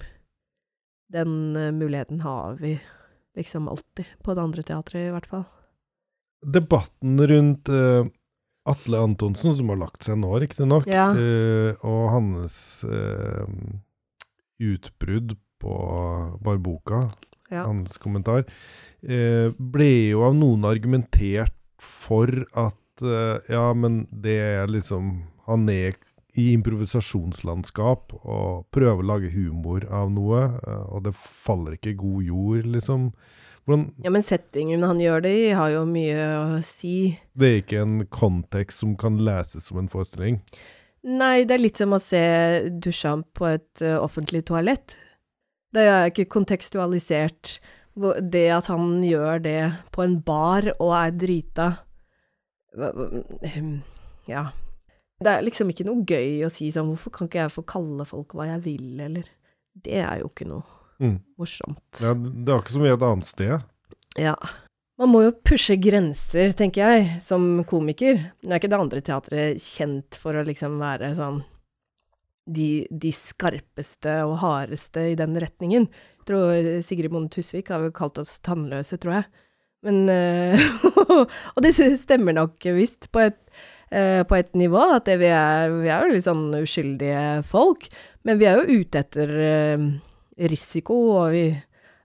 Den 1.12 1.56
eh, 1.58 1.72
muligheten 1.74 2.22
har 2.22 2.60
vi 2.62 2.76
liksom 3.38 3.68
alltid, 3.68 4.06
på 4.24 4.34
det 4.36 4.42
andre 4.42 4.64
teatret 4.64 5.08
i 5.08 5.14
hvert 5.14 5.30
fall. 5.30 5.46
Debatten 6.46 7.20
rundt 7.28 7.70
uh, 7.70 8.06
Atle 8.70 9.00
Antonsen, 9.04 9.56
som 9.56 9.72
har 9.74 9.80
lagt 9.82 10.06
seg 10.08 10.20
nå, 10.22 10.32
riktignok, 10.40 10.88
Ja. 10.88 11.10
uh, 11.12 11.76
og 11.84 12.10
hans 12.14 12.56
uh, 12.88 13.48
utbrudd 14.60 15.36
på 15.60 15.76
barboka, 16.44 17.10
Ja. 17.52 17.66
hans 17.66 17.98
kommentar, 17.98 18.46
uh, 19.04 19.52
ble 19.58 19.90
jo 20.12 20.24
av 20.28 20.36
noen 20.38 20.64
argumentert 20.70 21.56
for 21.80 22.30
at 22.54 22.76
ja, 23.00 23.70
men 23.80 24.10
det 24.12 24.34
er 24.44 24.66
liksom 24.68 25.22
Han 25.48 25.70
er 25.72 25.94
i 26.38 26.52
improvisasjonslandskap 26.54 28.14
og 28.20 28.68
prøver 28.76 29.02
å 29.02 29.08
lage 29.08 29.32
humor 29.34 29.86
av 29.90 30.12
noe, 30.14 30.44
eh, 30.62 30.84
og 30.94 31.04
det 31.08 31.16
faller 31.18 31.78
ikke 31.78 31.96
god 32.00 32.24
jord, 32.28 32.66
liksom. 32.76 33.10
Hvordan, 33.66 33.88
ja, 34.06 34.10
men 34.14 34.24
settingen 34.26 34.86
han 34.86 35.02
gjør 35.02 35.24
det 35.26 35.34
i, 35.38 35.50
har 35.58 35.72
jo 35.74 35.84
mye 35.90 36.28
å 36.40 36.62
si. 36.66 37.18
det 37.38 37.50
er 37.50 37.60
ikke 37.64 37.82
en 37.84 37.98
kontekst 38.10 38.82
som 38.82 38.96
kan 38.98 39.20
leses 39.22 39.68
som 39.70 39.78
en 39.82 39.90
forestilling. 39.92 40.40
Nei, 41.06 41.44
det 41.48 41.56
er 41.56 41.62
litt 41.64 41.78
som 41.80 41.94
å 41.96 42.00
se 42.02 42.22
Duchamp 42.84 43.30
på 43.38 43.46
et 43.48 43.84
uh, 43.86 44.00
offentlig 44.04 44.42
toalett. 44.50 44.98
Det 45.72 45.86
er 45.86 46.10
ikke 46.10 46.26
kontekstualisert. 46.34 47.60
Det 47.96 48.48
at 48.52 48.68
han 48.72 49.04
gjør 49.06 49.40
det 49.44 49.60
på 49.96 50.04
en 50.04 50.18
bar 50.26 50.66
og 50.80 50.92
er 50.98 51.14
drita 51.16 51.70
hva- 52.76 53.84
Ja. 54.28 54.50
Det 55.20 55.32
er 55.34 55.44
liksom 55.44 55.70
ikke 55.74 55.86
noe 55.88 56.06
gøy 56.08 56.46
å 56.48 56.50
si 56.54 56.70
sånn 56.72 56.88
Hvorfor 56.94 57.12
kan 57.12 57.28
ikke 57.28 57.42
jeg 57.44 57.52
få 57.52 57.64
kalle 57.68 58.06
folk 58.08 58.34
hva 58.38 58.46
jeg 58.54 58.62
vil, 58.64 58.88
eller 59.04 59.26
Det 59.76 59.98
er 60.00 60.22
jo 60.24 60.30
ikke 60.32 60.48
noe 60.48 60.64
Mm. 61.00 61.22
morsomt. 61.40 62.02
Ja, 62.04 62.12
det 62.14 62.52
er 62.52 62.60
ikke 62.60 62.74
så 62.76 62.82
mye 62.84 62.94
et 62.98 63.04
annet 63.08 63.24
sted. 63.26 63.62
Ja. 64.20 64.34
Man 65.00 65.14
må 65.14 65.22
jo 65.24 65.32
pushe 65.32 65.78
grenser, 65.80 66.52
tenker 66.52 66.90
jeg, 66.92 67.22
som 67.24 67.64
komiker. 67.64 68.20
Nå 68.44 68.52
er 68.52 68.60
ikke 68.60 68.68
det 68.74 68.80
andre 68.82 69.00
teatret 69.08 69.62
kjent 69.64 70.18
for 70.20 70.36
å 70.36 70.44
liksom 70.44 70.76
være 70.82 71.14
sånn 71.16 71.40
de, 72.50 72.86
de 72.92 73.12
skarpeste 73.16 74.18
og 74.28 74.40
hardeste 74.42 75.06
i 75.14 75.16
den 75.16 75.38
retningen. 75.40 75.88
Jeg 76.20 76.28
tror 76.28 76.70
Sigrid 76.84 77.14
Bonde 77.14 77.32
Tusvik 77.32 77.70
har 77.72 77.80
vel 77.86 77.96
kalt 77.96 78.20
oss 78.20 78.36
tannløse, 78.44 79.00
tror 79.00 79.22
jeg. 79.22 79.30
Men 79.88 80.02
eh, 80.12 80.60
Og 81.56 81.62
det 81.64 81.72
stemmer 82.02 82.36
nok 82.36 82.60
visst 82.76 83.08
på 83.14 83.24
et, 83.30 83.40
eh, 83.92 84.24
på 84.24 84.36
et 84.40 84.54
nivå, 84.58 84.82
at 84.96 85.06
det 85.10 85.18
vi 85.22 85.30
er 85.34 85.70
Vi 85.82 85.90
er 85.90 86.06
jo 86.08 86.14
litt 86.16 86.28
sånn 86.28 86.48
uskyldige 86.60 87.44
folk. 87.48 87.88
Men 88.28 88.38
vi 88.42 88.46
er 88.50 88.60
jo 88.60 88.80
ute 88.82 89.00
etter 89.00 89.30
eh, 89.40 89.86
risiko, 90.50 90.98
og 91.22 91.32
vi 91.32 91.44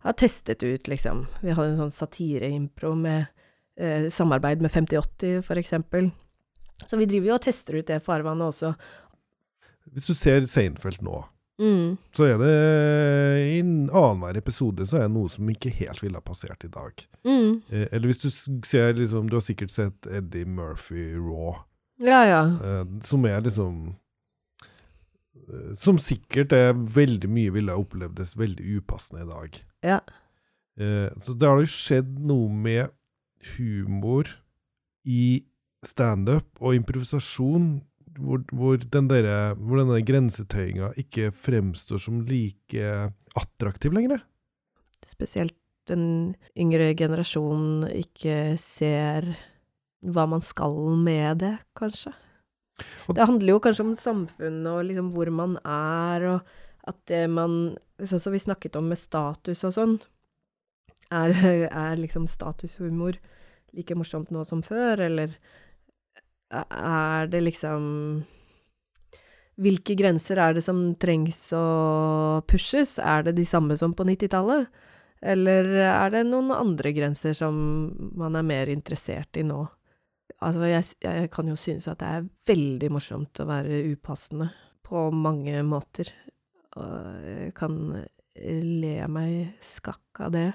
har 0.05 0.13
testet 0.21 0.63
ut, 0.63 0.89
liksom. 0.89 1.27
Vi 1.43 1.51
hadde 1.57 1.73
en 1.75 1.81
sånn 1.87 1.95
satireimpro 1.95 2.95
med 2.97 3.27
eh, 3.81 4.11
samarbeid 4.13 4.61
med 4.63 4.71
5080, 4.73 5.41
for 5.47 5.57
eksempel. 5.61 6.11
Så 6.87 6.99
vi 7.01 7.07
driver 7.09 7.33
jo 7.33 7.37
og 7.39 7.45
tester 7.47 7.79
ut 7.81 7.87
det 7.89 8.03
farvannet 8.05 8.51
også. 8.51 8.75
Hvis 9.95 10.09
du 10.11 10.15
ser 10.19 10.47
Seinfeld 10.51 11.03
nå, 11.05 11.23
Mm. 11.55 11.93
så 12.11 12.25
er 12.27 12.39
det 12.41 12.55
i 13.47 13.61
annenhver 13.63 14.37
episode 14.41 14.83
så 14.91 14.97
er 14.99 15.05
det 15.05 15.13
noe 15.15 15.31
som 15.31 15.47
ikke 15.53 15.71
helt 15.79 16.01
ville 16.03 16.19
ha 16.19 16.25
passert 16.27 16.65
i 16.67 16.71
dag. 16.75 17.05
Mm. 17.23 17.61
Eh, 17.71 17.85
eller 17.93 18.09
hvis 18.11 18.19
du 18.25 18.31
ser 18.67 18.97
liksom 18.99 19.29
Du 19.31 19.37
har 19.37 19.45
sikkert 19.47 19.71
sett 19.71 20.09
Eddie 20.11 20.45
Murphy 20.51 21.13
Raw, 21.15 21.61
Ja, 22.03 22.25
ja. 22.27 22.43
eh, 22.59 22.87
som 23.07 23.23
er 23.29 23.45
liksom 23.45 23.95
eh, 25.39 25.71
Som 25.79 26.01
sikkert 26.03 26.53
er 26.57 26.73
veldig 26.75 27.31
mye 27.31 27.55
ville 27.55 27.77
opplevdes 27.79 28.35
veldig 28.39 28.81
upassende 28.81 29.23
i 29.23 29.31
dag. 29.31 29.59
Ja. 29.87 30.01
Eh, 30.81 31.11
så 31.23 31.37
det 31.39 31.51
har 31.51 31.63
jo 31.63 31.71
skjedd 31.71 32.17
noe 32.27 32.51
med 32.51 32.95
humor 33.55 34.31
i 35.05 35.45
standup 35.85 36.49
og 36.65 36.79
improvisasjon, 36.79 37.67
hvor, 38.17 38.41
hvor, 38.57 38.79
den 38.81 39.11
der, 39.11 39.27
hvor 39.59 39.83
denne 39.83 40.01
grensetøyinga 40.07 40.95
ikke 40.99 41.29
fremstår 41.37 42.01
som 42.01 42.23
like 42.27 42.95
attraktiv 43.37 43.93
lenger. 43.95 44.23
Spesielt 45.05 45.59
den 45.91 46.35
yngre 46.57 46.95
generasjonen 46.97 47.85
ikke 47.93 48.57
ser 48.61 49.35
hva 50.05 50.27
man 50.29 50.43
skal 50.45 50.77
med 51.01 51.43
det, 51.43 51.57
kanskje. 51.79 52.13
Det 53.07 53.27
handler 53.27 53.55
jo 53.55 53.63
kanskje 53.63 53.85
om 53.87 53.95
samfunnet 53.99 54.71
og 54.73 54.87
liksom 54.89 55.11
hvor 55.15 55.31
man 55.31 55.57
er, 55.63 56.27
og 56.35 56.89
at 56.91 56.99
det 57.11 57.27
man 57.31 57.77
Sånn 57.95 58.19
som 58.19 58.35
vi 58.35 58.41
snakket 58.43 58.75
om 58.75 58.89
med 58.91 58.99
status 58.99 59.61
og 59.63 59.71
sånn. 59.77 59.93
Er, 61.15 61.31
er 61.71 62.01
liksom 62.01 62.25
statushumor 62.27 63.21
like 63.71 63.95
morsomt 63.95 64.33
nå 64.35 64.43
som 64.45 64.65
før, 64.67 65.05
eller 65.07 65.37
er 66.51 67.31
det 67.31 67.41
liksom 67.45 67.85
Hvilke 69.55 69.95
grenser 69.95 70.41
er 70.43 70.57
det 70.57 70.65
som 70.67 70.81
trengs 70.99 71.39
å 71.55 72.43
pushes? 72.51 72.97
Er 72.99 73.23
det 73.29 73.37
de 73.37 73.45
samme 73.47 73.77
som 73.79 73.95
på 73.95 74.03
90-tallet? 74.09 74.67
Eller 75.23 75.69
er 75.79 76.11
det 76.11 76.25
noen 76.27 76.51
andre 76.51 76.91
grenser 76.97 77.37
som 77.39 77.55
man 78.19 78.35
er 78.35 78.43
mer 78.43 78.73
interessert 78.73 79.39
i 79.39 79.47
nå? 79.47 79.61
Altså, 80.45 80.67
jeg, 80.69 80.85
jeg 81.05 81.31
kan 81.33 81.49
jo 81.49 81.57
synes 81.59 81.89
at 81.91 82.01
det 82.03 82.11
er 82.11 82.29
veldig 82.51 82.91
morsomt 82.93 83.41
å 83.41 83.49
være 83.49 83.83
upassende 83.95 84.51
på 84.85 85.09
mange 85.15 85.63
måter. 85.67 86.11
Og 86.77 87.25
jeg 87.25 87.55
kan 87.57 87.79
le 88.35 88.97
meg 89.11 89.65
skakk 89.65 90.25
av 90.27 90.35
det. 90.35 90.51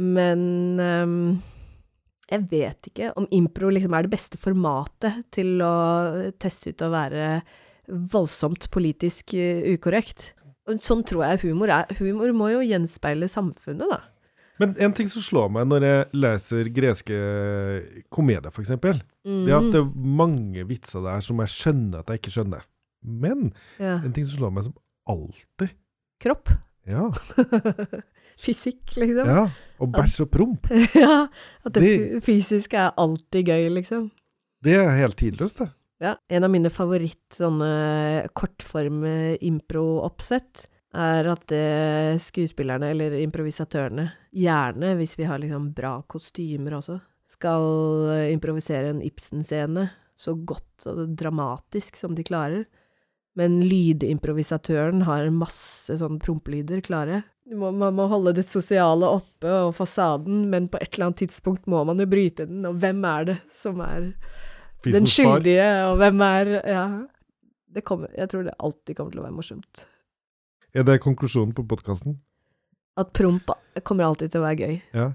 Men 0.00 0.42
um, 0.78 1.16
jeg 2.30 2.46
vet 2.50 2.90
ikke 2.90 3.10
om 3.18 3.26
impro 3.34 3.70
liksom 3.72 3.94
er 3.96 4.06
det 4.06 4.12
beste 4.12 4.38
formatet 4.38 5.24
til 5.34 5.58
å 5.66 5.74
teste 6.42 6.70
ut 6.70 6.84
å 6.86 6.92
være 6.92 7.32
voldsomt 7.90 8.68
politisk 8.70 9.34
eh, 9.34 9.64
ukorrekt. 9.74 10.30
Sånn 10.78 11.02
tror 11.06 11.24
jeg 11.26 11.42
humor 11.48 11.72
er. 11.74 11.90
Humor 11.98 12.30
må 12.36 12.52
jo 12.52 12.62
gjenspeile 12.62 13.26
samfunnet, 13.30 13.90
da. 13.90 13.98
Men 14.60 14.74
en 14.78 14.92
ting 14.96 15.08
som 15.08 15.22
slår 15.24 15.48
meg 15.54 15.66
når 15.70 15.84
jeg 15.86 16.06
leser 16.20 16.68
greske 16.76 17.20
komedier, 18.12 18.50
f.eks., 18.52 18.74
Mm. 19.20 19.42
det 19.44 19.52
er 19.52 19.56
at 19.58 19.66
det 19.74 19.80
er 19.82 19.88
mange 20.20 20.62
vitser 20.64 21.02
der 21.04 21.20
som 21.20 21.40
jeg 21.42 21.50
skjønner 21.52 22.00
at 22.00 22.08
jeg 22.08 22.20
ikke 22.22 22.30
skjønner. 22.32 22.62
Men 23.04 23.50
ja. 23.80 23.98
en 24.00 24.14
ting 24.16 24.24
som 24.24 24.38
slår 24.38 24.54
meg 24.56 24.64
som 24.64 24.76
alltid 25.12 25.74
Kropp. 26.20 26.48
Ja. 26.88 27.10
Fysikk, 28.40 28.94
liksom. 28.96 29.28
ja 29.28 29.42
og 29.80 29.92
bæsj 29.92 30.22
og 30.24 30.30
promp. 30.32 30.66
Ja, 30.96 31.26
at 31.64 31.72
det, 31.76 31.82
Det- 31.84 32.22
fysiske 32.24 32.76
er 32.80 32.96
alltid 33.00 33.46
gøy, 33.48 33.68
liksom. 33.76 34.10
Det 34.64 34.74
er 34.76 34.90
helt 34.96 35.16
tidløst, 35.20 35.60
det. 35.62 35.70
Ja, 36.00 36.14
en 36.32 36.44
av 36.44 36.50
mine 36.52 36.70
favoritt 36.72 37.36
sånne 37.36 38.26
kortform 38.36 39.02
eh, 39.04 39.36
impro-oppsett 39.44 40.64
er 40.94 41.28
at 41.30 41.52
eh, 41.54 42.16
skuespillerne, 42.18 42.90
eller 42.90 43.14
improvisatørene, 43.22 44.08
gjerne, 44.34 44.96
hvis 44.98 45.16
vi 45.18 45.24
har 45.28 45.38
liksom 45.38 45.70
bra 45.76 46.00
kostymer 46.10 46.78
også, 46.80 46.98
skal 47.30 47.62
eh, 48.16 48.32
improvisere 48.34 48.90
en 48.90 49.02
Ibsen-scene 49.06 49.88
så 50.20 50.34
godt 50.34 50.86
og 50.90 51.14
dramatisk 51.16 51.96
som 51.96 52.14
de 52.18 52.24
klarer. 52.26 52.64
Men 53.38 53.60
lydimprovisatøren 53.62 55.04
har 55.06 55.28
masse 55.32 55.94
sånn 56.00 56.18
prompelyder 56.20 56.82
klare. 56.84 57.22
Må- 57.50 57.72
Man 57.72 57.94
må 57.94 58.08
holde 58.10 58.34
det 58.34 58.44
sosiale 58.44 59.06
oppe 59.06 59.48
og 59.68 59.74
fasaden, 59.74 60.48
men 60.50 60.66
på 60.68 60.78
et 60.82 60.92
eller 60.94 61.06
annet 61.10 61.22
tidspunkt 61.28 61.66
må 61.70 61.84
man 61.86 61.98
jo 61.98 62.06
bryte 62.10 62.46
den, 62.46 62.64
og 62.66 62.76
hvem 62.82 63.04
er 63.06 63.24
det 63.30 63.38
som 63.54 63.80
er 63.80 64.00
den 64.10 64.14
Fisens 64.82 65.16
far. 65.16 65.38
skyldige, 65.40 65.70
og 65.90 65.96
hvem 65.98 66.20
er 66.26 66.52
Ja. 66.66 66.84
Det 67.72 67.84
kommer, 67.84 68.08
jeg 68.18 68.28
tror 68.28 68.42
det 68.44 68.54
alltid 68.58 68.96
kommer 68.96 69.12
til 69.12 69.20
å 69.20 69.24
være 69.28 69.36
morsomt. 69.36 69.84
Er 70.74 70.86
det 70.86 71.00
konklusjonen 71.02 71.54
på 71.56 71.64
podkasten? 71.66 72.18
At 73.00 73.12
promp 73.16 73.50
kommer 73.86 74.06
alltid 74.06 74.32
til 74.32 74.42
å 74.42 74.46
være 74.46 74.60
gøy. 74.66 74.76
Ja. 74.94 75.08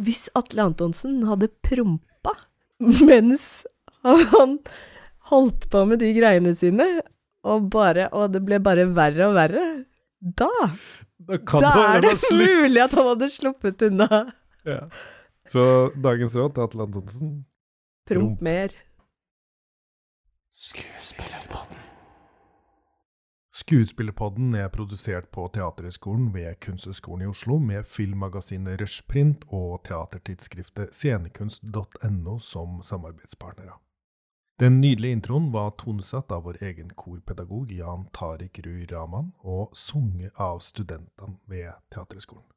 Hvis 0.00 0.26
Atle 0.38 0.68
Antonsen 0.68 1.22
hadde 1.28 1.48
prompa 1.64 2.34
mens 2.78 3.66
han 4.04 4.58
holdt 5.30 5.66
på 5.72 5.84
med 5.88 6.00
de 6.02 6.12
greiene 6.16 6.54
sine, 6.56 6.86
og, 7.48 7.68
bare, 7.72 8.08
og 8.14 8.32
det 8.34 8.42
ble 8.46 8.58
bare 8.62 8.86
verre 8.94 9.28
og 9.28 9.36
verre, 9.38 9.64
da, 10.20 10.50
Da 11.28 11.38
kan 11.46 11.62
da 11.62 11.72
er 11.94 12.02
det 12.04 12.14
mulig 12.34 12.82
at 12.82 12.94
han 12.98 13.08
hadde 13.12 13.30
sluppet 13.34 13.84
unna. 13.88 14.08
Ja. 14.66 14.80
Så 15.48 15.62
dagens 15.96 16.34
råd 16.36 16.54
til 16.56 16.64
Atle 16.66 16.86
Antonsen 16.88 17.30
Promp 18.08 18.38
Promp. 18.38 18.42
mer. 18.44 18.74
Skuespillerpodden. 20.50 21.67
Skuespillerpodden 23.68 24.54
er 24.56 24.70
produsert 24.72 25.26
på 25.28 25.42
Teaterhøgskolen 25.52 26.30
ved 26.32 26.54
Kunsthøgskolen 26.64 27.26
i 27.26 27.28
Oslo 27.28 27.58
med 27.60 27.84
filmmagasinet 27.84 28.80
Rushprint 28.80 29.42
og 29.52 29.82
teatertidsskriftet 29.84 30.94
scenekunst.no 30.96 32.38
som 32.40 32.78
samarbeidspartnere. 32.80 33.76
Den 34.56 34.80
nydelige 34.80 35.18
introen 35.18 35.52
var 35.52 35.74
tonesatt 35.84 36.32
av 36.32 36.46
vår 36.48 36.62
egen 36.64 36.96
korpedagog 36.96 37.74
Jan 37.76 38.08
Tariq 38.16 38.62
Ruy 38.64 38.86
Raman 38.88 39.34
og 39.44 39.76
sunget 39.76 40.32
av 40.40 40.64
studentene 40.64 41.36
ved 41.44 41.68
Teaterhøgskolen. 41.92 42.48